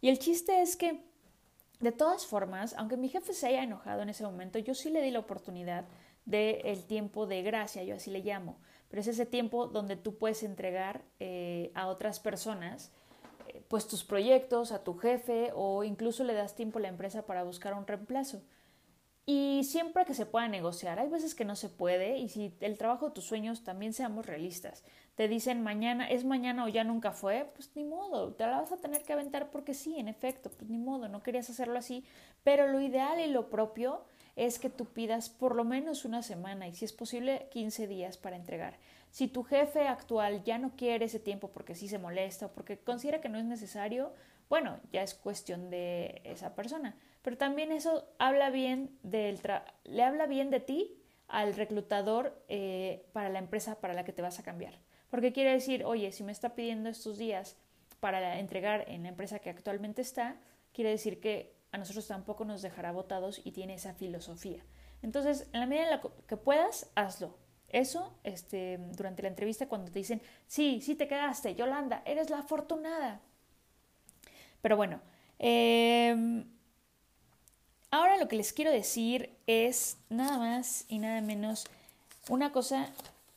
Y 0.00 0.08
el 0.08 0.18
chiste 0.18 0.60
es 0.60 0.76
que, 0.76 1.04
de 1.84 1.92
todas 1.92 2.26
formas, 2.26 2.74
aunque 2.76 2.96
mi 2.96 3.08
jefe 3.08 3.32
se 3.32 3.46
haya 3.46 3.62
enojado 3.62 4.02
en 4.02 4.08
ese 4.08 4.24
momento, 4.24 4.58
yo 4.58 4.74
sí 4.74 4.90
le 4.90 5.02
di 5.02 5.10
la 5.10 5.20
oportunidad 5.20 5.84
del 6.24 6.84
tiempo 6.84 7.26
de 7.26 7.42
gracia, 7.42 7.84
yo 7.84 7.96
así 7.96 8.10
le 8.10 8.20
llamo, 8.20 8.58
pero 8.88 9.00
es 9.00 9.08
ese 9.08 9.26
tiempo 9.26 9.66
donde 9.66 9.96
tú 9.96 10.16
puedes 10.16 10.42
entregar 10.42 11.02
eh, 11.20 11.70
a 11.74 11.86
otras 11.88 12.18
personas 12.18 12.90
eh, 13.48 13.62
pues 13.68 13.86
tus 13.86 14.04
proyectos, 14.04 14.72
a 14.72 14.82
tu 14.82 14.94
jefe 14.94 15.50
o 15.54 15.84
incluso 15.84 16.24
le 16.24 16.34
das 16.34 16.54
tiempo 16.54 16.78
a 16.78 16.82
la 16.82 16.88
empresa 16.88 17.26
para 17.26 17.44
buscar 17.44 17.74
un 17.74 17.86
reemplazo. 17.86 18.42
Y 19.26 19.64
siempre 19.64 20.04
que 20.04 20.14
se 20.14 20.26
pueda 20.26 20.48
negociar, 20.48 20.98
hay 20.98 21.08
veces 21.08 21.34
que 21.34 21.46
no 21.46 21.56
se 21.56 21.70
puede 21.70 22.18
y 22.18 22.28
si 22.28 22.54
el 22.60 22.76
trabajo 22.76 23.06
de 23.06 23.12
tus 23.12 23.24
sueños 23.24 23.64
también 23.64 23.94
seamos 23.94 24.26
realistas. 24.26 24.84
Te 25.14 25.28
dicen 25.28 25.62
mañana, 25.62 26.08
es 26.08 26.24
mañana 26.24 26.64
o 26.64 26.68
ya 26.68 26.82
nunca 26.82 27.12
fue, 27.12 27.50
pues 27.54 27.70
ni 27.76 27.84
modo, 27.84 28.32
te 28.32 28.44
la 28.44 28.60
vas 28.60 28.72
a 28.72 28.78
tener 28.78 29.02
que 29.04 29.12
aventar 29.12 29.50
porque 29.50 29.72
sí, 29.72 29.98
en 29.98 30.08
efecto, 30.08 30.50
pues 30.50 30.68
ni 30.68 30.78
modo, 30.78 31.08
no 31.08 31.22
querías 31.22 31.48
hacerlo 31.48 31.78
así, 31.78 32.04
pero 32.42 32.66
lo 32.66 32.80
ideal 32.80 33.20
y 33.20 33.28
lo 33.28 33.48
propio 33.48 34.04
es 34.34 34.58
que 34.58 34.70
tú 34.70 34.86
pidas 34.86 35.30
por 35.30 35.54
lo 35.54 35.64
menos 35.64 36.04
una 36.04 36.22
semana 36.22 36.66
y 36.66 36.74
si 36.74 36.84
es 36.84 36.92
posible 36.92 37.48
15 37.52 37.86
días 37.86 38.18
para 38.18 38.34
entregar. 38.34 38.78
Si 39.10 39.28
tu 39.28 39.44
jefe 39.44 39.86
actual 39.86 40.42
ya 40.42 40.58
no 40.58 40.74
quiere 40.74 41.04
ese 41.04 41.20
tiempo 41.20 41.52
porque 41.52 41.76
sí 41.76 41.86
se 41.86 42.00
molesta 42.00 42.46
o 42.46 42.52
porque 42.52 42.78
considera 42.78 43.20
que 43.20 43.28
no 43.28 43.38
es 43.38 43.44
necesario, 43.44 44.12
bueno, 44.48 44.80
ya 44.92 45.02
es 45.02 45.14
cuestión 45.14 45.70
de 45.70 46.20
esa 46.24 46.56
persona. 46.56 46.96
Pero 47.22 47.36
también 47.36 47.70
eso 47.70 48.08
habla 48.18 48.50
bien 48.50 48.98
del 49.04 49.40
le 49.84 50.02
habla 50.02 50.26
bien 50.26 50.50
de 50.50 50.60
ti 50.60 51.00
al 51.28 51.54
reclutador 51.54 52.42
eh, 52.48 53.06
para 53.12 53.28
la 53.28 53.38
empresa 53.38 53.80
para 53.80 53.94
la 53.94 54.04
que 54.04 54.12
te 54.12 54.22
vas 54.22 54.40
a 54.40 54.42
cambiar. 54.42 54.83
Porque 55.14 55.32
quiere 55.32 55.52
decir, 55.52 55.84
oye, 55.84 56.10
si 56.10 56.24
me 56.24 56.32
está 56.32 56.56
pidiendo 56.56 56.88
estos 56.88 57.18
días 57.18 57.56
para 58.00 58.40
entregar 58.40 58.84
en 58.88 59.04
la 59.04 59.10
empresa 59.10 59.38
que 59.38 59.48
actualmente 59.48 60.02
está, 60.02 60.34
quiere 60.72 60.90
decir 60.90 61.20
que 61.20 61.54
a 61.70 61.78
nosotros 61.78 62.08
tampoco 62.08 62.44
nos 62.44 62.62
dejará 62.62 62.90
votados 62.90 63.40
y 63.44 63.52
tiene 63.52 63.74
esa 63.74 63.94
filosofía. 63.94 64.64
Entonces, 65.02 65.46
en 65.52 65.60
la 65.60 65.66
medida 65.66 65.84
en 65.84 65.90
la 65.90 66.02
que 66.26 66.36
puedas, 66.36 66.90
hazlo. 66.96 67.38
Eso, 67.68 68.18
este, 68.24 68.78
durante 68.96 69.22
la 69.22 69.28
entrevista, 69.28 69.68
cuando 69.68 69.92
te 69.92 70.00
dicen, 70.00 70.20
sí, 70.48 70.80
sí 70.82 70.96
te 70.96 71.06
quedaste, 71.06 71.54
Yolanda, 71.54 72.02
eres 72.04 72.28
la 72.28 72.40
afortunada. 72.40 73.20
Pero 74.62 74.76
bueno, 74.76 75.00
em, 75.38 76.44
ahora 77.92 78.16
lo 78.16 78.26
que 78.26 78.34
les 78.34 78.52
quiero 78.52 78.72
decir 78.72 79.30
es 79.46 79.96
nada 80.08 80.38
más 80.38 80.86
y 80.88 80.98
nada 80.98 81.20
menos 81.20 81.66
una 82.28 82.50
cosa, 82.50 82.90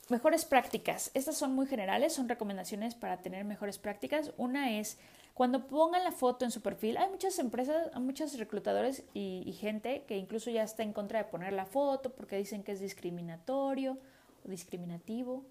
mejores 0.10 0.46
prácticas. 0.46 1.12
Estas 1.14 1.38
son 1.38 1.54
muy 1.54 1.68
generales, 1.68 2.14
son 2.14 2.30
recomendaciones 2.30 2.96
para 2.96 3.18
tener 3.18 3.46
mejores 3.46 3.78
prácticas. 3.78 4.32
Una 4.38 4.78
es 4.80 4.98
cuando 5.34 5.68
pongan 5.68 6.04
la 6.04 6.12
foto 6.12 6.46
en 6.46 6.52
su 6.52 6.62
perfil, 6.62 6.98
hay 6.98 7.10
muchas 7.10 7.38
empresas, 7.40 7.92
hay 7.94 8.02
muchos 8.02 8.38
reclutadores 8.38 9.04
y, 9.14 9.52
gente 9.60 10.04
que 10.08 10.18
incluso 10.18 10.50
ya 10.50 10.64
está 10.64 10.84
en 10.84 10.94
contra 10.94 11.20
de 11.20 11.26
poner 11.26 11.54
la 11.54 11.66
foto 11.66 12.12
porque 12.12 12.38
dicen 12.38 12.64
que 12.64 12.72
es 12.72 12.80
discriminatorio 12.80 13.98
o 14.46 14.50
discriminativo. 14.50 15.46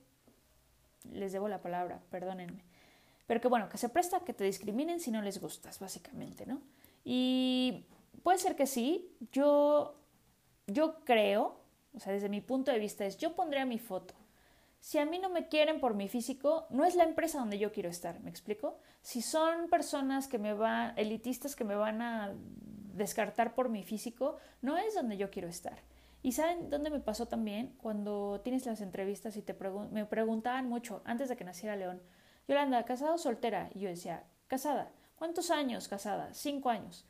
Les 1.12 1.32
debo 1.32 1.48
la 1.48 1.60
palabra, 1.60 2.00
perdónenme. 2.10 2.64
Pero 3.26 3.40
que 3.40 3.48
bueno, 3.48 3.68
que 3.68 3.78
se 3.78 3.88
presta 3.88 4.18
a 4.18 4.24
que 4.24 4.32
te 4.32 4.44
discriminen 4.44 5.00
si 5.00 5.10
no 5.10 5.22
les 5.22 5.40
gustas, 5.40 5.78
básicamente, 5.78 6.46
¿no? 6.46 6.60
Y 7.04 7.84
puede 8.22 8.38
ser 8.38 8.56
que 8.56 8.66
sí. 8.66 9.08
Yo, 9.30 9.94
yo 10.66 11.04
creo, 11.04 11.60
o 11.94 12.00
sea, 12.00 12.12
desde 12.12 12.28
mi 12.28 12.40
punto 12.40 12.72
de 12.72 12.78
vista 12.78 13.04
es, 13.04 13.18
yo 13.18 13.36
pondría 13.36 13.64
mi 13.64 13.78
foto 13.78 14.14
si 14.86 14.98
a 14.98 15.04
mí 15.04 15.18
no 15.18 15.28
me 15.30 15.48
quieren 15.48 15.80
por 15.80 15.94
mi 15.94 16.08
físico, 16.08 16.68
no 16.70 16.84
es 16.84 16.94
la 16.94 17.02
empresa 17.02 17.40
donde 17.40 17.58
yo 17.58 17.72
quiero 17.72 17.88
estar, 17.88 18.20
¿me 18.20 18.30
explico? 18.30 18.78
Si 19.02 19.20
son 19.20 19.68
personas 19.68 20.28
que 20.28 20.38
me 20.38 20.54
van, 20.54 20.96
elitistas 20.96 21.56
que 21.56 21.64
me 21.64 21.74
van 21.74 22.00
a 22.00 22.36
descartar 22.94 23.56
por 23.56 23.68
mi 23.68 23.82
físico, 23.82 24.36
no 24.62 24.78
es 24.78 24.94
donde 24.94 25.16
yo 25.16 25.28
quiero 25.28 25.48
estar. 25.48 25.82
Y 26.22 26.30
saben 26.30 26.70
dónde 26.70 26.90
me 26.90 27.00
pasó 27.00 27.26
también 27.26 27.74
cuando 27.78 28.40
tienes 28.44 28.64
las 28.64 28.80
entrevistas 28.80 29.36
y 29.36 29.42
te 29.42 29.56
me 29.90 30.06
preguntaban 30.06 30.68
mucho 30.68 31.02
antes 31.04 31.28
de 31.28 31.36
que 31.36 31.42
naciera 31.42 31.74
León, 31.74 32.00
Yolanda, 32.46 32.84
¿casada 32.84 33.14
o 33.14 33.18
soltera? 33.18 33.70
Y 33.74 33.80
yo 33.80 33.88
decía, 33.88 34.22
casada. 34.46 34.92
¿Cuántos 35.16 35.50
años 35.50 35.88
casada? 35.88 36.32
Cinco 36.32 36.70
años. 36.70 37.04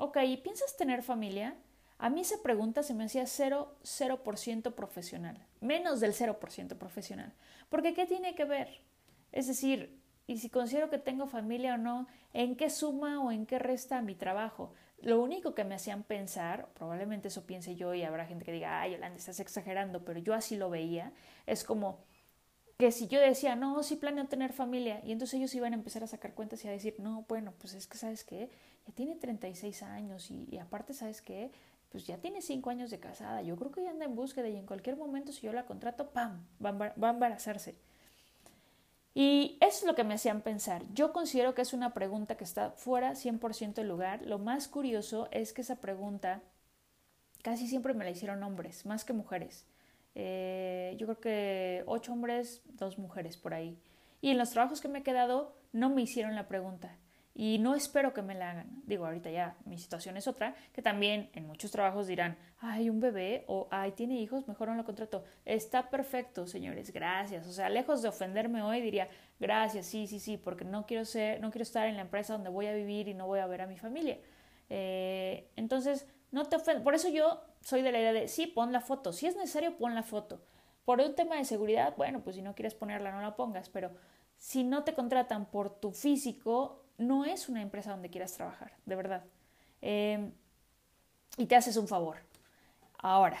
Ok, 0.00 0.18
¿y 0.26 0.36
piensas 0.38 0.76
tener 0.76 1.04
familia? 1.04 1.54
A 2.00 2.08
mí 2.08 2.22
esa 2.22 2.42
pregunta 2.42 2.82
se 2.82 2.94
me 2.94 3.04
hacía 3.04 3.26
0, 3.26 3.76
0% 3.82 4.74
profesional, 4.74 5.36
menos 5.60 6.00
del 6.00 6.14
0% 6.14 6.78
profesional. 6.78 7.34
Porque 7.68 7.92
¿qué 7.92 8.06
tiene 8.06 8.34
que 8.34 8.46
ver? 8.46 8.80
Es 9.32 9.46
decir, 9.46 10.00
y 10.26 10.38
si 10.38 10.48
considero 10.48 10.88
que 10.88 10.96
tengo 10.96 11.26
familia 11.26 11.74
o 11.74 11.76
no, 11.76 12.06
¿en 12.32 12.56
qué 12.56 12.70
suma 12.70 13.22
o 13.22 13.30
en 13.30 13.44
qué 13.44 13.58
resta 13.58 14.00
mi 14.00 14.14
trabajo? 14.14 14.72
Lo 15.02 15.20
único 15.20 15.54
que 15.54 15.64
me 15.64 15.74
hacían 15.74 16.02
pensar, 16.02 16.70
probablemente 16.72 17.28
eso 17.28 17.44
piense 17.44 17.76
yo 17.76 17.92
y 17.92 18.02
habrá 18.02 18.24
gente 18.24 18.46
que 18.46 18.52
diga, 18.52 18.80
ay, 18.80 18.92
Yolanda, 18.92 19.18
estás 19.18 19.38
exagerando, 19.38 20.02
pero 20.02 20.20
yo 20.20 20.32
así 20.32 20.56
lo 20.56 20.70
veía, 20.70 21.12
es 21.46 21.64
como 21.64 21.98
que 22.78 22.92
si 22.92 23.08
yo 23.08 23.20
decía, 23.20 23.56
no, 23.56 23.82
sí 23.82 23.96
planeo 23.96 24.26
tener 24.26 24.54
familia, 24.54 25.02
y 25.04 25.12
entonces 25.12 25.34
ellos 25.34 25.54
iban 25.54 25.74
a 25.74 25.76
empezar 25.76 26.02
a 26.02 26.06
sacar 26.06 26.32
cuentas 26.32 26.64
y 26.64 26.68
a 26.68 26.70
decir, 26.70 26.94
no, 26.98 27.26
bueno, 27.28 27.52
pues 27.58 27.74
es 27.74 27.86
que, 27.86 27.98
¿sabes 27.98 28.24
qué? 28.24 28.48
Ya 28.86 28.94
tiene 28.94 29.16
36 29.16 29.82
años 29.82 30.30
y, 30.30 30.48
y 30.50 30.56
aparte, 30.56 30.94
¿sabes 30.94 31.20
qué? 31.20 31.50
Pues 31.90 32.06
ya 32.06 32.18
tiene 32.18 32.40
cinco 32.40 32.70
años 32.70 32.90
de 32.90 33.00
casada, 33.00 33.42
yo 33.42 33.56
creo 33.56 33.70
que 33.70 33.82
ya 33.82 33.90
anda 33.90 34.04
en 34.04 34.14
búsqueda 34.14 34.48
y 34.48 34.56
en 34.56 34.66
cualquier 34.66 34.96
momento 34.96 35.32
si 35.32 35.42
yo 35.42 35.52
la 35.52 35.66
contrato, 35.66 36.10
¡pam!, 36.10 36.46
va 36.60 37.08
a 37.08 37.10
embarazarse. 37.10 37.76
Y 39.14 39.58
eso 39.60 39.78
es 39.80 39.84
lo 39.84 39.94
que 39.94 40.04
me 40.04 40.14
hacían 40.14 40.40
pensar. 40.40 40.84
Yo 40.94 41.12
considero 41.12 41.54
que 41.54 41.62
es 41.62 41.72
una 41.72 41.92
pregunta 41.92 42.36
que 42.36 42.44
está 42.44 42.70
fuera 42.70 43.12
100% 43.12 43.74
del 43.74 43.88
lugar. 43.88 44.22
Lo 44.22 44.38
más 44.38 44.68
curioso 44.68 45.28
es 45.32 45.52
que 45.52 45.62
esa 45.62 45.80
pregunta 45.80 46.42
casi 47.42 47.66
siempre 47.66 47.92
me 47.92 48.04
la 48.04 48.10
hicieron 48.10 48.42
hombres, 48.42 48.86
más 48.86 49.04
que 49.04 49.12
mujeres. 49.12 49.66
Eh, 50.14 50.94
yo 50.98 51.06
creo 51.06 51.20
que 51.20 51.84
ocho 51.86 52.12
hombres, 52.12 52.62
dos 52.66 52.98
mujeres 52.98 53.36
por 53.36 53.52
ahí. 53.52 53.78
Y 54.20 54.30
en 54.30 54.38
los 54.38 54.50
trabajos 54.50 54.80
que 54.80 54.88
me 54.88 55.00
he 55.00 55.02
quedado 55.02 55.56
no 55.72 55.90
me 55.90 56.02
hicieron 56.02 56.34
la 56.36 56.46
pregunta 56.46 56.96
y 57.40 57.58
no 57.58 57.74
espero 57.74 58.12
que 58.12 58.20
me 58.20 58.34
la 58.34 58.50
hagan. 58.50 58.82
Digo, 58.84 59.06
ahorita 59.06 59.30
ya 59.30 59.56
mi 59.64 59.78
situación 59.78 60.18
es 60.18 60.28
otra, 60.28 60.54
que 60.74 60.82
también 60.82 61.30
en 61.32 61.46
muchos 61.46 61.70
trabajos 61.70 62.06
dirán, 62.06 62.36
ay, 62.58 62.90
un 62.90 63.00
bebé 63.00 63.46
o 63.48 63.66
ay, 63.70 63.92
tiene 63.92 64.20
hijos, 64.20 64.46
mejor 64.46 64.68
no 64.68 64.74
lo 64.74 64.84
contrato. 64.84 65.24
Está 65.46 65.88
perfecto, 65.88 66.46
señores, 66.46 66.92
gracias. 66.92 67.46
O 67.46 67.52
sea, 67.52 67.70
lejos 67.70 68.02
de 68.02 68.10
ofenderme 68.10 68.60
hoy 68.60 68.82
diría, 68.82 69.08
gracias, 69.38 69.86
sí, 69.86 70.06
sí, 70.06 70.20
sí, 70.20 70.36
porque 70.36 70.66
no 70.66 70.84
quiero 70.84 71.06
ser, 71.06 71.40
no 71.40 71.50
quiero 71.50 71.62
estar 71.62 71.88
en 71.88 71.96
la 71.96 72.02
empresa 72.02 72.34
donde 72.34 72.50
voy 72.50 72.66
a 72.66 72.74
vivir 72.74 73.08
y 73.08 73.14
no 73.14 73.26
voy 73.26 73.38
a 73.38 73.46
ver 73.46 73.62
a 73.62 73.66
mi 73.66 73.78
familia. 73.78 74.18
Eh, 74.68 75.50
entonces, 75.56 76.06
no 76.32 76.44
te 76.44 76.56
ofendas. 76.56 76.84
Por 76.84 76.94
eso 76.94 77.08
yo 77.08 77.40
soy 77.62 77.80
de 77.80 77.90
la 77.90 78.00
idea 78.00 78.12
de, 78.12 78.28
sí, 78.28 78.48
pon 78.48 78.70
la 78.70 78.82
foto. 78.82 79.14
Si 79.14 79.26
es 79.26 79.34
necesario, 79.34 79.78
pon 79.78 79.94
la 79.94 80.02
foto. 80.02 80.42
Por 80.84 81.00
un 81.00 81.14
tema 81.14 81.36
de 81.36 81.46
seguridad, 81.46 81.94
bueno, 81.96 82.20
pues 82.22 82.36
si 82.36 82.42
no 82.42 82.54
quieres 82.54 82.74
ponerla, 82.74 83.12
no 83.12 83.22
la 83.22 83.34
pongas, 83.34 83.70
pero 83.70 83.92
si 84.36 84.62
no 84.62 84.84
te 84.84 84.92
contratan 84.92 85.46
por 85.46 85.80
tu 85.80 85.92
físico, 85.92 86.82
no 87.00 87.24
es 87.24 87.48
una 87.48 87.62
empresa 87.62 87.90
donde 87.90 88.10
quieras 88.10 88.34
trabajar, 88.34 88.72
de 88.84 88.94
verdad. 88.94 89.24
Em, 89.80 90.32
y 91.38 91.46
te 91.46 91.56
haces 91.56 91.76
un 91.76 91.88
favor. 91.88 92.18
Ahora, 92.98 93.38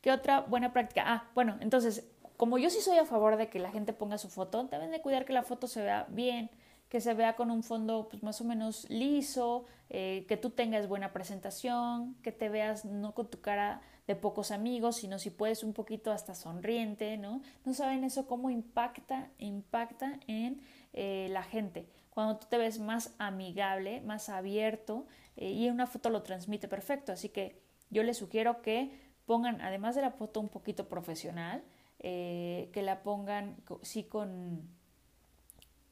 ¿qué 0.00 0.10
otra 0.10 0.40
buena 0.40 0.72
práctica? 0.72 1.04
Ah, 1.06 1.30
bueno, 1.34 1.58
entonces, 1.60 2.06
como 2.38 2.56
yo 2.58 2.70
sí 2.70 2.80
soy 2.80 2.96
a 2.98 3.04
favor 3.04 3.36
de 3.36 3.48
que 3.48 3.58
la 3.58 3.70
gente 3.70 3.92
ponga 3.92 4.16
su 4.16 4.30
foto, 4.30 4.64
deben 4.64 4.90
de 4.90 5.02
cuidar 5.02 5.26
que 5.26 5.34
la 5.34 5.42
foto 5.42 5.68
se 5.68 5.82
vea 5.82 6.06
bien, 6.08 6.50
que 6.88 7.00
se 7.00 7.12
vea 7.12 7.36
con 7.36 7.50
un 7.50 7.62
fondo 7.62 8.08
pues, 8.08 8.22
más 8.22 8.40
o 8.40 8.44
menos 8.44 8.88
liso, 8.88 9.66
eh, 9.90 10.24
que 10.26 10.38
tú 10.38 10.50
tengas 10.50 10.88
buena 10.88 11.12
presentación, 11.12 12.14
que 12.22 12.32
te 12.32 12.48
veas 12.48 12.86
no 12.86 13.12
con 13.12 13.28
tu 13.28 13.40
cara 13.40 13.82
de 14.06 14.16
pocos 14.16 14.52
amigos, 14.52 14.96
sino 14.96 15.18
si 15.18 15.30
puedes 15.30 15.64
un 15.64 15.74
poquito 15.74 16.12
hasta 16.12 16.34
sonriente, 16.34 17.18
¿no? 17.18 17.42
No 17.64 17.74
saben 17.74 18.04
eso 18.04 18.26
cómo 18.26 18.50
impacta, 18.50 19.28
impacta 19.38 20.18
en 20.28 20.62
eh, 20.92 21.28
la 21.30 21.42
gente 21.42 21.88
cuando 22.16 22.38
tú 22.38 22.46
te 22.48 22.56
ves 22.56 22.78
más 22.78 23.14
amigable, 23.18 24.00
más 24.00 24.30
abierto 24.30 25.06
eh, 25.36 25.50
y 25.50 25.68
una 25.68 25.86
foto 25.86 26.08
lo 26.08 26.22
transmite 26.22 26.66
perfecto. 26.66 27.12
Así 27.12 27.28
que 27.28 27.60
yo 27.90 28.02
les 28.02 28.16
sugiero 28.16 28.62
que 28.62 28.90
pongan, 29.26 29.60
además 29.60 29.96
de 29.96 30.00
la 30.00 30.10
foto 30.10 30.40
un 30.40 30.48
poquito 30.48 30.88
profesional, 30.88 31.62
eh, 31.98 32.70
que 32.72 32.80
la 32.80 33.02
pongan 33.02 33.58
sí 33.82 34.04
con, 34.04 34.66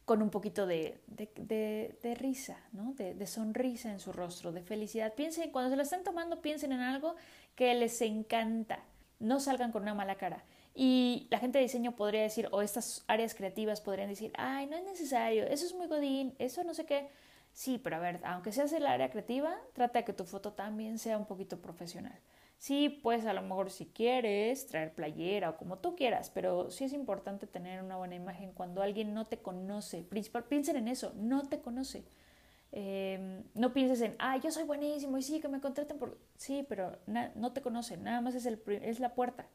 con 0.06 0.22
un 0.22 0.30
poquito 0.30 0.66
de, 0.66 0.98
de, 1.08 2.16
risa, 2.18 2.56
¿no? 2.72 2.94
de, 2.94 3.26
sonrisa 3.26 3.92
en 3.92 4.00
su 4.00 4.10
rostro, 4.10 4.50
de 4.50 4.62
felicidad. 4.62 5.12
Piensen, 5.12 5.50
cuando 5.50 5.68
se 5.68 5.76
la 5.76 5.82
estén 5.82 6.04
tomando, 6.04 6.40
piensen 6.40 6.72
en 6.72 6.80
algo 6.80 7.16
que 7.54 7.74
les 7.74 8.00
encanta. 8.00 8.78
No 9.20 9.40
salgan 9.40 9.72
con 9.72 9.82
una 9.82 9.92
mala 9.92 10.14
cara. 10.14 10.42
Y 10.74 11.28
la 11.30 11.38
gente 11.38 11.58
de 11.58 11.64
diseño 11.64 11.94
podría 11.94 12.22
decir, 12.22 12.48
o 12.50 12.60
estas 12.60 13.04
áreas 13.06 13.34
creativas 13.34 13.80
podrían 13.80 14.08
decir, 14.08 14.32
ay, 14.36 14.66
no 14.66 14.76
es 14.76 14.84
necesario, 14.84 15.44
eso 15.44 15.64
es 15.64 15.74
muy 15.74 15.86
godín, 15.86 16.34
eso 16.38 16.64
no 16.64 16.74
sé 16.74 16.84
qué. 16.84 17.08
Sí, 17.52 17.78
pero 17.78 17.96
a 17.96 18.00
ver, 18.00 18.20
aunque 18.24 18.50
seas 18.50 18.72
el 18.72 18.84
área 18.84 19.10
creativa, 19.10 19.56
trata 19.72 20.00
de 20.00 20.04
que 20.04 20.12
tu 20.12 20.24
foto 20.24 20.52
también 20.52 20.98
sea 20.98 21.16
un 21.16 21.26
poquito 21.26 21.62
profesional. 21.62 22.18
Sí, 22.58 22.88
pues 22.88 23.26
a 23.26 23.32
lo 23.32 23.42
mejor 23.42 23.70
si 23.70 23.86
quieres 23.86 24.66
traer 24.66 24.94
playera 24.94 25.50
o 25.50 25.56
como 25.56 25.78
tú 25.78 25.94
quieras, 25.94 26.30
pero 26.30 26.70
sí 26.70 26.84
es 26.84 26.92
importante 26.92 27.46
tener 27.46 27.82
una 27.82 27.96
buena 27.96 28.16
imagen 28.16 28.52
cuando 28.52 28.82
alguien 28.82 29.14
no 29.14 29.26
te 29.26 29.38
conoce. 29.38 30.02
Principal, 30.02 30.44
piensen 30.44 30.76
en 30.76 30.88
eso, 30.88 31.12
no 31.16 31.42
te 31.42 31.60
conoce. 31.60 32.04
Em, 32.72 33.44
no 33.54 33.72
pienses 33.72 34.00
en, 34.00 34.16
ah, 34.18 34.36
yo 34.38 34.50
soy 34.50 34.64
buenísimo 34.64 35.16
y 35.18 35.22
sí, 35.22 35.40
que 35.40 35.48
me 35.48 35.60
contraten 35.60 35.98
por... 35.98 36.18
Sí, 36.36 36.66
pero 36.68 36.98
no 37.06 37.52
te 37.52 37.60
conocen, 37.62 38.02
nada 38.02 38.20
más 38.20 38.34
es, 38.34 38.46
el, 38.46 38.60
es 38.82 38.98
la 38.98 39.14
puerta. 39.14 39.46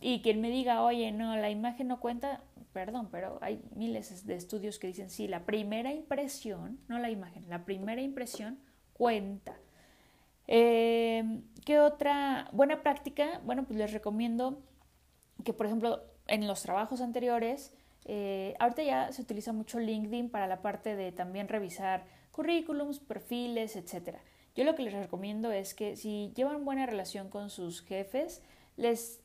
Y 0.00 0.20
quien 0.22 0.40
me 0.40 0.50
diga, 0.50 0.82
oye, 0.82 1.12
no, 1.12 1.36
la 1.36 1.50
imagen 1.50 1.88
no 1.88 2.00
cuenta, 2.00 2.42
perdón, 2.72 3.08
pero 3.10 3.38
hay 3.40 3.62
miles 3.74 4.26
de 4.26 4.34
estudios 4.34 4.78
que 4.78 4.88
dicen, 4.88 5.08
sí, 5.08 5.28
la 5.28 5.46
primera 5.46 5.92
impresión, 5.92 6.78
no 6.88 6.98
la 6.98 7.10
imagen, 7.10 7.48
la 7.48 7.64
primera 7.64 8.02
impresión 8.02 8.58
cuenta. 8.92 9.56
Em, 10.46 11.42
¿Qué 11.64 11.80
otra 11.80 12.48
buena 12.52 12.82
práctica? 12.82 13.40
Bueno, 13.44 13.64
pues 13.64 13.78
les 13.78 13.92
recomiendo 13.92 14.62
que, 15.44 15.52
por 15.52 15.66
ejemplo, 15.66 16.02
en 16.26 16.46
los 16.46 16.62
trabajos 16.62 17.00
anteriores, 17.00 17.74
eh, 18.04 18.54
ahorita 18.58 18.82
ya 18.82 19.12
se 19.12 19.22
utiliza 19.22 19.52
mucho 19.52 19.78
LinkedIn 19.78 20.30
para 20.30 20.46
la 20.46 20.60
parte 20.60 20.96
de 20.96 21.12
también 21.12 21.48
revisar 21.48 22.04
currículums, 22.30 22.98
perfiles, 23.00 23.76
etc. 23.76 24.18
Yo 24.54 24.64
lo 24.64 24.74
que 24.74 24.82
les 24.82 24.92
recomiendo 24.92 25.50
es 25.52 25.74
que 25.74 25.96
si 25.96 26.32
llevan 26.34 26.64
buena 26.64 26.86
relación 26.86 27.30
con 27.30 27.48
sus 27.48 27.82
jefes, 27.82 28.42
les, 28.76 29.20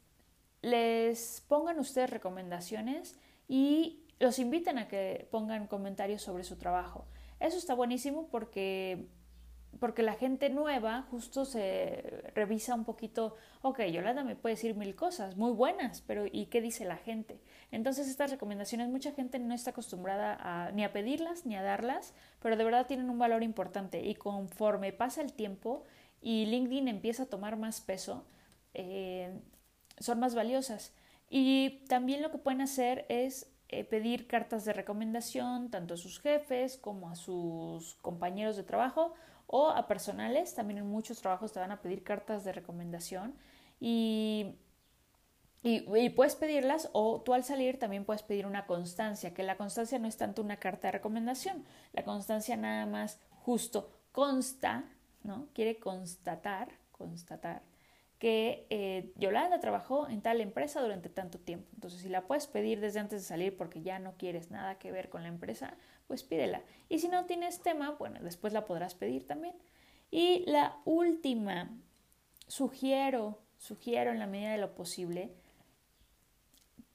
les 0.62 1.42
pongan 1.48 1.80
ustedes 1.80 2.10
recomendaciones 2.10 3.18
y 3.48 4.04
los 4.20 4.40
inviten 4.40 4.78
a 4.78 4.88
que 4.88 5.28
pongan 5.32 5.68
comentarios 5.68 6.22
sobre 6.22 6.44
su 6.44 6.58
trabajo. 6.58 7.06
Eso 7.40 7.58
está 7.58 7.74
buenísimo 7.74 8.28
porque 8.30 9.08
porque 9.80 10.04
la 10.04 10.14
gente 10.14 10.50
nueva 10.50 11.04
justo 11.12 11.46
se 11.46 12.24
revisa 12.34 12.76
un 12.76 12.84
poquito, 12.84 13.36
ok, 13.62 13.82
Yolanda 13.84 14.24
me 14.24 14.36
puede 14.36 14.56
decir 14.56 14.76
mil 14.76 14.96
cosas 14.96 15.38
muy 15.38 15.52
buenas, 15.52 16.02
pero 16.02 16.26
¿y 16.26 16.48
qué 16.48 16.62
dice 16.62 16.86
la 16.86 16.98
gente? 16.98 17.40
Entonces 17.72 18.08
estas 18.08 18.32
recomendaciones 18.32 18.90
mucha 18.90 19.12
gente 19.12 19.40
no 19.40 19.54
está 19.54 19.72
acostumbrada 19.72 20.38
a, 20.40 20.72
ni 20.72 20.84
a 20.84 20.92
pedirlas 20.92 21.46
ni 21.46 21.56
a 21.56 21.62
darlas, 21.62 22.14
pero 22.42 22.58
de 22.58 22.64
verdad 22.64 22.88
tienen 22.88 23.10
un 23.10 23.20
valor 23.20 23.44
importante 23.44 24.02
y 24.04 24.16
conforme 24.16 24.92
pasa 24.92 25.22
el 25.22 25.34
tiempo 25.34 25.84
y 26.22 26.46
LinkedIn 26.48 26.88
empieza 26.88 27.24
a 27.24 27.28
tomar 27.28 27.56
más 27.56 27.80
peso, 27.80 28.26
eh, 28.74 29.40
son 30.00 30.20
más 30.20 30.36
valiosas. 30.36 30.94
Y 31.30 31.86
también 31.88 32.22
lo 32.22 32.32
que 32.32 32.38
pueden 32.38 32.62
hacer 32.62 33.06
es 33.10 33.52
eh, 33.70 33.84
pedir 33.84 34.28
cartas 34.28 34.66
de 34.66 34.74
recomendación 34.74 35.70
tanto 35.70 35.94
a 35.94 35.98
sus 35.98 36.20
jefes 36.20 36.78
como 36.78 37.10
a 37.10 37.16
sus 37.16 37.96
compañeros 38.02 38.58
de 38.58 38.64
trabajo 38.64 39.14
o 39.46 39.70
a 39.70 39.88
personales. 39.88 40.56
También 40.56 40.80
en 40.80 40.88
muchos 40.88 41.22
trabajos 41.22 41.54
te 41.54 41.60
van 41.60 41.72
a 41.72 41.82
pedir 41.82 42.04
cartas 42.04 42.44
de 42.44 42.52
recomendación 42.52 43.36
y, 43.80 44.56
y, 45.62 46.10
puedes 46.10 46.36
pedirlas 46.36 46.90
o 46.94 47.22
tú 47.22 47.34
al 47.36 47.44
salir 47.44 47.78
también 47.78 48.06
puedes 48.06 48.24
pedir 48.24 48.48
una 48.48 48.66
constancia, 48.66 49.34
que 49.34 49.44
la 49.44 49.56
constancia 49.56 50.00
no 50.00 50.08
es 50.08 50.18
tanto 50.18 50.42
una 50.42 50.58
carta 50.58 50.88
de 50.88 50.94
recomendación, 50.94 51.64
la 51.94 52.04
constancia 52.04 52.58
nada 52.58 52.88
más 52.88 53.20
justo 53.44 53.92
consta, 54.12 54.86
¿no? 55.24 55.48
Quiere 55.54 55.80
constatar, 55.80 56.70
constatar 56.92 57.62
que 58.20 58.68
eh, 58.70 59.12
Yolanda 59.16 59.62
trabajó 59.62 60.10
en 60.10 60.22
tal 60.22 60.42
empresa 60.42 60.82
durante 60.82 61.10
tanto 61.10 61.40
tiempo. 61.40 61.70
Entonces, 61.74 62.02
si 62.02 62.10
la 62.10 62.28
puedes 62.28 62.48
pedir 62.48 62.82
desde 62.82 63.00
antes 63.00 63.22
de 63.22 63.28
salir 63.28 63.56
porque 63.56 63.82
ya 63.82 63.98
no 63.98 64.18
quieres 64.18 64.52
nada 64.52 64.78
que 64.78 64.92
ver 64.92 65.10
con 65.10 65.24
la 65.24 65.30
empresa, 65.30 65.78
pues 66.06 66.24
pídela. 66.24 66.62
Y 66.90 67.00
si 67.00 67.08
no 67.08 67.26
tienes 67.26 67.62
tema, 67.62 67.92
bueno, 67.92 68.20
después 68.22 68.52
la 68.52 68.66
podrás 68.66 68.94
pedir 68.94 69.26
también. 69.26 69.56
Y 70.12 70.44
la 70.48 70.82
última, 70.84 71.70
sugiero, 72.48 73.40
sugiero 73.58 74.12
en 74.12 74.20
la 74.20 74.28
medida 74.28 74.52
de 74.52 74.58
lo 74.58 74.76
posible 74.76 75.32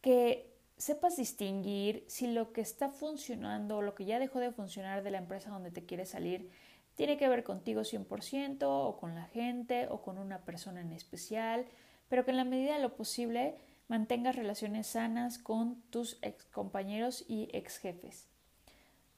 que 0.02 0.52
sepas 0.76 1.16
distinguir 1.16 2.04
si 2.06 2.26
lo 2.26 2.52
que 2.52 2.60
está 2.60 2.90
funcionando 2.90 3.78
o 3.78 3.82
lo 3.82 3.94
que 3.94 4.04
ya 4.04 4.18
dejó 4.18 4.40
de 4.40 4.52
funcionar 4.52 5.02
de 5.02 5.10
la 5.10 5.18
empresa 5.18 5.48
donde 5.48 5.70
te 5.70 5.86
quieres 5.86 6.10
salir 6.10 6.50
tiene 6.94 7.16
que 7.16 7.28
ver 7.28 7.44
contigo 7.44 7.82
100% 7.82 8.62
o 8.62 8.96
con 8.96 9.14
la 9.14 9.26
gente 9.26 9.88
o 9.88 10.02
con 10.02 10.18
una 10.18 10.44
persona 10.44 10.80
en 10.80 10.92
especial, 10.92 11.66
pero 12.08 12.24
que 12.24 12.30
en 12.30 12.36
la 12.36 12.44
medida 12.44 12.74
de 12.74 12.82
lo 12.82 12.94
posible 12.94 13.56
mantengas 13.88 14.36
relaciones 14.36 14.86
sanas 14.86 15.38
con 15.38 15.82
tus 15.90 16.18
ex 16.22 16.44
compañeros 16.46 17.24
y 17.28 17.48
ex 17.52 17.78
jefes. 17.78 18.28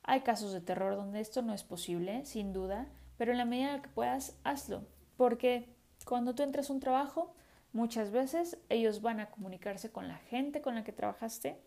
Hay 0.02 0.20
casos 0.20 0.52
de 0.52 0.60
terror 0.60 0.96
donde 0.96 1.20
esto 1.20 1.42
no 1.42 1.52
es 1.52 1.64
posible, 1.64 2.24
sin 2.24 2.52
duda, 2.52 2.88
pero 3.18 3.32
en 3.32 3.38
la 3.38 3.44
medida 3.44 3.82
que 3.82 3.88
puedas, 3.88 4.38
hazlo, 4.44 4.86
porque 5.16 5.68
cuando 6.04 6.34
tú 6.34 6.42
entras 6.42 6.70
a 6.70 6.72
un 6.72 6.80
trabajo, 6.80 7.34
muchas 7.72 8.10
veces 8.10 8.58
ellos 8.68 9.02
van 9.02 9.20
a 9.20 9.30
comunicarse 9.30 9.90
con 9.90 10.08
la 10.08 10.18
gente 10.18 10.62
con 10.62 10.74
la 10.74 10.84
que 10.84 10.92
trabajaste 10.92 11.60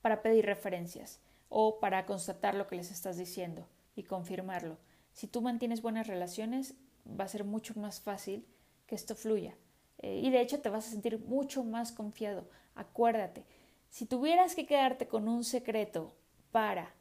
para 0.00 0.22
pedir 0.22 0.46
referencias 0.46 1.20
o 1.48 1.80
para 1.80 2.06
constatar 2.06 2.54
lo 2.54 2.66
que 2.66 2.76
les 2.76 2.90
estás 2.90 3.18
diciendo 3.18 3.66
y 4.00 4.04
confirmarlo. 4.04 4.78
Si 5.12 5.26
tú 5.26 5.42
mantienes 5.42 5.82
buenas 5.82 6.06
relaciones, 6.06 6.74
va 7.08 7.24
a 7.24 7.28
ser 7.28 7.44
mucho 7.44 7.78
más 7.78 8.00
fácil 8.00 8.46
que 8.86 8.94
esto 8.94 9.14
fluya. 9.14 9.56
Eh, 9.98 10.20
y 10.24 10.30
de 10.30 10.40
hecho 10.40 10.60
te 10.60 10.70
vas 10.70 10.86
a 10.88 10.90
sentir 10.90 11.18
mucho 11.18 11.62
más 11.62 11.92
confiado. 11.92 12.48
Acuérdate, 12.74 13.44
si 13.90 14.06
tuvieras 14.06 14.54
que 14.54 14.66
quedarte 14.66 15.06
con 15.06 15.28
un 15.28 15.44
secreto 15.44 16.14
para 16.50 16.94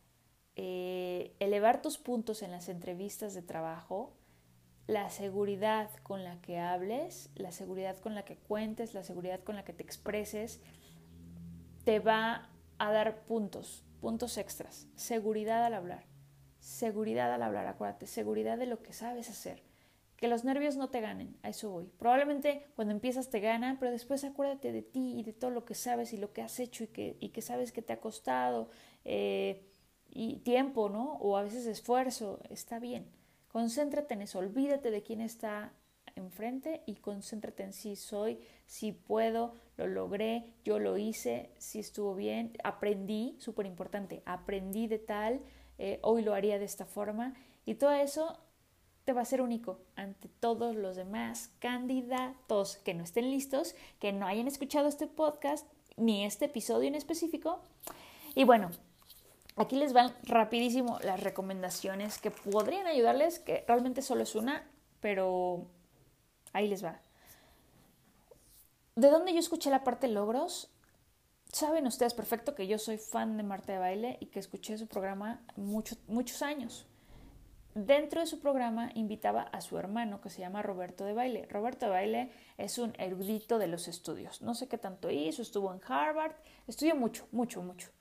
eh, 0.55 1.35
elevar 1.39 1.81
tus 1.81 1.97
puntos 1.97 2.41
en 2.41 2.51
las 2.51 2.67
entrevistas 2.67 3.33
de 3.33 3.41
trabajo, 3.41 4.13
la 4.87 5.09
seguridad 5.09 5.89
con 6.03 6.23
la 6.23 6.41
que 6.41 6.59
hables, 6.59 7.29
la 7.35 7.51
seguridad 7.51 7.97
con 7.99 8.15
la 8.15 8.25
que 8.25 8.35
cuentes, 8.35 8.93
la 8.93 9.03
seguridad 9.03 9.41
con 9.43 9.55
la 9.55 9.63
que 9.63 9.73
te 9.73 9.83
expreses, 9.83 10.61
te 11.85 11.99
va 11.99 12.49
a 12.79 12.91
dar 12.91 13.23
puntos, 13.25 13.85
puntos 14.01 14.37
extras. 14.37 14.87
Seguridad 14.95 15.63
al 15.63 15.75
hablar 15.75 16.08
seguridad 16.59 17.33
al 17.33 17.43
hablar, 17.43 17.67
acuérdate, 17.67 18.07
seguridad 18.07 18.57
de 18.57 18.65
lo 18.65 18.81
que 18.81 18.93
sabes 18.93 19.29
hacer. 19.29 19.63
Que 20.15 20.27
los 20.27 20.43
nervios 20.43 20.75
no 20.75 20.89
te 20.89 20.99
ganen, 20.99 21.37
a 21.43 21.49
eso 21.49 21.69
voy. 21.69 21.85
Probablemente 21.97 22.67
cuando 22.75 22.93
empiezas 22.93 23.29
te 23.29 23.39
ganan, 23.39 23.79
pero 23.79 23.91
después 23.91 24.23
acuérdate 24.25 24.73
de 24.73 24.81
ti 24.81 25.17
y 25.17 25.23
de 25.23 25.31
todo 25.31 25.49
lo 25.49 25.63
que 25.63 25.75
sabes 25.75 26.11
y 26.11 26.17
lo 26.17 26.33
que 26.33 26.41
has 26.41 26.59
hecho 26.59 26.83
y 26.83 26.87
que, 26.87 27.15
y 27.21 27.29
que 27.29 27.41
sabes 27.41 27.71
que 27.71 27.81
te 27.81 27.93
ha 27.93 28.01
costado 28.01 28.69
eh, 29.05 29.65
y 30.09 30.37
tiempo, 30.37 30.89
¿no? 30.89 31.13
O 31.13 31.37
a 31.37 31.43
veces 31.43 31.65
esfuerzo, 31.65 32.41
está 32.49 32.79
bien. 32.79 33.09
Concéntrate 33.47 34.13
en 34.13 34.21
eso, 34.23 34.39
olvídate 34.39 34.91
de 34.91 35.01
quién 35.03 35.21
está 35.21 35.71
enfrente 36.15 36.83
y 36.85 36.95
concéntrate 36.95 37.63
en 37.63 37.73
si 37.73 37.95
soy, 37.95 38.39
si 38.65 38.91
puedo, 38.91 39.53
lo 39.79 39.87
logré, 39.87 40.43
yo 40.65 40.77
lo 40.77 40.97
hice, 40.97 41.51
si 41.57 41.79
estuvo 41.79 42.13
bien, 42.13 42.51
aprendí, 42.65 43.37
súper 43.39 43.65
importante, 43.65 44.21
aprendí 44.25 44.87
de 44.87 44.99
tal, 44.99 45.39
eh, 45.77 45.99
hoy 46.01 46.21
lo 46.21 46.33
haría 46.33 46.59
de 46.59 46.65
esta 46.65 46.85
forma 46.85 47.33
y 47.65 47.75
todo 47.75 47.91
eso 47.91 48.37
te 49.05 49.13
va 49.13 49.21
a 49.21 49.25
ser 49.25 49.41
único 49.41 49.79
ante 49.95 50.27
todos 50.27 50.75
los 50.75 50.97
demás 50.97 51.49
candidatos 51.59 52.75
que 52.83 52.93
no 52.93 53.05
estén 53.05 53.31
listos, 53.31 53.73
que 53.99 54.11
no 54.11 54.27
hayan 54.27 54.47
escuchado 54.47 54.89
este 54.89 55.07
podcast 55.07 55.65
ni 55.95 56.25
este 56.25 56.45
episodio 56.45 56.89
en 56.89 56.95
específico. 56.95 57.61
Y 58.35 58.43
bueno, 58.43 58.71
aquí 59.55 59.77
les 59.77 59.93
van 59.93 60.13
rapidísimo 60.23 60.99
las 61.03 61.23
recomendaciones 61.23 62.19
que 62.19 62.31
podrían 62.31 62.85
ayudarles, 62.85 63.39
que 63.39 63.63
realmente 63.65 64.01
solo 64.01 64.23
es 64.23 64.35
una, 64.35 64.69
pero 64.99 65.67
ahí 66.51 66.67
les 66.67 66.83
va. 66.83 66.99
¿De 68.99 69.09
dónde 69.09 69.31
yo 69.31 69.39
escuché 69.39 69.69
la 69.69 69.85
parte 69.85 70.09
logros? 70.09 70.69
Saben 71.53 71.87
ustedes 71.87 72.13
perfecto 72.13 72.53
que 72.53 72.67
yo 72.67 72.77
soy 72.77 72.97
fan 72.97 73.37
de 73.37 73.43
Marta 73.43 73.71
de 73.71 73.79
Baile 73.79 74.17
y 74.19 74.25
que 74.25 74.39
escuché 74.39 74.77
su 74.77 74.87
programa 74.87 75.41
muchos 75.55 76.41
años. 76.41 76.85
Dentro 77.73 78.19
de 78.19 78.27
su 78.27 78.41
programa 78.41 78.91
invitaba 78.95 79.43
a 79.43 79.61
su 79.61 79.77
hermano 79.77 80.19
que 80.19 80.29
se 80.29 80.41
llama 80.41 80.63
Roberto 80.63 81.05
de 81.05 81.13
Baile. 81.13 81.45
Roberto 81.45 81.85
de 81.85 81.91
Baile 81.93 82.31
es 82.57 82.77
un 82.77 82.93
erudito 82.97 83.57
de 83.57 83.67
los 83.67 83.87
estudios. 83.87 84.41
No 84.41 84.53
sé 84.53 84.67
qué 84.67 84.77
tanto 84.77 85.09
hizo, 85.09 85.41
estuvo 85.41 85.73
en 85.73 85.79
Harvard, 85.87 86.33
estudió 86.67 86.93
mucho, 86.93 87.25
mucho, 87.31 87.61
mucho. 87.61 87.91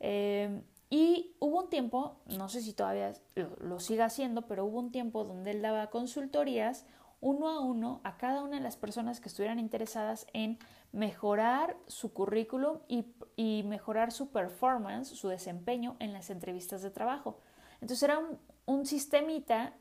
Eh, 0.00 0.62
y 0.88 1.36
hubo 1.38 1.64
un 1.64 1.68
tiempo, 1.68 2.22
no 2.28 2.48
sé 2.48 2.62
si 2.62 2.72
todavía 2.72 3.12
lo, 3.34 3.54
lo 3.56 3.78
siga 3.78 4.06
haciendo, 4.06 4.46
pero 4.46 4.64
hubo 4.64 4.78
un 4.78 4.90
tiempo 4.90 5.24
donde 5.24 5.50
él 5.50 5.60
daba 5.60 5.90
consultorías 5.90 6.86
uno 7.26 7.48
a 7.48 7.58
uno 7.58 8.00
a 8.04 8.16
cada 8.16 8.40
una 8.44 8.56
de 8.56 8.62
las 8.62 8.76
personas 8.76 9.20
que 9.20 9.28
estuvieran 9.28 9.58
interesadas 9.58 10.28
en 10.32 10.58
mejorar 10.92 11.76
su 11.88 12.12
currículum 12.12 12.78
y, 12.86 13.62
mejorar 13.64 14.12
su 14.12 14.30
performance, 14.30 15.08
su 15.08 15.28
desempeño 15.28 15.96
en 15.98 16.12
las 16.12 16.30
entrevistas 16.30 16.82
de 16.82 16.90
trabajo. 16.90 17.40
Entonces 17.80 18.04
era 18.04 18.20
un, 18.64 18.86
sistemita 18.86 19.74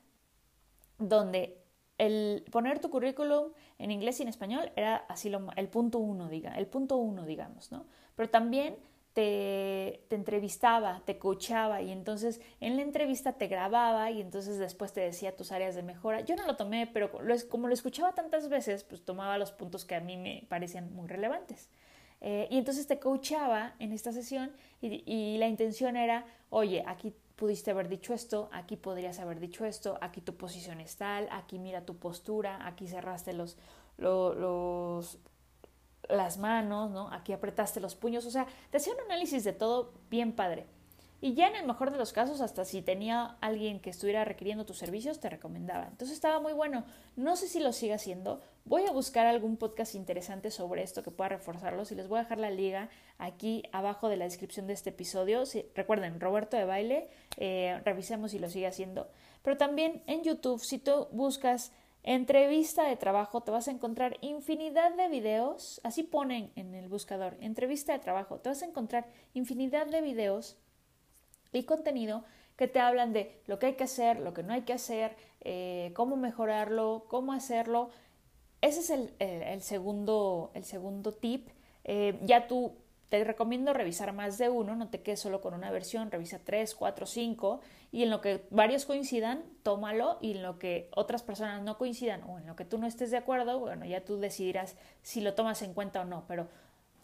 donde 0.98 1.62
el 2.00 2.43
poner 2.52 2.80
tu 2.80 2.89
currículum 2.89 3.52
en 3.78 3.91
inglés 3.91 4.20
y 4.20 4.24
en 4.24 4.30
español 4.30 4.72
era 4.76 4.96
así 5.08 5.32
el 5.56 5.70
punto 5.70 6.00
uno, 6.00 6.28
diga, 6.30 6.58
el 6.58 6.66
punto 6.66 6.98
uno, 6.98 7.26
digamos, 7.26 7.72
¿no? 7.72 7.86
Pero 8.16 8.30
también 8.30 8.76
te, 9.16 10.03
entrevistaba, 10.13 11.01
te 11.05 11.18
coachaba 11.18 11.82
y 11.82 11.91
entonces 11.91 12.41
en 12.59 12.76
la 12.76 12.82
entrevista 12.82 13.32
te 13.32 13.47
grababa 13.47 14.11
y 14.11 14.20
entonces 14.20 14.59
después 14.59 14.91
te 14.91 14.99
decía 14.99 15.38
tus 15.38 15.53
áreas 15.53 15.74
de 15.74 15.84
mejora. 15.84 16.20
Yo 16.20 16.36
no 16.36 16.45
lo 16.45 16.57
tomé, 16.57 16.86
pero 16.86 17.09
como 17.49 17.70
lo 17.70 17.74
escuchaba 17.74 18.13
tantas 18.13 18.49
veces, 18.49 18.84
pues 18.84 19.05
tomaba 19.05 19.38
los 19.38 19.53
puntos 19.53 19.86
que 19.86 19.95
a 19.95 20.01
mí 20.01 20.18
me 20.18 20.45
parecían 20.49 20.93
muy 20.93 21.07
relevantes. 21.07 21.70
Eh, 22.20 22.49
y 22.51 22.57
entonces 22.57 22.88
te 22.88 22.99
coachaba 22.99 23.76
en 23.80 23.93
esta 23.93 24.11
sesión 24.11 24.51
y, 24.82 25.38
la 25.38 25.47
intención 25.47 25.95
era, 25.95 26.26
oye, 26.49 26.84
aquí 26.86 27.13
pudiste 27.38 27.72
haber 27.72 27.88
dicho 27.88 28.13
esto, 28.13 28.49
aquí 28.51 28.76
podrías 28.76 29.20
haber 29.20 29.39
dicho 29.39 29.63
esto, 29.63 29.97
aquí 30.01 30.20
tu 30.20 30.36
posición 30.36 30.82
es 30.82 30.97
tal, 30.97 31.30
aquí 31.32 31.57
mira 31.57 31.86
tu 31.86 31.95
postura, 31.97 32.68
aquí 32.68 32.88
cerraste 32.88 33.32
los, 33.32 33.57
los, 33.97 35.20
las 36.10 36.38
manos, 36.38 36.91
¿no? 36.91 37.12
Aquí 37.12 37.34
apretaste 37.34 37.80
los 37.80 37.95
puños, 37.95 38.26
o 38.26 38.32
sea, 38.32 38.47
te 38.70 38.78
hacía 38.78 38.93
un 38.93 39.01
análisis 39.01 39.43
de 39.43 39.53
todo 39.53 39.93
bien 40.10 40.34
padre. 40.34 40.66
Y 41.22 41.34
ya 41.34 41.47
en 41.47 41.56
el 41.56 41.66
mejor 41.66 41.91
de 41.91 41.97
los 41.97 42.14
casos, 42.14 42.39
hasta 42.41 42.66
si 42.66 42.82
tenía 42.82 43.38
alguien 43.41 43.80
que 43.80 43.89
estuviera 43.89 44.26
requiriendo 44.26 44.66
tus 44.66 44.78
servicios, 44.78 45.20
te 45.20 45.30
recomendaba. 45.30 45.88
Entonces 45.88 46.12
estaba 46.12 46.39
muy 46.39 46.53
bueno. 46.53 46.86
No 47.16 47.36
sé 47.36 47.47
si 47.47 47.60
lo 47.60 47.74
sigue 47.74 47.93
haciendo. 47.93 48.41
Voy 48.66 48.86
a 48.86 48.91
buscar 48.91 49.26
algún 49.26 49.58
podcast 49.58 49.95
interesante 49.95 50.51
sobre 50.51 50.84
esto 50.84 51.03
que 51.03 51.12
pueda 51.12 51.30
reforzarlos 51.30 51.91
y 51.91 51.95
les 51.95 52.08
voy 52.08 52.20
a 52.20 52.24
dejar 52.24 52.38
la 52.38 52.51
liga 52.51 52.89
aquí 53.18 53.64
abajo 53.72 54.10
de 54.10 54.18
la 54.18 54.26
descripción 54.26 54.68
de 54.68 54.74
este 54.74 54.91
episodio. 54.91 55.47
Si, 55.47 55.66
recuerden, 55.74 56.20
Roberto 56.20 56.58
de 56.58 56.66
Baile, 56.66 57.10
eh, 57.38 57.82
revisemos 57.86 58.30
si 58.30 58.39
lo 58.39 58.49
sigue 58.49 58.68
haciendo. 58.68 59.10
Pero 59.41 59.58
también 59.58 60.03
en 60.06 60.24
YouTube, 60.24 60.64
si 60.64 60.80
tú 60.80 61.08
buscas 61.12 61.72
entrevista 62.06 62.84
de 62.84 62.95
trabajo, 62.95 63.41
te 63.41 63.49
vas 63.51 63.68
a 63.68 63.72
encontrar 63.72 64.18
infinidad 64.22 64.93
de 64.95 65.10
videos, 65.10 65.82
así 65.84 66.03
ponen 66.03 66.51
en 66.56 66.76
el 66.76 66.88
buscador, 66.88 67.36
entrevista 67.41 67.93
de 67.93 67.99
trabajo, 67.99 68.38
te 68.38 68.49
vas 68.49 68.62
a 68.62 68.68
encontrar 68.68 69.08
infinidad 69.34 69.88
de 69.88 70.01
videos 70.01 70.56
y 71.51 71.64
contenido 71.64 72.24
que 72.58 72.68
te 72.68 72.80
hablan 72.80 73.12
de 73.12 73.41
lo 73.47 73.58
que 73.58 73.66
hay 73.66 73.74
que 73.74 73.86
hacer, 73.86 74.20
lo 74.20 74.36
que 74.36 74.43
no 74.43 74.53
hay 74.53 74.62
que 74.62 74.74
hacer, 74.74 75.16
eh, 75.41 75.91
cómo 75.95 76.16
mejorarlo, 76.16 77.06
cómo 77.10 77.34
hacerlo. 77.34 77.89
Ese 78.62 78.80
es 78.82 78.89
el, 78.91 79.62
segundo, 79.62 80.51
el 80.53 80.64
segundo 80.64 81.12
tip. 81.12 81.49
Eh, 81.84 82.20
ya 82.24 82.47
tú 82.47 82.74
te 83.10 83.24
recomiendo 83.24 83.74
revisar 83.74 84.14
más 84.14 84.38
de 84.38 84.49
uno, 84.49 84.76
no 84.76 84.89
te 84.89 85.01
quedes 85.01 85.20
solo 85.20 85.41
con 85.41 85.53
una 85.53 85.72
versión, 85.72 86.12
revisa 86.12 86.39
tres, 86.43 86.76
cuatro, 86.76 87.06
cinco 87.06 87.62
y 87.91 88.03
en 88.03 88.10
lo 88.10 88.22
que 88.22 88.45
varios 88.49 88.86
coincidan, 88.86 89.43
tómalo 89.64 90.18
y 90.22 90.32
en 90.32 90.43
lo 90.43 90.58
que 90.58 90.89
otras 90.95 91.24
personas 91.24 91.62
no 91.62 91.78
coincidan 91.78 92.24
o 92.24 92.39
en 92.39 92.47
lo 92.47 92.56
que 92.56 92.66
tú 92.66 92.78
no 92.78 92.88
estés 92.88 93.12
de 93.12 93.18
acuerdo, 93.18 93.60
bueno, 93.60 93.86
ya 93.86 94.03
tú 94.03 94.18
decidirás 94.18 94.76
si 95.01 95.22
lo 95.22 95.34
tomas 95.34 95.62
en 95.62 95.74
cuenta 95.74 96.01
o 96.01 96.06
no, 96.06 96.26
pero 96.28 96.47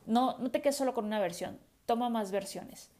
no, 0.05 0.37
no 0.39 0.51
te 0.51 0.61
quedes 0.61 0.75
solo 0.75 0.93
con 0.93 1.05
una 1.05 1.19
versión, 1.19 1.59
toma 1.85 2.09
más 2.09 2.31
versiones. 2.31 2.91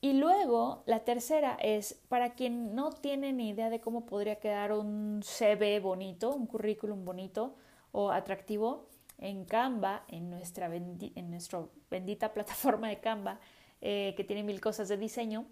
Y 0.00 0.12
luego, 0.12 0.84
la 0.86 1.00
tercera 1.00 1.56
es, 1.60 1.94
para 2.08 2.34
quien 2.34 2.76
no 2.76 2.92
tiene 2.92 3.32
ni 3.32 3.48
idea 3.48 3.68
de 3.68 3.80
cómo 3.80 4.06
podría 4.06 4.36
quedar 4.36 4.72
un 4.72 5.22
CV 5.24 5.80
bonito, 5.80 6.30
un 6.30 6.46
currículum 6.46 7.04
bonito 7.04 7.56
o 7.90 8.10
atractivo, 8.12 8.86
en 9.18 9.44
Canva, 9.44 10.04
en 10.08 10.30
nuestra, 10.30 10.66
en 10.74 11.30
nuestra 11.30 11.64
bendita 11.90 12.32
plataforma 12.34 12.88
de 12.88 13.00
Canva, 13.00 13.38
eh, 13.80 14.14
que 14.16 14.24
tiene 14.24 14.42
mil 14.42 14.60
cosas 14.60 14.88
de 14.88 14.96
diseño, 14.96 15.46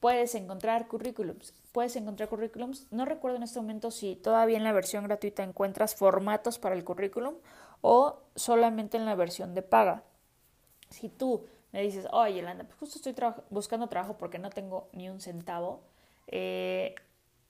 puedes 0.00 0.34
encontrar 0.34 0.88
currículums. 0.88 1.54
Puedes 1.72 1.96
encontrar 1.96 2.28
currículums. 2.28 2.86
No 2.90 3.04
recuerdo 3.04 3.36
en 3.36 3.42
este 3.42 3.60
momento 3.60 3.90
si 3.90 4.16
todavía 4.16 4.56
en 4.56 4.64
la 4.64 4.72
versión 4.72 5.04
gratuita 5.04 5.42
encuentras 5.42 5.94
formatos 5.94 6.58
para 6.58 6.74
el 6.74 6.84
currículum 6.84 7.34
o 7.80 8.20
solamente 8.34 8.96
en 8.96 9.04
la 9.04 9.14
versión 9.14 9.54
de 9.54 9.62
paga. 9.62 10.02
Si 10.90 11.08
tú 11.08 11.44
me 11.72 11.82
dices, 11.82 12.06
oye, 12.12 12.36
Yolanda, 12.36 12.64
pues 12.64 12.78
justo 12.78 12.98
estoy 12.98 13.14
buscando 13.50 13.88
trabajo 13.88 14.16
porque 14.16 14.38
no 14.38 14.50
tengo 14.50 14.88
ni 14.92 15.10
un 15.10 15.20
centavo. 15.20 15.82
Eh, 16.26 16.94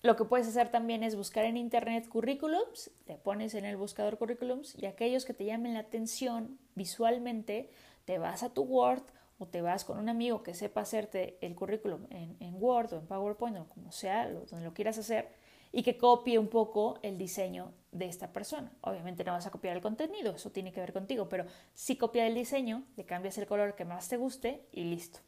lo 0.03 0.17
que 0.17 0.25
puedes 0.25 0.47
hacer 0.47 0.71
también 0.71 1.03
es 1.03 1.17
buscar 1.17 1.45
en 1.45 1.57
internet 1.57 2.09
currículums, 2.09 2.91
te 3.05 3.17
pones 3.17 3.55
en 3.55 3.65
el 3.65 3.77
buscador 3.77 4.17
currículums 4.17 4.77
y 4.79 4.87
aquellos 4.87 5.25
que 5.25 5.35
te 5.35 5.45
llamen 5.45 5.75
la 5.75 5.81
atención 5.81 6.59
visualmente, 6.77 7.71
te 8.05 8.19
vas 8.19 8.43
a 8.43 8.55
tu 8.55 8.63
Word 8.63 9.03
o 9.39 9.47
te 9.47 9.61
vas 9.61 9.85
con 9.85 9.99
un 9.99 10.09
amigo 10.09 10.43
que 10.43 10.55
sepa 10.55 10.83
hacerte 10.83 11.37
el 11.41 11.55
currículum 11.55 12.07
en, 12.11 12.55
Word 12.55 12.93
o 12.93 12.99
en 12.99 13.07
PowerPoint 13.07 13.59
o 13.59 13.69
como 13.69 13.93
sea, 13.93 14.29
donde 14.29 14.65
lo 14.65 14.75
quieras 14.75 14.99
hacer, 14.99 15.29
y 15.73 15.83
que 15.83 15.99
copie 15.99 16.39
un 16.39 16.49
poco 16.49 16.99
el 17.03 17.19
diseño 17.19 17.73
de 17.93 18.07
esta 18.07 18.33
persona. 18.33 18.73
Obviamente 18.81 19.25
no 19.25 19.33
vas 19.33 19.47
a 19.47 19.51
copiar 19.51 19.77
el 19.77 19.83
contenido, 19.83 20.35
eso 20.35 20.51
tiene 20.51 20.73
que 20.73 20.81
ver 20.81 20.93
contigo, 20.93 21.29
pero 21.29 21.45
si 21.75 21.97
copia 21.97 22.27
el 22.27 22.35
diseño, 22.35 22.85
le 22.97 23.05
cambias 23.05 23.37
el 23.39 23.47
color 23.47 23.75
que 23.75 23.85
más 23.85 24.09
te 24.09 24.17
guste 24.17 24.67
y 24.73 24.85
listo. 24.85 25.21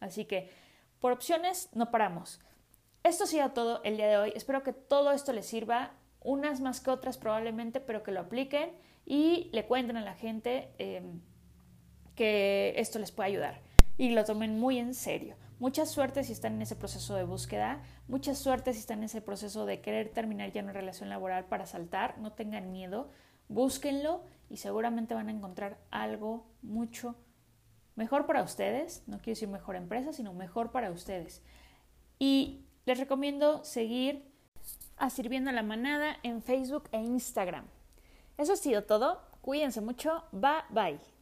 Así 0.00 0.26
que 0.26 0.50
por 1.00 1.12
opciones 1.12 1.70
no 1.74 1.90
paramos. 1.90 2.40
Esto 3.04 3.24
ha 3.24 3.26
sido 3.26 3.50
todo 3.50 3.82
el 3.84 3.98
día 3.98 4.08
de 4.08 4.16
hoy. 4.16 4.32
Espero 4.34 4.62
que 4.62 4.72
todo 4.72 5.12
esto 5.12 5.34
les 5.34 5.44
sirva, 5.44 5.92
unas 6.22 6.62
más 6.62 6.80
que 6.80 6.90
otras 6.90 7.18
probablemente, 7.18 7.78
pero 7.78 8.02
que 8.02 8.12
lo 8.12 8.20
apliquen 8.20 8.72
y 9.04 9.50
le 9.52 9.66
cuenten 9.66 9.98
a 9.98 10.00
la 10.00 10.14
gente 10.14 10.70
em, 10.78 11.20
que 12.14 12.72
esto 12.78 12.98
les 12.98 13.12
puede 13.12 13.28
ayudar 13.28 13.60
y 13.98 14.08
lo 14.08 14.24
tomen 14.24 14.58
muy 14.58 14.78
en 14.78 14.94
serio. 14.94 15.36
Mucha 15.58 15.84
suerte 15.84 16.24
si 16.24 16.32
están 16.32 16.54
en 16.54 16.62
ese 16.62 16.76
proceso 16.76 17.14
de 17.14 17.24
búsqueda, 17.24 17.82
mucha 18.08 18.34
suerte 18.34 18.72
si 18.72 18.78
están 18.78 19.00
en 19.00 19.04
ese 19.04 19.20
proceso 19.20 19.66
de 19.66 19.82
querer 19.82 20.08
terminar 20.08 20.50
ya 20.52 20.62
una 20.62 20.72
relación 20.72 21.10
laboral 21.10 21.44
para 21.44 21.66
saltar, 21.66 22.16
no 22.18 22.32
tengan 22.32 22.72
miedo, 22.72 23.10
búsquenlo 23.48 24.24
y 24.48 24.56
seguramente 24.56 25.12
van 25.12 25.28
a 25.28 25.32
encontrar 25.32 25.78
algo 25.90 26.46
mucho 26.62 27.16
mejor 27.96 28.24
para 28.24 28.42
ustedes, 28.42 29.02
no 29.06 29.18
quiero 29.18 29.32
decir 29.36 29.48
mejor 29.48 29.76
empresa, 29.76 30.14
sino 30.14 30.32
mejor 30.32 30.72
para 30.72 30.90
ustedes. 30.90 31.42
Y 32.18 32.63
les 32.86 32.98
recomiendo 32.98 33.64
seguir 33.64 34.24
a 34.96 35.10
Sirviendo 35.10 35.50
a 35.50 35.52
la 35.52 35.62
Manada 35.62 36.16
en 36.22 36.42
Facebook 36.42 36.88
e 36.92 36.98
Instagram. 36.98 37.66
Eso 38.38 38.52
ha 38.52 38.56
sido 38.56 38.84
todo, 38.84 39.20
cuídense 39.40 39.80
mucho, 39.80 40.24
bye 40.32 40.64
bye. 40.70 41.13